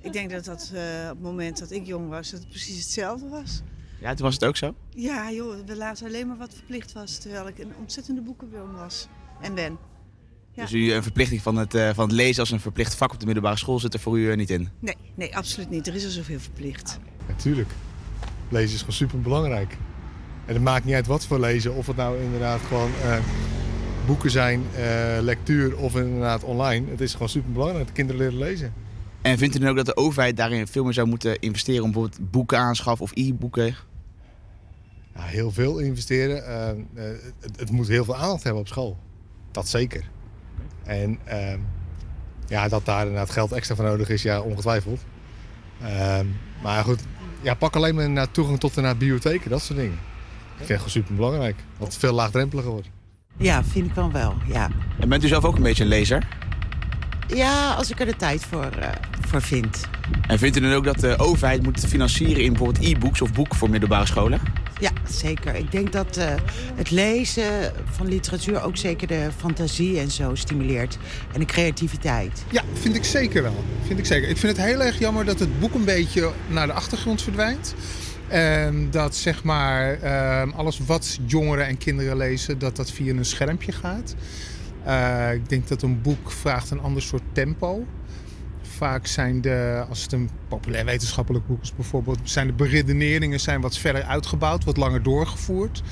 Ik 0.01 0.13
denk 0.13 0.29
dat 0.29 0.45
dat 0.45 0.71
eh, 0.73 0.81
op 1.03 1.09
het 1.09 1.21
moment 1.21 1.59
dat 1.59 1.71
ik 1.71 1.85
jong 1.85 2.09
was, 2.09 2.29
dat 2.29 2.39
het 2.39 2.49
precies 2.49 2.83
hetzelfde 2.83 3.27
was. 3.27 3.61
Ja, 4.01 4.13
toen 4.13 4.25
was 4.25 4.33
het 4.33 4.45
ook 4.45 4.57
zo. 4.57 4.75
Ja, 4.89 5.31
joh, 5.31 5.65
we 5.65 5.75
lazen 5.75 6.07
alleen 6.07 6.27
maar 6.27 6.37
wat 6.37 6.53
verplicht 6.53 6.93
was, 6.93 7.17
terwijl 7.17 7.47
ik 7.47 7.59
een 7.59 7.73
ontzettende 7.79 8.21
boekenboom 8.21 8.71
was 8.73 9.07
en 9.41 9.55
ben. 9.55 9.77
Ja. 10.51 10.61
Dus 10.61 10.71
u 10.71 10.93
een 10.93 11.03
verplichting 11.03 11.41
van 11.41 11.55
het, 11.55 11.73
eh, 11.73 11.89
van 11.93 12.07
het 12.07 12.15
lezen 12.15 12.39
als 12.39 12.51
een 12.51 12.59
verplicht 12.59 12.95
vak 12.95 13.13
op 13.13 13.19
de 13.19 13.25
middelbare 13.25 13.57
school 13.57 13.79
zit 13.79 13.93
er 13.93 13.99
voor 13.99 14.19
u 14.19 14.35
niet 14.35 14.49
in? 14.49 14.69
Nee, 14.79 14.95
nee, 15.15 15.37
absoluut 15.37 15.69
niet. 15.69 15.87
Er 15.87 15.95
is 15.95 16.03
er 16.03 16.11
zoveel 16.11 16.39
verplicht. 16.39 16.99
Natuurlijk. 17.27 17.69
Lezen 18.49 18.73
is 18.73 18.79
gewoon 18.79 18.95
super 18.95 19.21
belangrijk. 19.21 19.77
En 20.45 20.53
het 20.53 20.63
maakt 20.63 20.85
niet 20.85 20.95
uit 20.95 21.07
wat 21.07 21.25
voor 21.25 21.39
lezen. 21.39 21.75
Of 21.75 21.87
het 21.87 21.95
nou 21.95 22.21
inderdaad 22.21 22.59
gewoon 22.67 22.91
eh, 23.03 23.17
boeken 24.05 24.31
zijn, 24.31 24.63
eh, 24.75 25.17
lectuur 25.21 25.77
of 25.77 25.95
inderdaad 25.95 26.43
online. 26.43 26.89
Het 26.89 27.01
is 27.01 27.11
gewoon 27.11 27.29
super 27.29 27.51
belangrijk 27.51 27.85
dat 27.85 27.95
kinderen 27.95 28.21
leren 28.21 28.39
lezen. 28.39 28.73
En 29.21 29.37
vindt 29.37 29.55
u 29.55 29.59
dan 29.59 29.69
ook 29.69 29.75
dat 29.75 29.85
de 29.85 29.95
overheid 29.95 30.37
daarin 30.37 30.67
veel 30.67 30.83
meer 30.83 30.93
zou 30.93 31.07
moeten 31.07 31.39
investeren 31.39 31.83
om 31.83 31.91
bijvoorbeeld 31.91 32.31
boeken 32.31 32.57
aanschaffen 32.57 33.05
of 33.05 33.11
e-boeken? 33.13 33.75
Ja, 35.15 35.21
heel 35.21 35.51
veel 35.51 35.79
investeren. 35.79 36.45
Eh, 36.45 36.67
het, 37.39 37.59
het 37.59 37.71
moet 37.71 37.87
heel 37.87 38.05
veel 38.05 38.15
aandacht 38.15 38.43
hebben 38.43 38.61
op 38.61 38.67
school. 38.67 38.97
Dat 39.51 39.67
zeker. 39.67 40.09
En 40.83 41.19
ehm, 41.23 41.59
ja, 42.47 42.67
dat 42.67 42.85
daar 42.85 43.05
inderdaad 43.05 43.29
geld 43.29 43.51
extra 43.51 43.75
voor 43.75 43.85
nodig 43.85 44.09
is, 44.09 44.21
ja, 44.21 44.41
ongetwijfeld. 44.41 44.99
Ehm, 45.81 46.25
maar 46.63 46.83
goed, 46.83 46.99
ja, 47.41 47.53
pak 47.53 47.75
alleen 47.75 47.95
maar 47.95 48.09
naar 48.09 48.31
toegang 48.31 48.59
tot 48.59 48.75
naar 48.75 48.97
bibliotheken, 48.97 49.49
dat 49.49 49.61
soort 49.61 49.79
dingen. 49.79 49.99
Ik 50.59 50.65
vind 50.65 50.69
het 50.69 50.77
gewoon 50.77 50.89
super 50.89 51.15
belangrijk. 51.15 51.55
Dat 51.77 51.87
het 51.87 51.97
veel 51.97 52.13
laagdrempeliger 52.13 52.71
wordt. 52.71 52.89
Ja, 53.37 53.63
vind 53.63 53.85
ik 53.85 53.93
wel 53.93 54.11
wel, 54.11 54.35
ja. 54.45 54.69
En 54.99 55.09
bent 55.09 55.23
u 55.23 55.27
zelf 55.27 55.43
ook 55.45 55.55
een 55.55 55.63
beetje 55.63 55.83
een 55.83 55.89
lezer? 55.89 56.27
Ja, 57.27 57.73
als 57.73 57.91
ik 57.91 57.99
er 57.99 58.05
de 58.05 58.15
tijd 58.15 58.45
voor, 58.45 58.63
eh, 58.63 58.89
voor 59.27 59.41
vind. 59.41 59.87
En 60.27 60.39
vindt 60.39 60.57
u 60.57 60.59
dan 60.59 60.73
ook 60.73 60.83
dat 60.83 60.99
de 60.99 61.17
overheid 61.17 61.63
moet 61.63 61.85
financieren 61.85 62.43
in 62.43 62.53
bijvoorbeeld 62.53 62.85
e-books 62.85 63.21
of 63.21 63.33
boeken 63.33 63.57
voor 63.57 63.69
middelbare 63.69 64.05
scholen? 64.05 64.39
Ja, 64.79 64.91
zeker. 65.09 65.55
Ik 65.55 65.71
denk 65.71 65.91
dat 65.91 66.17
eh, 66.17 66.33
het 66.75 66.91
lezen 66.91 67.73
van 67.91 68.07
literatuur 68.07 68.63
ook 68.63 68.77
zeker 68.77 69.07
de 69.07 69.27
fantasie 69.37 69.99
en 69.99 70.11
zo 70.11 70.35
stimuleert. 70.35 70.97
En 71.33 71.39
de 71.39 71.45
creativiteit. 71.45 72.43
Ja, 72.51 72.63
vind 72.73 72.95
ik 72.95 73.03
zeker 73.03 73.43
wel. 73.43 73.63
Vind 73.87 73.99
ik, 73.99 74.05
zeker. 74.05 74.29
ik 74.29 74.37
vind 74.37 74.57
het 74.57 74.65
heel 74.65 74.81
erg 74.81 74.99
jammer 74.99 75.25
dat 75.25 75.39
het 75.39 75.59
boek 75.59 75.73
een 75.73 75.85
beetje 75.85 76.31
naar 76.47 76.67
de 76.67 76.73
achtergrond 76.73 77.21
verdwijnt. 77.21 77.75
En 78.27 78.87
dat 78.91 79.15
zeg 79.15 79.43
maar 79.43 80.01
ehm, 80.01 80.49
alles 80.49 80.79
wat 80.85 81.19
jongeren 81.25 81.67
en 81.67 81.77
kinderen 81.77 82.17
lezen, 82.17 82.59
dat 82.59 82.75
dat 82.75 82.91
via 82.91 83.13
een 83.13 83.25
schermpje 83.25 83.71
gaat. 83.71 84.15
Eh, 84.83 85.33
ik 85.33 85.49
denk 85.49 85.67
dat 85.67 85.81
een 85.81 86.01
boek 86.01 86.31
vraagt 86.31 86.71
een 86.71 86.81
ander 86.81 87.01
soort 87.01 87.23
tempo. 87.31 87.85
Vaak 88.79 89.07
zijn 89.07 89.41
de, 89.41 89.85
als 89.89 90.01
het 90.01 90.11
een 90.11 90.29
populair 90.47 90.85
wetenschappelijk 90.85 91.47
boek 91.47 91.61
is 91.61 91.75
bijvoorbeeld, 91.75 92.19
zijn 92.23 92.47
de 92.47 92.53
beredeneringen 92.53 93.39
zijn 93.39 93.61
wat 93.61 93.77
verder 93.77 94.03
uitgebouwd, 94.03 94.63
wat 94.63 94.77
langer 94.77 95.03
doorgevoerd. 95.03 95.83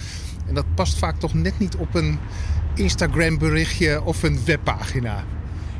En 0.47 0.53
dat 0.53 0.65
past 0.75 0.97
vaak 0.97 1.19
toch 1.19 1.33
net 1.33 1.59
niet 1.59 1.75
op 1.75 1.95
een 1.95 2.19
Instagram 2.75 3.37
berichtje 3.37 4.03
of 4.03 4.23
een 4.23 4.39
webpagina. 4.45 5.23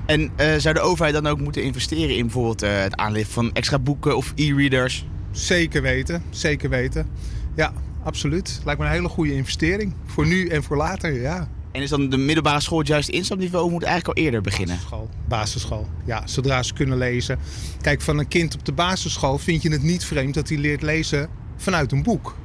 En 0.05 0.31
eh, 0.35 0.55
zou 0.57 0.73
de 0.73 0.79
overheid 0.79 1.13
dan 1.13 1.27
ook 1.27 1.39
moeten 1.39 1.63
investeren 1.63 2.15
in 2.15 2.21
bijvoorbeeld 2.21 2.61
eh, 2.61 2.81
het 2.81 2.95
aanleveren 2.95 3.33
van 3.33 3.53
extra 3.53 3.79
boeken 3.79 4.17
of 4.17 4.33
e-readers? 4.35 5.05
Zeker 5.31 5.81
weten, 5.81 6.23
zeker 6.29 6.69
weten. 6.69 7.07
Ja, 7.55 7.73
absoluut. 8.03 8.61
Lijkt 8.65 8.79
me 8.79 8.85
een 8.85 8.91
hele 8.91 9.09
goede 9.09 9.33
investering. 9.33 9.93
Voor 10.05 10.27
nu 10.27 10.47
en 10.47 10.63
voor 10.63 10.77
later, 10.77 11.21
ja. 11.21 11.47
En 11.71 11.81
is 11.81 11.89
dan 11.89 12.09
de 12.09 12.17
middelbare 12.17 12.59
school 12.59 12.77
het 12.77 12.87
juiste 12.87 13.11
instapniveau 13.11 13.71
moet 13.71 13.83
eigenlijk 13.83 14.17
al 14.17 14.23
eerder 14.23 14.41
beginnen? 14.41 14.75
Basisschool. 14.75 15.09
Basisschool, 15.27 15.87
ja. 16.05 16.27
Zodra 16.27 16.63
ze 16.63 16.73
kunnen 16.73 16.97
lezen. 16.97 17.39
Kijk, 17.81 18.01
van 18.01 18.17
een 18.17 18.27
kind 18.27 18.55
op 18.55 18.65
de 18.65 18.71
basisschool 18.71 19.37
vind 19.37 19.61
je 19.61 19.71
het 19.71 19.83
niet 19.83 20.05
vreemd 20.05 20.33
dat 20.33 20.49
hij 20.49 20.57
leert 20.57 20.81
lezen 20.81 21.29
vanuit 21.57 21.91
een 21.91 22.03
boek. 22.03 22.35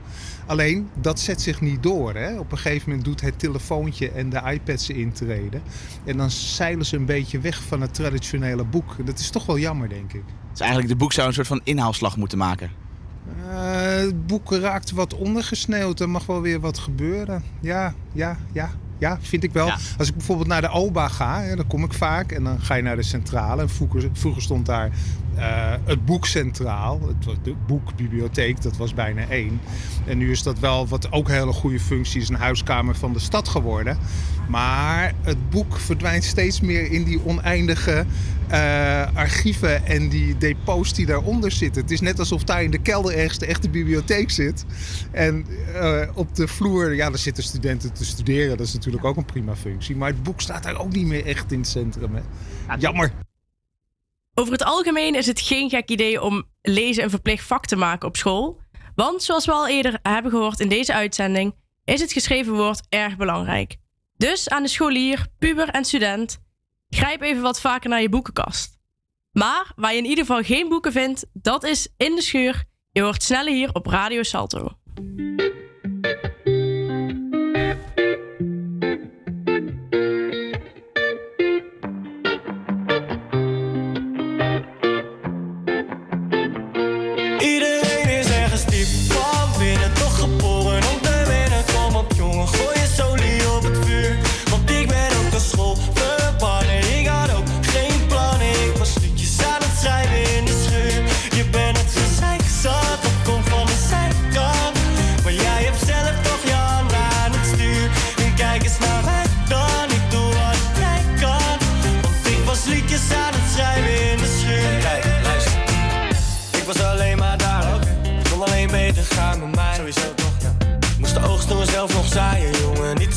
Alleen, 0.46 0.88
dat 1.00 1.20
zet 1.20 1.42
zich 1.42 1.60
niet 1.60 1.82
door. 1.82 2.14
Hè? 2.14 2.38
Op 2.38 2.52
een 2.52 2.58
gegeven 2.58 2.88
moment 2.88 3.06
doet 3.06 3.20
het 3.20 3.38
telefoontje 3.38 4.10
en 4.10 4.30
de 4.30 4.42
iPad 4.52 4.80
ze 4.80 4.94
intreden. 4.94 5.62
En 6.04 6.16
dan 6.16 6.30
zeilen 6.30 6.86
ze 6.86 6.96
een 6.96 7.04
beetje 7.04 7.38
weg 7.38 7.62
van 7.62 7.80
het 7.80 7.94
traditionele 7.94 8.64
boek. 8.64 9.06
Dat 9.06 9.18
is 9.18 9.30
toch 9.30 9.46
wel 9.46 9.58
jammer, 9.58 9.88
denk 9.88 10.12
ik. 10.12 10.24
Dus 10.50 10.60
eigenlijk 10.60 10.90
de 10.90 10.96
boek 10.96 11.12
zou 11.12 11.28
een 11.28 11.34
soort 11.34 11.46
van 11.46 11.60
inhaalslag 11.64 12.16
moeten 12.16 12.38
maken. 12.38 12.70
Eh, 13.48 13.94
het 13.94 14.26
boek 14.26 14.52
raakt 14.52 14.90
wat 14.90 15.14
ondergesneeuwd. 15.14 16.00
Er 16.00 16.10
mag 16.10 16.26
wel 16.26 16.40
weer 16.40 16.60
wat 16.60 16.78
gebeuren. 16.78 17.42
Ja, 17.60 17.94
ja, 18.12 18.38
ja, 18.52 18.70
Ja, 19.02 19.18
vind 19.20 19.44
ik 19.44 19.52
wel. 19.52 19.66
Ja. 19.66 19.78
Als 19.98 20.08
ik 20.08 20.14
bijvoorbeeld 20.14 20.48
naar 20.48 20.60
de 20.60 20.70
OBA 20.70 21.08
ga, 21.08 21.42
hè, 21.42 21.56
dan 21.56 21.66
kom 21.66 21.84
ik 21.84 21.92
vaak. 21.92 22.32
En 22.32 22.44
dan 22.44 22.60
ga 22.60 22.74
je 22.74 22.82
naar 22.82 22.96
de 22.96 23.02
centrale. 23.02 23.62
En 23.62 23.70
vroeger, 23.70 24.08
vroeger 24.12 24.42
stond 24.42 24.66
daar 24.66 24.90
eh, 25.34 25.72
het 25.84 26.04
boek 26.04 26.26
centraal. 26.26 27.00
Het, 27.06 27.24
was 27.24 27.36
de 27.42 27.54
boekbibliotheek, 27.66 28.62
dat 28.62 28.76
was 28.76 28.94
bijna 28.94 29.28
één. 29.28 29.60
En 30.06 30.18
nu 30.18 30.30
is 30.30 30.42
dat 30.42 30.58
wel, 30.58 30.88
wat 30.88 31.12
ook 31.12 31.28
een 31.28 31.34
hele 31.34 31.52
goede 31.52 31.80
functie 31.80 32.20
is, 32.20 32.28
een 32.28 32.34
huiskamer 32.34 32.96
van 32.96 33.12
de 33.12 33.18
stad 33.18 33.48
geworden. 33.48 33.98
Maar 34.48 35.12
het 35.22 35.50
boek 35.50 35.78
verdwijnt 35.78 36.24
steeds 36.24 36.60
meer 36.60 36.92
in 36.92 37.04
die 37.04 37.24
oneindige 37.24 38.04
eh, 38.52 39.16
archieven 39.16 39.86
en 39.86 40.08
die 40.08 40.38
depots 40.38 40.94
die 40.94 41.06
daaronder 41.06 41.50
zitten. 41.50 41.82
Het 41.82 41.90
is 41.90 42.00
net 42.00 42.18
alsof 42.18 42.44
daar 42.44 42.62
in 42.62 42.70
de 42.70 42.82
kelder 42.82 43.16
ergens 43.16 43.38
de 43.38 43.46
echte 43.46 43.70
bibliotheek 43.70 44.30
zit. 44.30 44.64
En 45.10 45.46
eh, 45.74 46.08
op 46.14 46.34
de 46.34 46.48
vloer, 46.48 46.94
ja, 46.94 47.08
daar 47.08 47.18
zitten 47.18 47.42
studenten 47.42 47.92
te 47.92 48.04
studeren. 48.04 48.56
Dat 48.56 48.66
is 48.66 48.72
natuurlijk 48.72 49.04
ook 49.04 49.16
een 49.16 49.24
prima 49.24 49.56
functie. 49.56 49.96
Maar 49.96 50.08
het 50.08 50.22
boek 50.22 50.40
staat 50.40 50.62
daar 50.62 50.80
ook 50.80 50.92
niet 50.92 51.06
meer 51.06 51.26
echt 51.26 51.52
in 51.52 51.58
het 51.58 51.68
centrum. 51.68 52.14
Hè. 52.14 52.22
Jammer. 52.78 53.12
Over 54.34 54.52
het 54.52 54.64
algemeen 54.64 55.14
is 55.14 55.26
het 55.26 55.40
geen 55.40 55.70
gek 55.70 55.88
idee 55.88 56.22
om 56.22 56.44
lezen 56.62 57.04
een 57.04 57.10
verplicht 57.10 57.46
vak 57.46 57.66
te 57.66 57.76
maken 57.76 58.08
op 58.08 58.16
school. 58.16 58.60
Want 58.94 59.22
zoals 59.22 59.46
we 59.46 59.52
al 59.52 59.68
eerder 59.68 59.98
hebben 60.02 60.30
gehoord 60.30 60.60
in 60.60 60.68
deze 60.68 60.94
uitzending, 60.94 61.54
is 61.84 62.00
het 62.00 62.12
geschreven 62.12 62.52
woord 62.52 62.86
erg 62.88 63.16
belangrijk. 63.16 63.76
Dus 64.16 64.48
aan 64.48 64.62
de 64.62 64.68
scholier, 64.68 65.26
puber 65.38 65.68
en 65.68 65.84
student, 65.84 66.38
grijp 66.94 67.22
even 67.22 67.42
wat 67.42 67.60
vaker 67.60 67.90
naar 67.90 68.02
je 68.02 68.08
boekenkast. 68.08 68.80
Maar 69.30 69.72
waar 69.76 69.92
je 69.92 69.98
in 69.98 70.04
ieder 70.04 70.24
geval 70.24 70.42
geen 70.42 70.68
boeken 70.68 70.92
vindt, 70.92 71.26
dat 71.32 71.64
is 71.64 71.88
in 71.96 72.14
de 72.14 72.22
schuur. 72.22 72.64
Je 72.90 73.02
hoort 73.02 73.22
sneller 73.22 73.52
hier 73.52 73.72
op 73.72 73.86
Radio 73.86 74.22
Salto. 74.22 74.68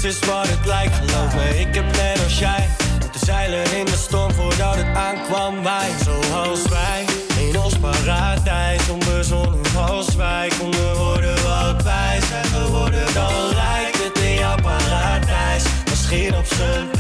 Is 0.05 0.19
wat 0.19 0.47
het 0.47 0.65
lijkt, 0.65 0.95
geloof 0.95 1.35
me. 1.35 1.59
Ik 1.59 1.75
heb 1.75 1.85
net 1.85 2.23
als 2.23 2.39
jij 2.39 2.69
moeten 2.99 3.19
zeilen 3.25 3.77
in 3.77 3.85
de 3.85 3.97
storm 3.97 4.31
voordat 4.31 4.75
het 4.75 4.95
aankwam. 4.95 5.63
Wij, 5.63 5.89
zoals 6.03 6.61
wij, 6.67 7.05
in 7.47 7.59
ons 7.59 7.77
paradijs. 7.77 8.89
Onbezonnen 8.89 9.61
als 9.87 10.15
wij 10.15 10.51
konden 10.59 10.95
worden 10.97 11.35
wat 11.43 11.83
wij 11.83 12.19
zijn 12.29 12.45
geworden. 12.45 13.13
Dan 13.13 13.33
lijkt 13.53 14.03
het 14.03 14.17
in 14.23 14.33
jouw 14.33 14.55
paradijs. 14.61 15.63
Misschien 15.89 16.35
op 16.35 16.45
zijn 16.45 16.94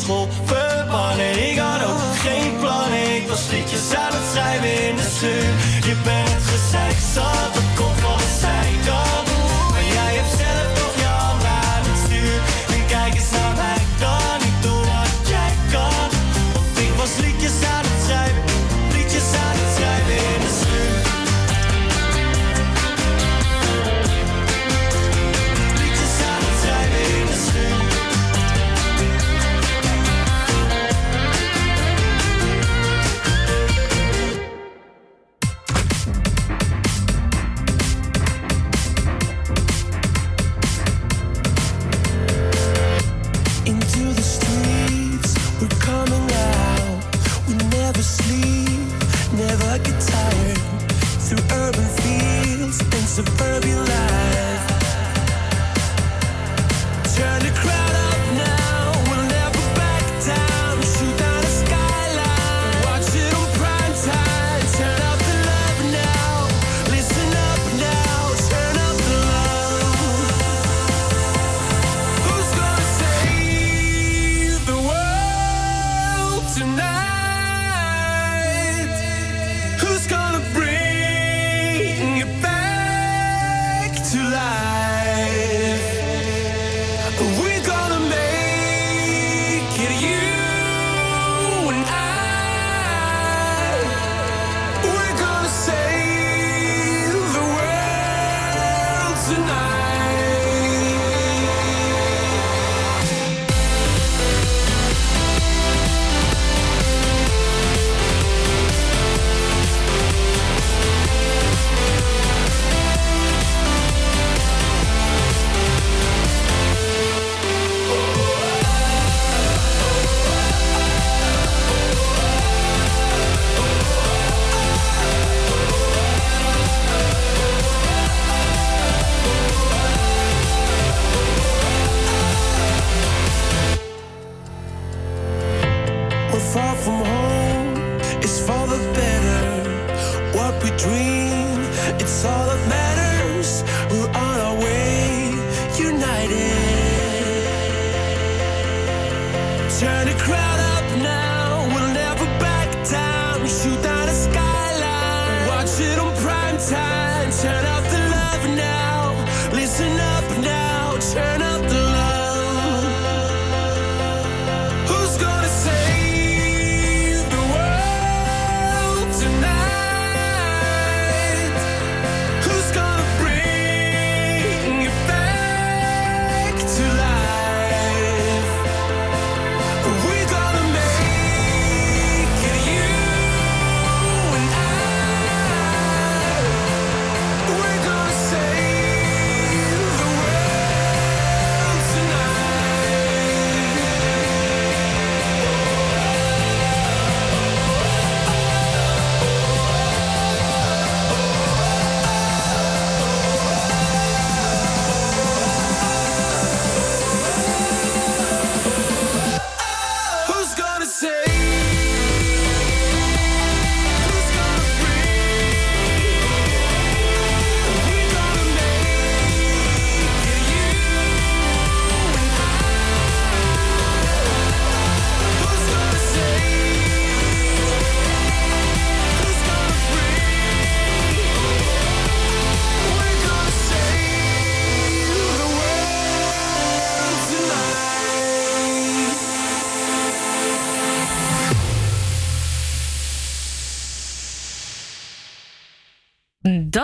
school 0.00 0.28
verbannen. 0.44 1.50
Ik 1.50 1.58
had 1.58 1.82
ook 1.90 2.16
geen 2.26 2.56
plannen, 2.60 3.16
ik 3.16 3.28
was 3.28 3.50
liedjes 3.50 3.94
aan 3.94 4.12
het 4.12 4.26
schrijven 4.32 4.88
in 4.88 4.96
de 4.96 5.08
schuur. 5.16 5.52
Je 5.88 5.96
bent 6.04 6.42
gezeik 6.52 6.98
zat, 7.14 7.52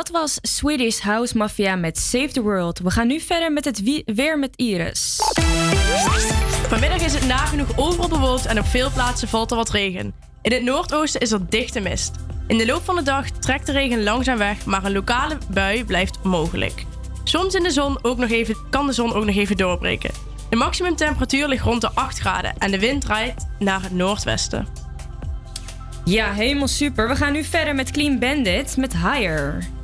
Dat 0.08 0.20
was 0.20 0.38
Swedish 0.42 0.98
House 0.98 1.36
Mafia 1.36 1.76
met 1.76 1.98
Save 1.98 2.28
the 2.28 2.42
World. 2.42 2.78
We 2.78 2.90
gaan 2.90 3.06
nu 3.06 3.20
verder 3.20 3.52
met 3.52 3.64
het 3.64 4.04
weer 4.04 4.38
met 4.38 4.56
Iris. 4.56 5.16
Vanmiddag 6.68 7.00
is 7.00 7.14
het 7.14 7.26
nagenoeg 7.26 7.68
overal 7.76 8.08
bewolkt 8.08 8.46
en 8.46 8.58
op 8.58 8.66
veel 8.66 8.90
plaatsen 8.90 9.28
valt 9.28 9.50
er 9.50 9.56
wat 9.56 9.70
regen. 9.70 10.14
In 10.42 10.52
het 10.52 10.62
noordoosten 10.62 11.20
is 11.20 11.32
er 11.32 11.48
dichte 11.48 11.80
mist. 11.80 12.10
In 12.46 12.58
de 12.58 12.66
loop 12.66 12.84
van 12.84 12.96
de 12.96 13.02
dag 13.02 13.30
trekt 13.30 13.66
de 13.66 13.72
regen 13.72 14.02
langzaam 14.02 14.38
weg, 14.38 14.64
maar 14.64 14.84
een 14.84 14.92
lokale 14.92 15.38
bui 15.48 15.84
blijft 15.84 16.22
mogelijk. 16.22 16.84
Soms 17.24 17.54
in 17.54 17.62
de 17.62 17.70
zon 17.70 18.04
ook 18.04 18.18
nog 18.18 18.30
even, 18.30 18.56
kan 18.70 18.86
de 18.86 18.92
zon 18.92 19.12
ook 19.12 19.24
nog 19.24 19.36
even 19.36 19.56
doorbreken. 19.56 20.10
De 20.50 20.56
maximumtemperatuur 20.56 21.48
ligt 21.48 21.64
rond 21.64 21.80
de 21.80 21.90
8 21.94 22.18
graden 22.18 22.54
en 22.58 22.70
de 22.70 22.78
wind 22.78 23.00
draait 23.00 23.48
naar 23.58 23.82
het 23.82 23.92
noordwesten. 23.92 24.66
Ja, 26.04 26.32
helemaal 26.32 26.68
super. 26.68 27.08
We 27.08 27.16
gaan 27.16 27.32
nu 27.32 27.44
verder 27.44 27.74
met 27.74 27.90
Clean 27.90 28.18
Bandit 28.18 28.76
met 28.76 28.92
Higher. 28.92 29.76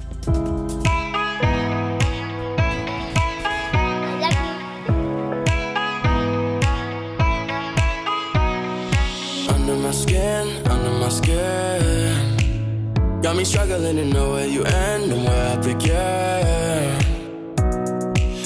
Got 13.34 13.38
me 13.38 13.44
struggling 13.46 13.96
to 13.96 14.04
know 14.04 14.30
where 14.30 14.46
you 14.46 14.62
end 14.62 15.10
and 15.10 15.24
where 15.24 15.52
I 15.52 15.56
begin. 15.56 17.02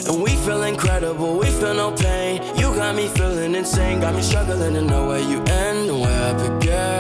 And 0.08 0.22
we 0.22 0.30
feel 0.30 0.62
incredible, 0.62 1.38
we 1.38 1.44
feel 1.44 1.74
no 1.74 1.92
pain. 1.92 2.40
You 2.56 2.74
got 2.74 2.96
me 2.96 3.06
feeling 3.08 3.54
insane, 3.54 4.00
got 4.00 4.14
me 4.14 4.22
struggling 4.22 4.72
to 4.72 4.80
know 4.80 5.08
where 5.08 5.20
you 5.20 5.42
end 5.42 5.90
and 5.90 6.00
where 6.00 6.34
I 6.34 6.58
begin. 6.58 6.97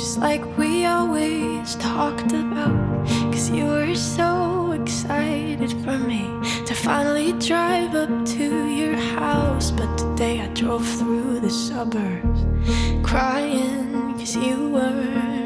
Just 0.00 0.18
like 0.18 0.42
we 0.56 0.86
always 0.86 1.74
talked 1.76 2.32
about. 2.32 3.06
Cause 3.30 3.50
you 3.50 3.66
were 3.66 3.94
so 3.94 4.72
excited 4.72 5.70
for 5.84 5.98
me 5.98 6.22
to 6.64 6.74
finally 6.74 7.32
drive 7.34 7.94
up 7.94 8.08
to 8.24 8.66
your 8.68 8.96
house. 8.96 9.70
But 9.70 9.98
today 9.98 10.40
I 10.40 10.46
drove 10.54 10.88
through 10.88 11.40
the 11.40 11.50
suburbs 11.50 12.40
crying 13.02 14.14
cause 14.18 14.36
you 14.36 14.70
weren't 14.70 15.39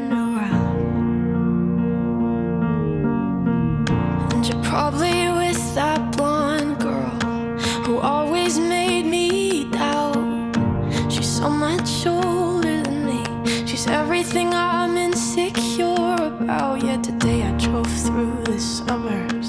through 18.15 18.45
the 18.45 18.61
suburbs. 18.61 19.49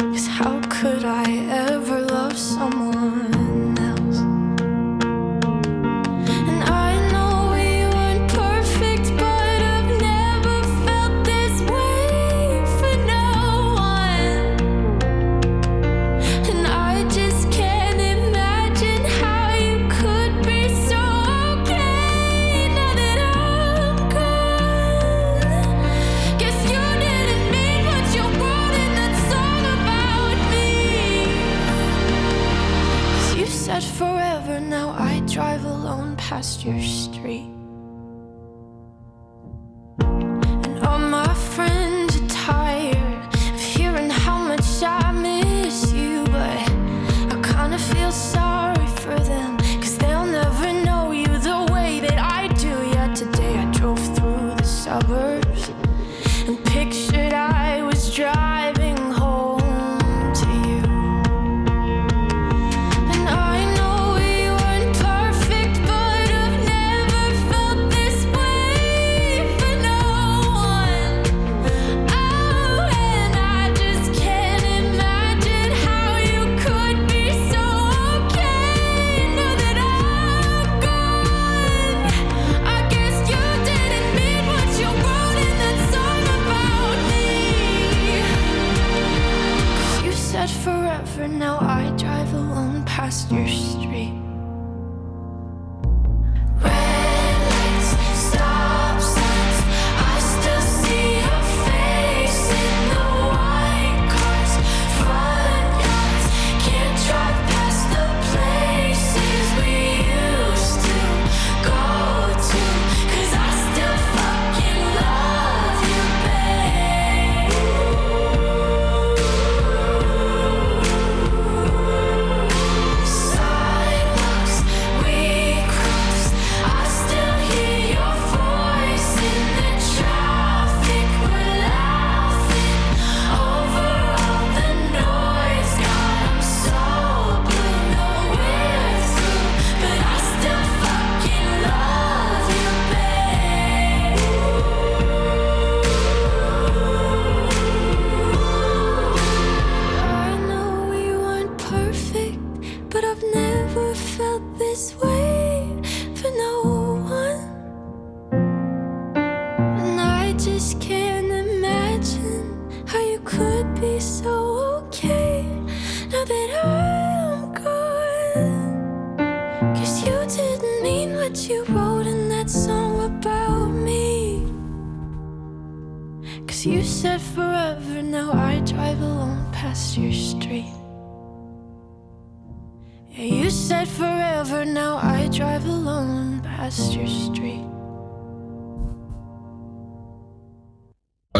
Cause 0.00 0.26
how 0.26 0.58
could 0.70 1.04
I 1.04 1.26
ever 1.50 1.69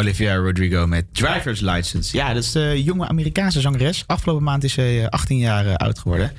Olivia 0.01 0.35
Rodrigo 0.35 0.87
met 0.87 1.05
Driver's 1.11 1.59
License. 1.59 2.17
Ja, 2.17 2.33
dat 2.33 2.43
is 2.43 2.51
de 2.51 2.83
jonge 2.83 3.07
Amerikaanse 3.07 3.59
zangeres. 3.59 4.03
Afgelopen 4.07 4.43
maand 4.43 4.63
is 4.63 4.73
ze 4.73 4.81
eh, 4.81 5.07
18 5.07 5.37
jaar 5.37 5.65
eh, 5.65 5.75
oud 5.75 5.99
geworden. 5.99 6.31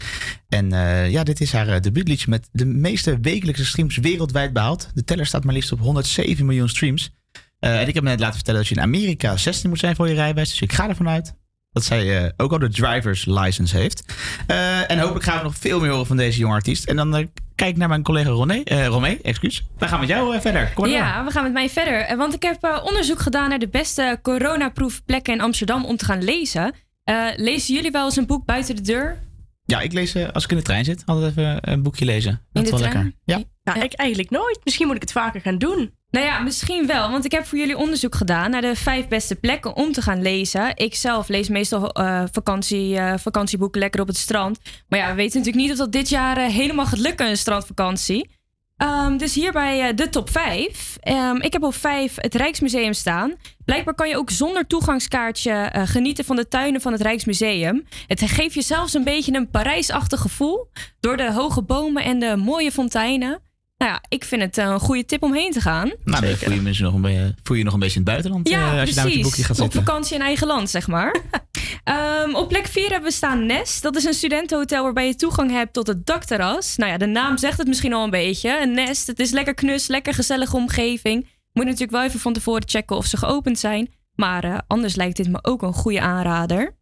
En 0.48 0.72
eh, 0.72 1.10
ja, 1.10 1.22
dit 1.22 1.40
is 1.40 1.52
haar 1.52 1.80
debuutliedje 1.80 2.30
met 2.30 2.48
de 2.52 2.64
meeste 2.64 3.18
wekelijkse 3.20 3.64
streams 3.64 3.96
wereldwijd 3.96 4.52
behaald. 4.52 4.90
De 4.94 5.04
teller 5.04 5.26
staat 5.26 5.44
maar 5.44 5.54
liefst 5.54 5.72
op 5.72 5.80
107 5.80 6.46
miljoen 6.46 6.68
streams. 6.68 7.10
En 7.58 7.88
ik 7.88 7.94
heb 7.94 8.04
net 8.04 8.20
laten 8.20 8.34
vertellen 8.34 8.60
dat 8.60 8.68
je 8.68 8.74
in 8.74 8.82
Amerika 8.82 9.36
16 9.36 9.68
moet 9.68 9.78
zijn 9.78 9.96
voor 9.96 10.08
je 10.08 10.14
rijbewijs. 10.14 10.50
Dus 10.50 10.60
ik 10.60 10.72
ga 10.72 10.88
ervan 10.88 11.08
uit 11.08 11.34
dat 11.72 11.84
zij 11.84 12.18
eh, 12.24 12.30
ook 12.36 12.52
al 12.52 12.58
de 12.58 12.68
driver's 12.68 13.24
license 13.24 13.76
heeft. 13.76 14.04
Eh, 14.46 14.90
en 14.90 14.98
hopelijk 14.98 15.24
gaan 15.24 15.36
we 15.36 15.42
nog 15.42 15.56
veel 15.56 15.80
meer 15.80 15.90
horen 15.90 16.06
van 16.06 16.16
deze 16.16 16.38
jonge 16.38 16.54
artiest. 16.54 16.84
En 16.84 16.96
dan 16.96 17.16
eh, 17.16 17.26
kijk 17.54 17.70
ik 17.70 17.76
naar 17.76 17.88
mijn 17.88 18.02
collega 18.02 18.30
Roné, 18.30 18.60
eh 18.64 18.86
Romee, 18.86 19.18
excuus. 19.22 19.64
We 19.78 19.88
gaan 19.88 20.00
met 20.00 20.08
jou 20.08 20.40
verder. 20.40 20.72
Kom 20.74 20.84
maar 20.84 20.98
door. 20.98 21.02
Ja, 21.02 21.24
we 21.24 21.30
gaan 21.30 21.42
met 21.42 21.52
mij 21.52 21.68
verder. 21.68 22.16
Want 22.16 22.34
ik 22.34 22.42
heb 22.42 22.64
eh, 22.64 22.84
onderzoek 22.84 23.20
gedaan 23.20 23.48
naar 23.48 23.58
de 23.58 23.68
beste 23.68 24.18
coronaproefplekken 24.22 25.34
in 25.34 25.40
Amsterdam 25.40 25.84
om 25.84 25.96
te 25.96 26.04
gaan 26.04 26.24
lezen. 26.24 26.74
Eh, 27.04 27.26
lezen 27.36 27.74
jullie 27.74 27.90
wel 27.90 28.04
eens 28.04 28.16
een 28.16 28.26
boek 28.26 28.44
buiten 28.44 28.76
de 28.76 28.82
deur? 28.82 29.18
Ja, 29.64 29.80
ik 29.80 29.92
lees 29.92 30.16
als 30.32 30.44
ik 30.44 30.50
in 30.50 30.56
de 30.56 30.62
trein 30.62 30.84
zit 30.84 31.02
altijd 31.06 31.30
even 31.30 31.70
een 31.70 31.82
boekje 31.82 32.04
lezen. 32.04 32.40
Dat 32.52 32.62
is 32.62 32.70
de 32.70 32.76
wel 32.76 32.88
trein? 32.88 33.04
lekker. 33.04 33.20
Ja. 33.24 33.42
Nou, 33.64 33.84
ik 33.84 33.92
eigenlijk 33.92 34.30
nooit. 34.30 34.60
Misschien 34.64 34.86
moet 34.86 34.96
ik 34.96 35.02
het 35.02 35.12
vaker 35.12 35.40
gaan 35.40 35.58
doen. 35.58 35.94
Nou 36.12 36.26
ja, 36.26 36.38
misschien 36.38 36.86
wel. 36.86 37.10
Want 37.10 37.24
ik 37.24 37.32
heb 37.32 37.46
voor 37.46 37.58
jullie 37.58 37.76
onderzoek 37.76 38.14
gedaan 38.14 38.50
naar 38.50 38.60
de 38.60 38.76
vijf 38.76 39.08
beste 39.08 39.34
plekken 39.34 39.76
om 39.76 39.92
te 39.92 40.02
gaan 40.02 40.22
lezen. 40.22 40.76
Ik 40.76 40.94
zelf 40.94 41.28
lees 41.28 41.48
meestal 41.48 41.90
eh, 41.90 42.22
vakantie, 42.32 42.96
eh, 42.96 43.18
vakantieboeken 43.18 43.80
lekker 43.80 44.00
op 44.00 44.06
het 44.06 44.16
strand. 44.16 44.58
Maar 44.88 44.98
ja, 44.98 45.08
we 45.08 45.14
weten 45.14 45.38
natuurlijk 45.38 45.64
niet 45.64 45.72
of 45.72 45.78
dat 45.78 45.92
dit 45.92 46.08
jaar 46.08 46.36
eh, 46.36 46.46
helemaal 46.46 46.86
gaat 46.86 46.98
lukken, 46.98 47.28
een 47.28 47.36
strandvakantie. 47.36 48.30
Ehm, 48.76 49.16
dus 49.16 49.34
hierbij 49.34 49.94
de 49.94 50.08
top 50.08 50.30
5. 50.30 50.98
ik 51.40 51.52
heb 51.52 51.62
op 51.62 51.74
5 51.74 52.14
het 52.16 52.34
Rijksmuseum 52.34 52.92
staan. 52.92 53.34
Blijkbaar 53.64 53.94
kan 53.94 54.08
je 54.08 54.16
ook 54.16 54.30
zonder 54.30 54.66
toegangskaartje 54.66 55.70
genieten 55.84 56.24
van 56.24 56.36
de 56.36 56.48
tuinen 56.48 56.80
van 56.80 56.92
het 56.92 57.00
Rijksmuseum. 57.00 57.84
Het 58.06 58.22
geeft 58.22 58.54
je 58.54 58.62
zelfs 58.62 58.94
een 58.94 59.04
beetje 59.04 59.34
een 59.34 59.50
Parijsachtig 59.50 60.20
gevoel 60.20 60.68
door 61.00 61.16
de 61.16 61.32
hoge 61.32 61.62
bomen 61.62 62.04
en 62.04 62.18
de 62.18 62.36
mooie 62.36 62.72
fonteinen. 62.72 63.51
Nou 63.82 63.94
ja, 63.94 64.02
ik 64.08 64.24
vind 64.24 64.42
het 64.42 64.56
een 64.56 64.80
goede 64.80 65.04
tip 65.04 65.22
om 65.22 65.34
heen 65.34 65.50
te 65.52 65.60
gaan. 65.60 65.92
Nou, 66.04 66.26
dan 66.26 66.36
voel 66.36 66.52
je, 66.54 66.60
mensen 66.60 66.84
nog 66.84 66.94
een 66.94 67.00
beetje, 67.00 67.34
voel 67.42 67.56
je 67.56 67.64
nog 67.64 67.72
een 67.72 67.78
beetje 67.80 67.98
in 67.98 68.02
het 68.04 68.10
buitenland 68.10 68.48
Ja, 68.48 68.72
eh, 68.72 68.80
als 68.80 68.88
je 68.88 68.94
daar 68.94 69.04
met 69.04 69.12
je 69.14 69.20
precies. 69.20 69.22
boekje 69.22 69.42
gaat 69.42 69.60
Op 69.60 69.72
zitten. 69.72 69.84
vakantie 69.84 70.14
in 70.14 70.22
eigen 70.22 70.46
land, 70.46 70.70
zeg 70.70 70.86
maar. 70.88 71.16
Ehm, 71.84 72.34
op 72.34 72.48
plek 72.48 72.66
4 72.66 72.88
hebben 72.90 73.08
we 73.08 73.14
staan 73.14 73.46
Nest. 73.46 73.82
Dat 73.82 73.96
is 73.96 74.04
een 74.04 74.14
studentenhotel 74.14 74.82
waarbij 74.82 75.06
je 75.06 75.14
toegang 75.16 75.50
hebt 75.50 75.72
tot 75.72 75.86
het 75.86 76.06
dakterras. 76.06 76.76
Nou 76.76 76.90
ja, 76.90 76.96
de 76.98 77.06
naam 77.06 77.38
zegt 77.38 77.58
het 77.58 77.66
misschien 77.66 77.92
al 77.92 78.04
een 78.04 78.10
beetje. 78.10 78.60
Een 78.62 78.72
nest, 78.74 79.06
het 79.06 79.18
is 79.18 79.30
lekker 79.30 79.54
knus, 79.54 79.86
lekker 79.86 80.14
gezellige 80.14 80.56
omgeving. 80.56 81.28
Moet 81.52 81.64
natuurlijk 81.64 81.90
wel 81.92 82.02
even 82.02 82.20
van 82.20 82.32
tevoren 82.32 82.62
checken 82.68 82.96
of 82.96 83.06
ze 83.06 83.16
geopend 83.16 83.58
zijn. 83.58 83.90
Maar 84.14 84.44
eh, 84.44 84.58
anders 84.66 84.94
lijkt 84.94 85.16
dit 85.16 85.28
me 85.28 85.38
ook 85.42 85.62
een 85.62 85.72
goede 85.72 86.00
aanrader. 86.00 86.76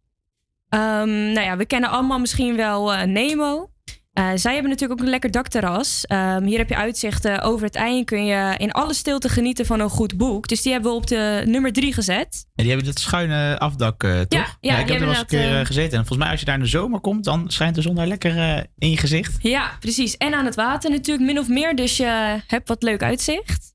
Ehm, 0.69 1.09
nou 1.31 1.41
ja, 1.41 1.57
we 1.57 1.65
kennen 1.65 1.89
allemaal 1.89 2.19
misschien 2.19 2.55
wel 2.55 2.93
eh, 2.93 3.03
Nemo. 3.07 3.70
Eh, 4.11 4.29
zij 4.35 4.53
hebben 4.53 4.71
natuurlijk 4.71 4.99
ook 4.99 5.05
een 5.05 5.11
lekker 5.11 5.31
dakterras. 5.31 6.05
Ehm, 6.05 6.43
hier 6.43 6.57
heb 6.57 6.69
je 6.69 6.75
uitzichten 6.75 7.41
over 7.41 7.65
het 7.65 7.75
ei 7.75 7.97
en 7.97 8.05
kun 8.05 8.25
je 8.25 8.55
in 8.57 8.71
alle 8.71 8.93
stilte 8.93 9.29
genieten 9.29 9.65
van 9.65 9.79
een 9.79 9.89
goed 9.89 10.17
boek. 10.17 10.47
Dus 10.47 10.61
die 10.61 10.71
hebben 10.71 10.91
we 10.91 10.97
op 10.97 11.07
de 11.07 11.43
nummer 11.45 11.73
3 11.73 11.93
gezet. 11.93 12.45
En 12.55 12.63
die 12.63 12.67
hebben 12.67 12.85
dat 12.85 12.99
schuine 12.99 13.59
afdak, 13.59 14.03
eh, 14.03 14.19
toch? 14.19 14.29
ja, 14.29 14.47
ik 14.49 14.59
die 14.61 14.75
heb 14.75 14.89
er 14.89 14.99
wel 14.99 15.09
eens 15.09 15.19
een 15.19 15.25
keer 15.25 15.59
eh, 15.59 15.65
gezeten. 15.65 15.97
En 15.97 16.05
volgens 16.05 16.17
mij 16.17 16.29
als 16.29 16.39
je 16.39 16.45
daar 16.45 16.55
in 16.55 16.61
de 16.61 16.67
zomer 16.67 16.99
komt, 16.99 17.23
dan 17.23 17.49
schijnt 17.51 17.75
de 17.75 17.81
zon 17.81 17.95
daar 17.95 18.07
lekker 18.07 18.65
in 18.77 18.89
je 18.89 18.97
gezicht. 18.97 19.37
Ja, 19.39 19.71
precies. 19.79 20.17
En 20.17 20.33
aan 20.33 20.45
het 20.45 20.55
water 20.55 20.89
natuurlijk 20.89 21.25
min 21.25 21.39
of 21.39 21.47
meer. 21.47 21.75
Dus 21.75 21.97
je 21.97 22.41
hebt 22.47 22.67
wat 22.67 22.83
leuk 22.83 23.03
uitzicht. 23.03 23.73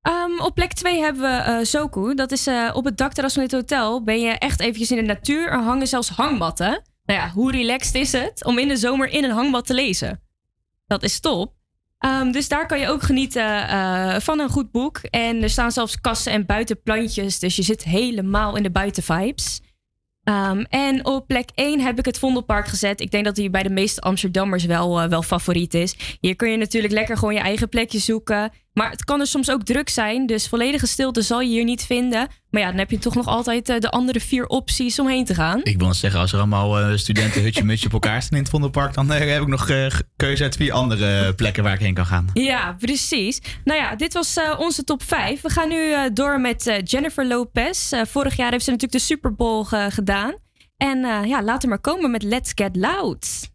Ehm, 0.00 0.40
op 0.40 0.54
plek 0.54 0.72
2 0.72 1.00
hebben 1.00 1.22
we 1.22 1.36
eh 1.36 1.64
Zoku. 1.64 2.14
Dat 2.14 2.32
is 2.32 2.48
op 2.72 2.84
het 2.84 2.96
dakterras 2.96 3.32
van 3.32 3.42
dit 3.42 3.52
hotel. 3.52 4.04
Ben 4.04 4.20
je 4.20 4.30
echt 4.30 4.60
eventjes 4.60 4.90
in 4.90 4.96
de 4.96 5.02
natuur. 5.02 5.48
Er 5.48 5.62
hangen 5.62 5.86
zelfs 5.86 6.08
hangmatten. 6.08 6.82
Nou 7.10 7.22
ja, 7.22 7.30
hoe 7.30 7.52
relaxed 7.52 7.94
is 7.94 8.12
het 8.12 8.44
om 8.44 8.58
in 8.58 8.68
de 8.68 8.76
zomer 8.76 9.08
in 9.08 9.24
een 9.24 9.30
hangmat 9.30 9.66
te 9.66 9.74
lezen? 9.74 10.20
Dat 10.86 11.02
is 11.02 11.20
top. 11.20 11.54
Ehm, 11.98 12.30
dus 12.30 12.48
daar 12.48 12.66
kan 12.66 12.80
je 12.80 12.88
ook 12.88 13.02
genieten 13.02 13.68
eh, 13.68 14.20
van 14.20 14.40
een 14.40 14.48
goed 14.48 14.70
boek. 14.70 14.98
En 14.98 15.42
er 15.42 15.50
staan 15.50 15.72
zelfs 15.72 16.00
kassen 16.00 16.32
en 16.32 16.46
buitenplantjes. 16.46 17.38
Dus 17.38 17.56
je 17.56 17.62
zit 17.62 17.84
helemaal 17.84 18.56
in 18.56 18.62
de 18.62 18.70
buitenvibes. 18.70 19.60
Ehm, 20.24 20.60
en 20.60 21.04
op 21.04 21.26
plek 21.26 21.50
1 21.54 21.80
heb 21.80 21.98
ik 21.98 22.04
het 22.04 22.18
Vondelpark 22.18 22.66
gezet. 22.66 23.00
Ik 23.00 23.10
denk 23.10 23.24
dat 23.24 23.34
die 23.34 23.50
bij 23.50 23.62
de 23.62 23.70
meeste 23.70 24.00
Amsterdammers 24.00 24.64
wel, 24.64 25.00
eh, 25.00 25.08
wel 25.08 25.22
favoriet 25.22 25.74
is. 25.74 26.18
Hier 26.20 26.36
kun 26.36 26.50
je 26.50 26.56
natuurlijk 26.56 26.92
lekker 26.92 27.16
gewoon 27.16 27.34
je 27.34 27.40
eigen 27.40 27.68
plekje 27.68 27.98
zoeken. 27.98 28.52
Maar 28.72 28.90
het 28.90 29.04
kan 29.04 29.20
er 29.20 29.26
soms 29.26 29.50
ook 29.50 29.62
druk 29.62 29.88
zijn. 29.88 30.26
Dus 30.26 30.48
volledige 30.48 30.86
stilte 30.86 31.22
zal 31.22 31.40
je 31.40 31.48
hier 31.48 31.64
niet 31.64 31.82
vinden. 31.84 32.28
Maar 32.50 32.60
ja, 32.62 32.68
dan 32.68 32.78
heb 32.78 32.90
je 32.90 32.98
toch 32.98 33.14
nog 33.14 33.26
altijd 33.26 33.68
eh, 33.68 33.78
de 33.78 33.90
andere 33.90 34.20
vier 34.20 34.46
opties 34.46 34.98
om 34.98 35.08
heen 35.08 35.24
te 35.24 35.34
gaan. 35.34 35.60
Ik 35.62 35.78
wil 35.78 35.86
eens 35.86 35.98
zeggen, 36.00 36.20
als 36.20 36.32
er 36.32 36.38
allemaal 36.38 36.78
eh, 36.78 36.96
studenten 36.96 37.42
hutje 37.42 37.64
mutje 37.64 37.86
op 37.86 37.92
elkaar 37.92 38.22
staan 38.22 38.36
in 38.36 38.42
het 38.42 38.50
Vondelpark, 38.52 38.94
dan 38.94 39.12
eh, 39.12 39.30
heb 39.32 39.42
ik 39.42 39.48
nog 39.48 39.70
keuze 40.16 40.42
uit 40.42 40.56
vier 40.56 40.72
andere 40.72 41.34
plekken 41.34 41.62
waar 41.62 41.72
ik 41.74 41.80
heen 41.80 41.94
kan 41.94 42.06
gaan. 42.06 42.26
Ja, 42.32 42.76
precies. 42.78 43.40
Nou 43.64 43.78
ja, 43.80 43.96
dit 43.96 44.12
was 44.12 44.36
eh, 44.36 44.58
onze 44.60 44.84
top 44.84 45.02
5. 45.02 45.40
We 45.40 45.48
gaan 45.50 45.68
nu 45.68 45.92
eh, 45.92 46.00
door 46.12 46.40
met 46.40 46.80
Jennifer 46.84 47.26
Lopez. 47.26 47.92
Eh, 47.92 48.00
vorig 48.04 48.36
jaar 48.36 48.50
heeft 48.50 48.64
ze 48.64 48.70
natuurlijk 48.70 49.00
de 49.00 49.06
Super 49.06 49.34
Bowl 49.34 49.62
ge- 49.64 49.88
gedaan. 49.90 50.34
En 50.76 51.04
eh, 51.04 51.24
ja, 51.26 51.42
laten 51.42 51.62
we 51.62 51.68
maar 51.68 51.80
komen 51.80 52.10
met 52.10 52.22
Let's 52.22 52.52
Get 52.54 52.76
Loud. 52.76 53.48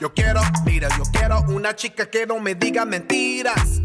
Yo 0.00 0.14
quiero, 0.14 0.40
mira, 0.64 0.88
yo 0.96 1.02
quiero 1.12 1.42
una 1.48 1.74
chica 1.74 2.06
que 2.06 2.24
no 2.24 2.38
me 2.38 2.54
diga 2.54 2.84
mentiras. 2.84 3.80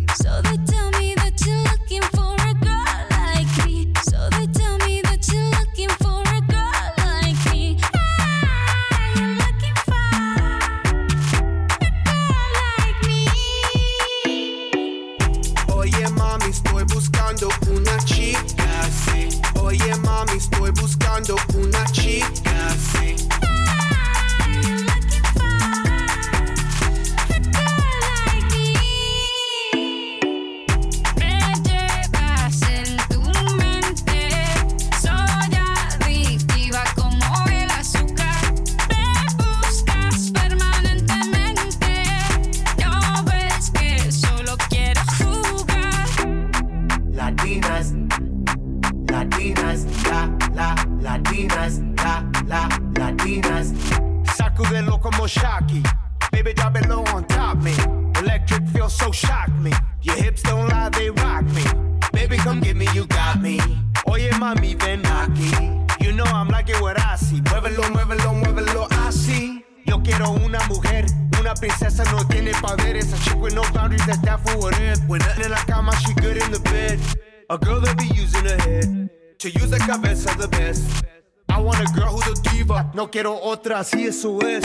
No 83.03 83.11
quiero 83.11 83.37
otra, 83.37 83.79
así 83.79 84.05
eso 84.07 84.39
es. 84.47 84.63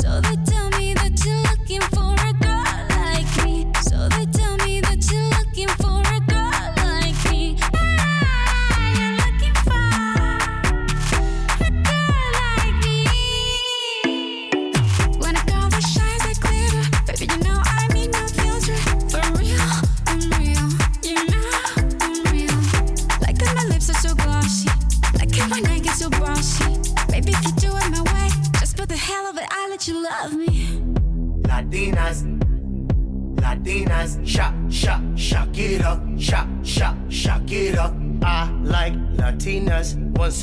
So 0.00 0.65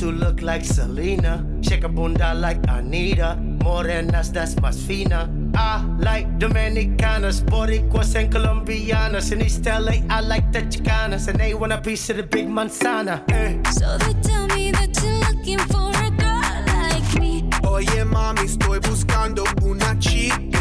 who 0.04 0.12
look 0.12 0.42
like 0.42 0.62
Selena, 0.62 1.42
shake 1.62 1.82
a 1.82 1.88
bunda 1.88 2.34
like 2.34 2.58
Anita, 2.68 3.38
morenas 3.40 4.30
that's 4.30 4.54
más 4.56 4.76
fina. 4.86 5.30
I 5.56 5.82
like 5.98 6.26
Dominicanas, 6.38 7.40
Boricuas 7.40 8.14
and 8.14 8.30
Colombianas. 8.30 9.32
In 9.32 9.40
East 9.40 9.64
LA, 9.64 10.02
I 10.10 10.20
like 10.20 10.52
the 10.52 10.60
Chicanas, 10.60 11.28
and 11.28 11.38
they 11.40 11.54
want 11.54 11.72
a 11.72 11.80
piece 11.80 12.10
of 12.10 12.18
the 12.18 12.22
big 12.22 12.48
manzana. 12.48 13.22
Eh. 13.30 13.62
So 13.70 13.96
they 13.96 14.12
tell 14.20 14.46
me 14.48 14.72
that 14.72 14.92
you're 15.02 15.20
looking 15.28 15.58
for 15.72 15.88
a 15.88 16.10
girl 16.10 16.52
like 16.66 17.14
me. 17.18 17.48
Oye, 17.64 18.04
mami, 18.04 18.44
estoy 18.44 18.80
buscando 18.80 19.44
una 19.62 19.96
chica, 19.98 20.53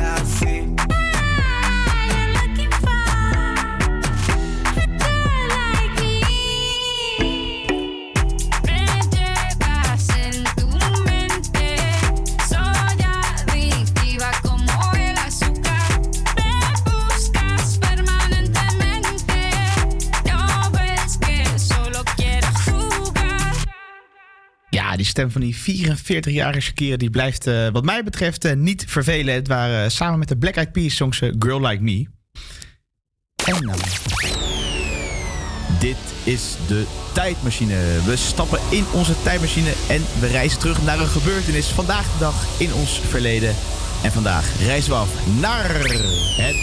stem 25.14 25.31
van 25.31 25.41
die 25.41 25.56
44-jarige 25.56 26.60
Shakira 26.60 26.98
die 26.98 27.10
blijft 27.10 27.48
eh, 27.48 27.68
wat 27.72 27.85
mij 27.85 28.03
betreft 28.03 28.45
eh, 28.45 28.56
niet 28.56 28.85
vervelen. 28.88 29.34
Het 29.34 29.48
waren 29.48 29.84
eh, 29.84 29.90
samen 29.90 30.19
met 30.19 30.27
de 30.27 30.38
Black 30.38 30.56
Eyed 30.56 30.72
Peas 30.72 30.95
songs 30.95 31.22
Girl 31.40 31.68
Like 31.68 31.84
Me. 31.84 32.07
En. 33.45 33.72
Dit 35.80 35.98
is 36.23 36.56
de 36.68 36.85
tijdmachine. 37.14 37.76
We 38.06 38.15
stappen 38.15 38.60
in 38.69 38.85
onze 38.94 39.14
tijdmachine 39.23 39.73
en 39.90 40.02
we 40.19 40.27
reizen 40.27 40.60
terug 40.60 40.84
naar 40.84 40.99
een 40.99 41.07
gebeurtenis 41.07 41.68
vandaag 41.68 42.14
de 42.14 42.19
dag 42.19 42.45
in 42.60 42.73
ons 42.73 42.99
verleden. 42.99 43.56
En 44.03 44.11
vandaag 44.11 44.60
reizen 44.65 44.91
we 44.91 44.98
af 44.98 45.27
naar 45.40 45.69
het 46.38 46.56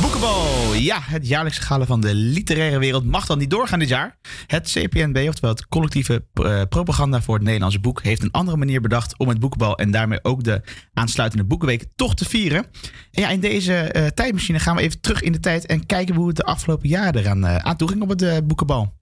Boekenbal. 0.00 0.74
Ja, 0.74 0.98
het 1.02 1.28
jaarlijkse 1.28 1.62
gala 1.62 1.84
van 1.86 2.00
de 2.00 2.14
literaire 2.14 2.78
wereld 2.78 3.04
mag 3.04 3.26
dan 3.26 3.38
niet 3.38 3.50
doorgaan 3.50 3.78
dit 3.78 3.88
jaar. 3.88 4.18
Het 4.46 4.70
CPNB, 4.70 5.28
oftewel 5.28 5.50
het 5.50 5.68
collectieve 5.68 6.24
eh, 6.32 6.62
propaganda 6.68 7.22
voor 7.22 7.34
het 7.34 7.44
Nederlandse 7.44 7.80
boek, 7.80 8.02
heeft 8.02 8.22
een 8.22 8.30
andere 8.30 8.56
manier 8.56 8.80
bedacht 8.80 9.18
om 9.18 9.28
het 9.28 9.40
boekenbal 9.40 9.76
en 9.76 9.90
daarmee 9.90 10.24
ook 10.24 10.44
de 10.44 10.62
aansluitende 10.94 11.44
boekenweek 11.44 11.86
toch 11.96 12.14
te 12.14 12.24
vieren. 12.24 12.66
En 13.10 13.22
ja, 13.22 13.28
in 13.28 13.40
deze 13.40 13.74
eh, 13.74 14.06
tijdmachine 14.06 14.58
gaan 14.58 14.76
we 14.76 14.82
even 14.82 15.00
terug 15.00 15.22
in 15.22 15.32
de 15.32 15.40
tijd 15.40 15.66
en 15.66 15.86
kijken 15.86 16.14
hoe 16.14 16.26
het 16.26 16.36
de 16.36 16.44
afgelopen 16.44 16.88
jaren 16.88 17.20
eraan 17.20 17.46
eh, 17.46 17.56
aan 17.56 17.76
toe 17.76 17.88
ging 17.88 18.02
op 18.02 18.08
het 18.08 18.46
boekenbal. 18.46 19.00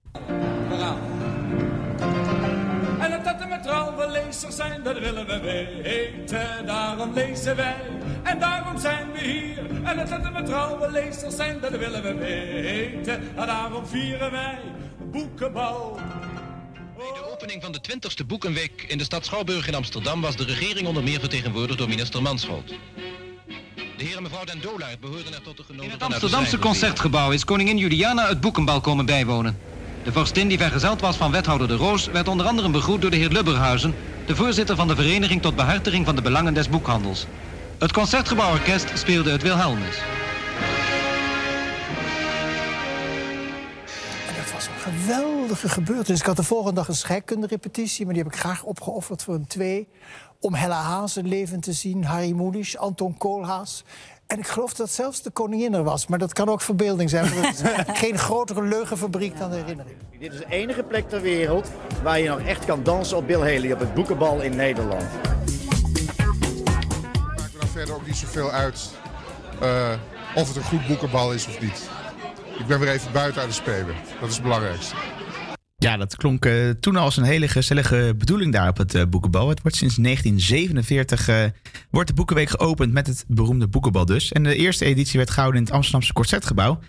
Lezers 4.41 4.67
zijn, 4.67 4.83
dat 4.83 4.99
willen 4.99 5.27
we 5.27 5.39
weten. 5.39 6.65
Daarom 6.65 7.13
lezen 7.13 7.55
wij 7.55 7.81
en 8.23 8.39
daarom 8.39 8.79
zijn 8.79 9.11
we 9.11 9.19
hier. 9.19 9.57
En 9.83 9.97
het 9.97 10.09
dat 10.09 10.21
we 10.21 10.29
met 10.29 10.45
trouwe 10.45 10.91
lezers 10.91 11.35
zijn, 11.35 11.59
dat 11.59 11.71
willen 11.71 12.03
we 12.03 12.13
weten. 12.13 13.37
En 13.37 13.47
daarom 13.47 13.87
vieren 13.87 14.31
wij 14.31 14.59
boekenbal. 15.11 15.99
Bij 16.97 17.05
de 17.13 17.31
opening 17.31 17.61
van 17.61 17.71
de 17.71 17.79
20e 17.89 18.25
Boekenweek 18.27 18.85
in 18.87 18.97
de 18.97 19.03
stad 19.03 19.25
Schouwburg 19.25 19.67
in 19.67 19.75
Amsterdam 19.75 20.21
was 20.21 20.35
de 20.35 20.43
regering 20.43 20.87
onder 20.87 21.03
meer 21.03 21.19
vertegenwoordigd 21.19 21.77
door 21.77 21.89
minister 21.89 22.21
Mansholt. 22.21 22.67
De 23.97 24.07
heer 24.07 24.17
en 24.17 24.23
mevrouw 24.23 24.43
Den 24.43 24.61
Dolaert 24.61 24.99
behoorden 24.99 25.33
er 25.33 25.41
tot 25.41 25.57
de 25.57 25.63
genodigden. 25.63 25.99
In 25.99 26.03
het 26.03 26.13
Amsterdamse 26.13 26.59
concertgebouw 26.59 27.31
is 27.31 27.45
koningin 27.45 27.77
Juliana 27.77 28.27
het 28.27 28.41
boekenbal 28.41 28.81
komen 28.81 29.05
bijwonen. 29.05 29.57
De 30.03 30.11
vorstin 30.11 30.47
die 30.47 30.57
vergezeld 30.57 31.01
was 31.01 31.15
van 31.15 31.31
wethouder 31.31 31.67
De 31.67 31.75
Roos 31.75 32.05
werd 32.05 32.27
onder 32.27 32.45
andere 32.45 32.69
begroet 32.69 33.01
door 33.01 33.11
de 33.11 33.17
heer 33.17 33.29
Lubberhuizen, 33.29 33.95
de 34.25 34.35
voorzitter 34.35 34.75
van 34.75 34.87
de 34.87 34.95
Vereniging 34.95 35.41
tot 35.41 35.55
Behartiging 35.55 36.05
van 36.05 36.15
de 36.15 36.21
Belangen 36.21 36.53
des 36.53 36.69
Boekhandels. 36.69 37.25
Het 37.79 37.91
Concertgebouworkest 37.91 38.91
speelde 38.93 39.31
het 39.31 39.41
Wilhelmus. 39.41 39.97
Dat 44.35 44.51
was 44.53 44.67
een 44.67 44.93
geweldige 44.93 45.69
gebeurtenis. 45.69 46.19
Ik 46.19 46.25
had 46.25 46.35
de 46.35 46.43
volgende 46.43 46.75
dag 46.75 46.87
een 46.87 46.95
scheikunderepetitie, 46.95 48.05
maar 48.05 48.13
die 48.13 48.23
heb 48.23 48.33
ik 48.33 48.39
graag 48.39 48.63
opgeofferd 48.63 49.23
voor 49.23 49.33
een 49.33 49.47
twee. 49.47 49.87
Om 50.39 50.53
Hella 50.53 50.81
Haas 50.81 51.17
in 51.17 51.27
leven 51.27 51.59
te 51.59 51.73
zien, 51.73 52.03
Harry 52.03 52.31
Mulisch, 52.31 52.77
Anton 52.77 53.17
Koolhaas. 53.17 53.83
En 54.31 54.39
ik 54.39 54.47
geloof 54.47 54.73
dat 54.73 54.91
zelfs 54.91 55.21
de 55.21 55.29
koningin 55.29 55.73
er 55.73 55.83
was. 55.83 56.07
Maar 56.07 56.19
dat 56.19 56.33
kan 56.33 56.49
ook 56.49 56.61
verbeelding 56.61 57.09
zijn. 57.09 57.33
want 57.33 57.47
het 57.47 57.61
is 57.87 57.99
geen 58.03 58.17
grotere 58.17 58.61
leugenfabriek 58.61 59.37
dan 59.37 59.49
de 59.49 59.55
herinnering. 59.55 59.95
Dit 60.19 60.33
is 60.33 60.39
de 60.39 60.45
enige 60.49 60.83
plek 60.83 61.09
ter 61.09 61.21
wereld 61.21 61.71
waar 62.03 62.19
je 62.19 62.29
nog 62.29 62.39
echt 62.39 62.65
kan 62.65 62.83
dansen 62.83 63.17
op 63.17 63.27
Bill 63.27 63.39
Haley, 63.39 63.73
op 63.73 63.79
het 63.79 63.93
boekenbal 63.93 64.41
in 64.41 64.55
Nederland. 64.55 65.03
maakt 67.37 67.53
me 67.53 67.59
dan 67.59 67.67
verder 67.67 67.95
ook 67.95 68.05
niet 68.05 68.15
zoveel 68.15 68.51
uit 68.51 68.89
eh, 69.61 69.91
of 70.35 70.47
het 70.47 70.55
een 70.55 70.63
goed 70.63 70.87
boekenbal 70.87 71.33
is 71.33 71.47
of 71.47 71.61
niet. 71.61 71.89
Ik 72.59 72.67
ben 72.67 72.79
weer 72.79 72.89
even 72.89 73.11
buiten 73.11 73.41
uit 73.41 73.49
de 73.49 73.55
spelen. 73.55 73.95
Dat 74.19 74.29
is 74.29 74.35
het 74.35 74.43
belangrijkste. 74.43 74.95
Ja, 75.83 75.97
dat 75.97 76.15
klonk 76.15 76.45
eh, 76.45 76.69
toen 76.69 76.95
al 76.95 77.03
als 77.03 77.17
een 77.17 77.23
hele 77.23 77.47
gezellige 77.47 78.13
bedoeling 78.17 78.53
daar 78.53 78.69
op 78.69 78.77
het 78.77 78.95
eh, 78.95 79.05
Boekenbal. 79.09 79.49
Het 79.49 79.61
wordt 79.61 79.77
sinds 79.77 79.95
1947 79.95 81.27
eh, 81.27 81.43
wordt 81.89 82.07
de 82.07 82.13
Boekenweek 82.13 82.49
geopend 82.49 82.93
met 82.93 83.07
het 83.07 83.25
beroemde 83.27 83.67
Boekenbal 83.67 84.05
dus. 84.05 84.31
En 84.31 84.43
de 84.43 84.55
eerste 84.55 84.85
editie 84.85 85.17
werd 85.17 85.29
gehouden 85.29 85.59
in 85.59 85.65
het 85.65 85.75
Amsterdamse 85.75 86.13
Concertgebouw. 86.13 86.79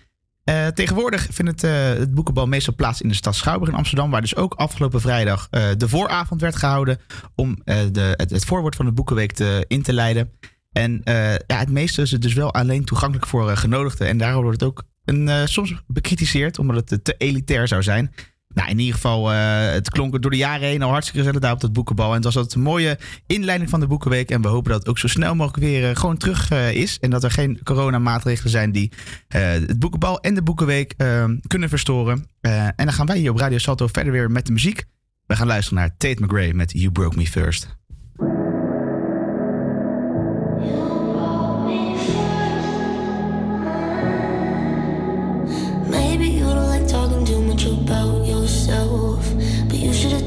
Eh, 0.43 0.67
tegenwoordig 0.67 1.27
vindt 1.31 1.61
het, 1.61 1.71
het 1.99 2.13
Boekenbal 2.13 2.47
meestal 2.47 2.75
plaats 2.75 3.01
in 3.01 3.07
de 3.09 3.15
stad 3.15 3.35
Schouwburg 3.35 3.71
in 3.71 3.77
Amsterdam, 3.77 4.11
waar 4.11 4.21
dus 4.21 4.35
ook 4.35 4.53
afgelopen 4.53 5.01
vrijdag 5.01 5.49
de 5.49 5.87
vooravond 5.87 6.41
werd 6.41 6.55
gehouden 6.55 6.97
om 7.35 7.61
de, 7.63 8.13
het, 8.15 8.45
voorwoord 8.45 8.75
van 8.75 8.85
de 8.85 8.91
Boekenweek 8.91 9.31
te, 9.31 9.65
in 9.67 9.81
te 9.81 9.93
leiden. 9.93 10.31
En 10.71 11.01
ja, 11.47 11.57
het 11.57 11.69
meeste 11.69 12.01
is 12.01 12.11
het 12.11 12.21
dus 12.21 12.33
wel 12.33 12.53
alleen 12.53 12.85
toegankelijk 12.85 13.27
voor 13.27 13.57
genodigden. 13.57 14.07
En 14.07 14.17
daarom 14.17 14.43
wordt 14.43 14.59
het 14.59 14.69
ook 14.69 14.83
een, 15.05 15.47
soms 15.47 15.73
bekritiseerd, 15.87 16.59
omdat 16.59 16.89
het 16.89 17.03
te 17.03 17.15
elitair 17.17 17.67
zou 17.67 17.83
zijn. 17.83 18.11
Nou, 18.53 18.69
in 18.69 18.79
ieder 18.79 18.93
geval, 18.93 19.31
eh, 19.31 19.71
het 19.71 19.89
klonk 19.89 20.21
door 20.21 20.31
de 20.31 20.37
jaren 20.37 20.67
heen 20.67 20.81
al 20.81 20.89
hartstikke 20.89 21.19
gezellig 21.19 21.41
daar 21.41 21.53
op 21.53 21.61
dat 21.61 21.73
boekenbal. 21.73 22.09
En 22.09 22.15
het 22.15 22.23
was 22.23 22.35
altijd 22.35 22.55
een 22.55 22.61
mooie 22.61 22.97
inleiding 23.27 23.69
van 23.69 23.79
de 23.79 23.87
Boekenweek. 23.87 24.29
En 24.29 24.41
we 24.41 24.47
hopen 24.47 24.71
dat 24.71 24.79
het 24.79 24.89
ook 24.89 24.97
zo 24.97 25.07
snel 25.07 25.35
mogelijk 25.35 25.63
weer 25.63 25.89
eh, 25.89 25.95
gewoon 25.95 26.17
terug 26.17 26.49
eh, 26.49 26.73
is. 26.73 26.97
En 26.99 27.09
dat 27.09 27.23
er 27.23 27.31
geen 27.31 27.59
coronamaatregelen 27.63 28.51
zijn 28.51 28.71
die 28.71 28.91
het 29.27 29.79
boekenbal 29.79 30.21
en 30.21 30.33
de 30.33 30.41
Boekenweek 30.41 30.93
eh, 30.97 31.25
kunnen 31.47 31.69
verstoren. 31.69 32.27
En 32.41 32.73
dan 32.75 32.93
gaan 32.93 33.05
wij 33.05 33.17
hier 33.17 33.31
op 33.31 33.37
Radio 33.37 33.57
Salto 33.57 33.87
verder 33.87 34.11
weer 34.11 34.31
met 34.31 34.45
de 34.45 34.51
muziek. 34.51 34.85
We 35.25 35.35
gaan 35.35 35.47
luisteren 35.47 35.79
naar 35.79 35.97
Tate 35.97 36.23
McRae 36.23 36.53
met 36.53 36.71
You 36.71 36.91
Broke 36.91 37.17
Me 37.17 37.27
First. 37.27 37.82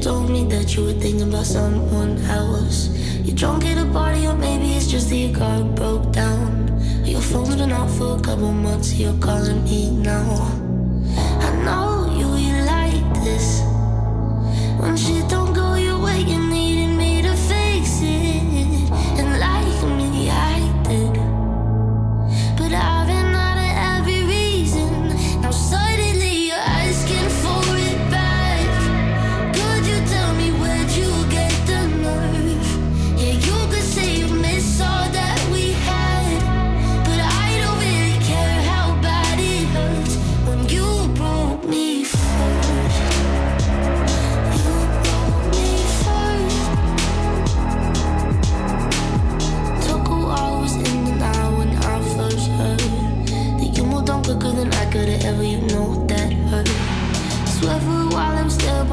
Told 0.01 0.29
me 0.29 0.45
that 0.45 0.75
you 0.75 0.83
were 0.85 0.93
thinking 0.93 1.29
about 1.29 1.45
someone 1.45 2.17
else. 2.25 2.89
You're 3.23 3.35
drunk 3.35 3.65
at 3.65 3.77
a 3.77 3.85
party, 3.91 4.27
or 4.27 4.35
maybe 4.35 4.73
it's 4.73 4.87
just 4.87 5.09
that 5.09 5.15
your 5.15 5.35
car 5.35 5.63
broke 5.63 6.11
down. 6.11 6.67
Your 7.05 7.21
phone's 7.21 7.55
been 7.55 7.71
off 7.71 7.97
for 7.97 8.17
a 8.17 8.21
couple 8.21 8.51
months, 8.51 8.93
you're 8.93 9.17
calling 9.19 9.63
me 9.63 9.91
now. 9.91 10.27
I 11.41 11.49
know 11.65 12.13
you, 12.19 12.27
you 12.35 12.55
like 12.65 13.23
this. 13.23 13.61
When 14.79 14.95
shit 14.97 15.27
don't 15.29 15.53
go 15.53 15.75
your 15.75 15.99
way, 15.99 16.21
you 16.21 16.46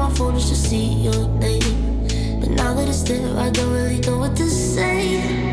phone 0.09 0.35
just 0.35 0.49
to 0.49 0.55
see 0.55 0.85
your 1.07 1.27
name. 1.39 2.07
But 2.39 2.49
now 2.49 2.73
that 2.73 2.87
it's 2.87 3.03
there, 3.03 3.37
I 3.37 3.49
don't 3.49 3.71
really 3.71 3.99
know 4.01 4.17
what 4.17 4.35
to 4.37 4.49
say. 4.49 5.44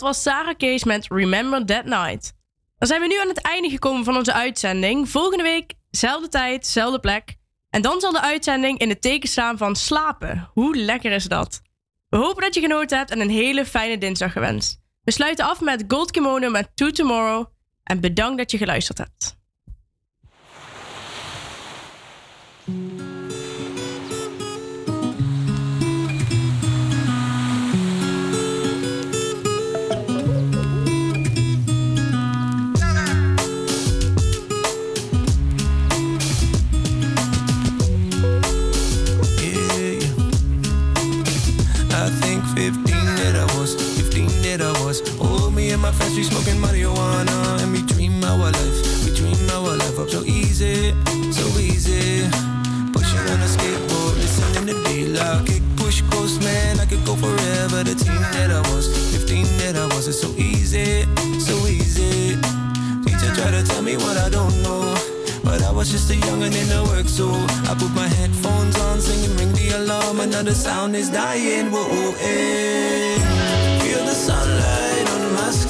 Was 0.00 0.22
Sarah 0.22 0.56
Case 0.56 0.86
met 0.86 1.06
Remember 1.08 1.66
That 1.66 1.84
Night. 1.84 2.32
Dan 2.78 2.88
zijn 2.88 3.00
we 3.00 3.06
nu 3.06 3.20
aan 3.20 3.28
het 3.28 3.40
einde 3.40 3.68
gekomen 3.68 4.04
van 4.04 4.16
onze 4.16 4.32
uitzending. 4.32 5.08
Volgende 5.08 5.42
week, 5.42 5.74
zelfde 5.90 6.28
tijd, 6.28 6.66
zelfde 6.66 7.00
plek. 7.00 7.36
En 7.70 7.82
dan 7.82 8.00
zal 8.00 8.12
de 8.12 8.20
uitzending 8.20 8.78
in 8.78 8.88
het 8.88 9.02
teken 9.02 9.28
staan 9.28 9.58
van 9.58 9.76
slapen. 9.76 10.50
Hoe 10.52 10.76
lekker 10.76 11.12
is 11.12 11.24
dat? 11.24 11.60
We 12.08 12.16
hopen 12.16 12.42
dat 12.42 12.54
je 12.54 12.60
genoten 12.60 12.98
hebt 12.98 13.10
en 13.10 13.20
een 13.20 13.30
hele 13.30 13.66
fijne 13.66 13.98
dinsdag 13.98 14.32
gewenst. 14.32 14.80
We 15.02 15.12
sluiten 15.12 15.44
af 15.44 15.60
met 15.60 15.84
Gold 15.88 16.10
Kimono 16.10 16.50
met 16.50 16.70
To 16.74 16.90
Tomorrow. 16.90 17.46
En 17.82 18.00
bedankt 18.00 18.38
dat 18.38 18.50
je 18.50 18.58
geluisterd 18.58 18.98
hebt. 18.98 19.38
My 45.80 45.90
friends, 45.92 46.14
we 46.14 46.24
smoking 46.24 46.60
marijuana. 46.60 47.62
And 47.62 47.72
we 47.72 47.82
dream 47.82 48.22
our 48.24 48.52
life, 48.52 49.04
we 49.04 49.14
dream 49.16 49.50
our 49.50 49.76
life 49.76 49.98
up 49.98 50.10
so 50.10 50.22
easy, 50.24 50.92
so 51.32 51.46
easy. 51.58 52.28
Pushing 52.92 53.24
on 53.32 53.40
a 53.40 53.48
skateboard, 53.48 54.14
listening 54.16 54.66
to 54.68 54.84
D-Lock. 54.84 55.46
Kick, 55.46 55.62
push, 55.76 56.02
coast, 56.10 56.42
man, 56.42 56.80
I 56.80 56.86
could 56.86 57.04
go 57.06 57.16
forever. 57.16 57.82
The 57.82 57.94
team 57.94 58.20
that 58.36 58.50
I 58.50 58.60
was, 58.72 58.86
15 59.16 59.44
that 59.58 59.76
I 59.76 59.86
was. 59.94 60.06
It's 60.06 60.20
so 60.20 60.28
easy, 60.36 61.04
so 61.40 61.56
easy. 61.66 62.36
Teacher 63.04 63.32
try 63.34 63.50
to 63.50 63.62
tell 63.64 63.82
me 63.82 63.96
what 63.96 64.16
I 64.18 64.28
don't 64.28 64.62
know. 64.62 64.94
But 65.42 65.62
I 65.62 65.72
was 65.72 65.90
just 65.90 66.10
a 66.10 66.14
youngin' 66.14 66.54
in 66.54 66.68
the 66.68 66.84
work, 66.92 67.08
so 67.08 67.26
I 67.70 67.74
put 67.74 67.90
my 67.94 68.06
headphones 68.06 68.78
on, 68.78 69.00
singing 69.00 69.34
ring 69.38 69.52
the 69.52 69.78
alarm, 69.78 70.20
another 70.20 70.52
sound 70.52 70.94
is 70.94 71.08
dying. 71.08 71.70
Whoa, 71.72 72.14
eh. 72.20 73.16
Feel 73.80 74.04
the 74.04 74.14
sunlight 74.14 75.10
on 75.10 75.32
my 75.32 75.50
skin. 75.50 75.69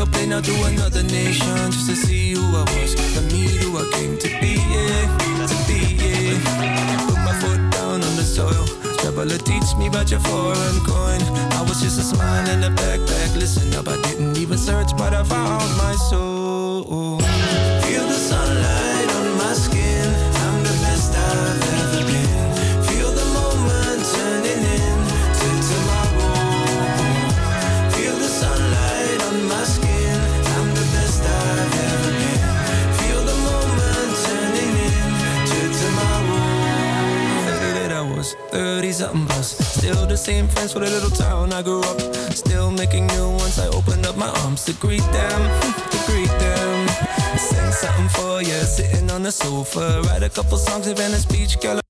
A 0.00 0.06
plane 0.06 0.32
out 0.32 0.44
to 0.44 0.54
another 0.64 1.02
nation 1.02 1.56
just 1.70 1.88
to 1.90 1.94
see 1.96 2.32
who 2.32 2.40
I 2.56 2.64
was, 2.74 2.94
to 2.94 3.20
meet 3.34 3.50
who 3.60 3.76
I 3.76 3.84
came 3.92 4.16
to 4.16 4.28
be, 4.40 4.56
yeah, 4.72 5.46
to 5.46 5.56
be, 5.68 5.80
yeah. 6.00 7.06
Put 7.06 7.18
my 7.18 7.34
foot 7.40 7.60
down 7.70 8.00
on 8.08 8.16
the 8.16 8.24
soil. 8.24 8.66
Traveler 8.98 9.36
teach 9.38 9.76
me 9.76 9.88
about 9.88 10.10
your 10.10 10.20
foreign 10.20 10.80
coin. 10.86 11.20
I 11.52 11.64
was 11.68 11.82
just 11.82 11.98
a 11.98 12.02
smile 12.02 12.48
in 12.48 12.64
a 12.64 12.70
backpack. 12.70 13.36
Listen 13.36 13.74
up, 13.74 13.88
I 13.88 14.00
didn't 14.02 14.38
even 14.38 14.56
search, 14.56 14.96
but 14.96 15.12
I 15.12 15.22
found 15.22 15.68
my 15.76 15.94
soul. 16.08 17.18
Feel 17.82 18.06
the 18.06 18.20
sunlight 18.30 19.10
on 19.16 19.38
my 19.38 19.52
skin. 19.52 19.79
30 38.50 38.92
something 38.92 39.26
plus. 39.26 39.56
Still 39.78 40.06
the 40.06 40.16
same 40.16 40.48
friends 40.48 40.72
for 40.72 40.80
the 40.80 40.90
little 40.90 41.10
town 41.10 41.52
I 41.52 41.62
grew 41.62 41.80
up. 41.80 42.00
Still 42.34 42.70
making 42.70 43.06
new 43.06 43.30
ones. 43.30 43.58
I 43.58 43.68
opened 43.68 44.06
up 44.06 44.16
my 44.16 44.28
arms 44.42 44.64
to 44.64 44.72
greet 44.74 45.06
them, 45.12 45.40
to 45.90 45.98
greet 46.06 46.32
them. 46.38 46.88
Sing 47.38 47.72
something 47.72 48.08
for 48.08 48.42
you, 48.42 48.60
sitting 48.66 49.10
on 49.10 49.22
the 49.22 49.32
sofa. 49.32 50.02
Write 50.06 50.22
a 50.22 50.28
couple 50.28 50.58
songs, 50.58 50.88
even 50.88 51.12
a 51.12 51.20
speech, 51.20 51.60
girl. 51.60 51.78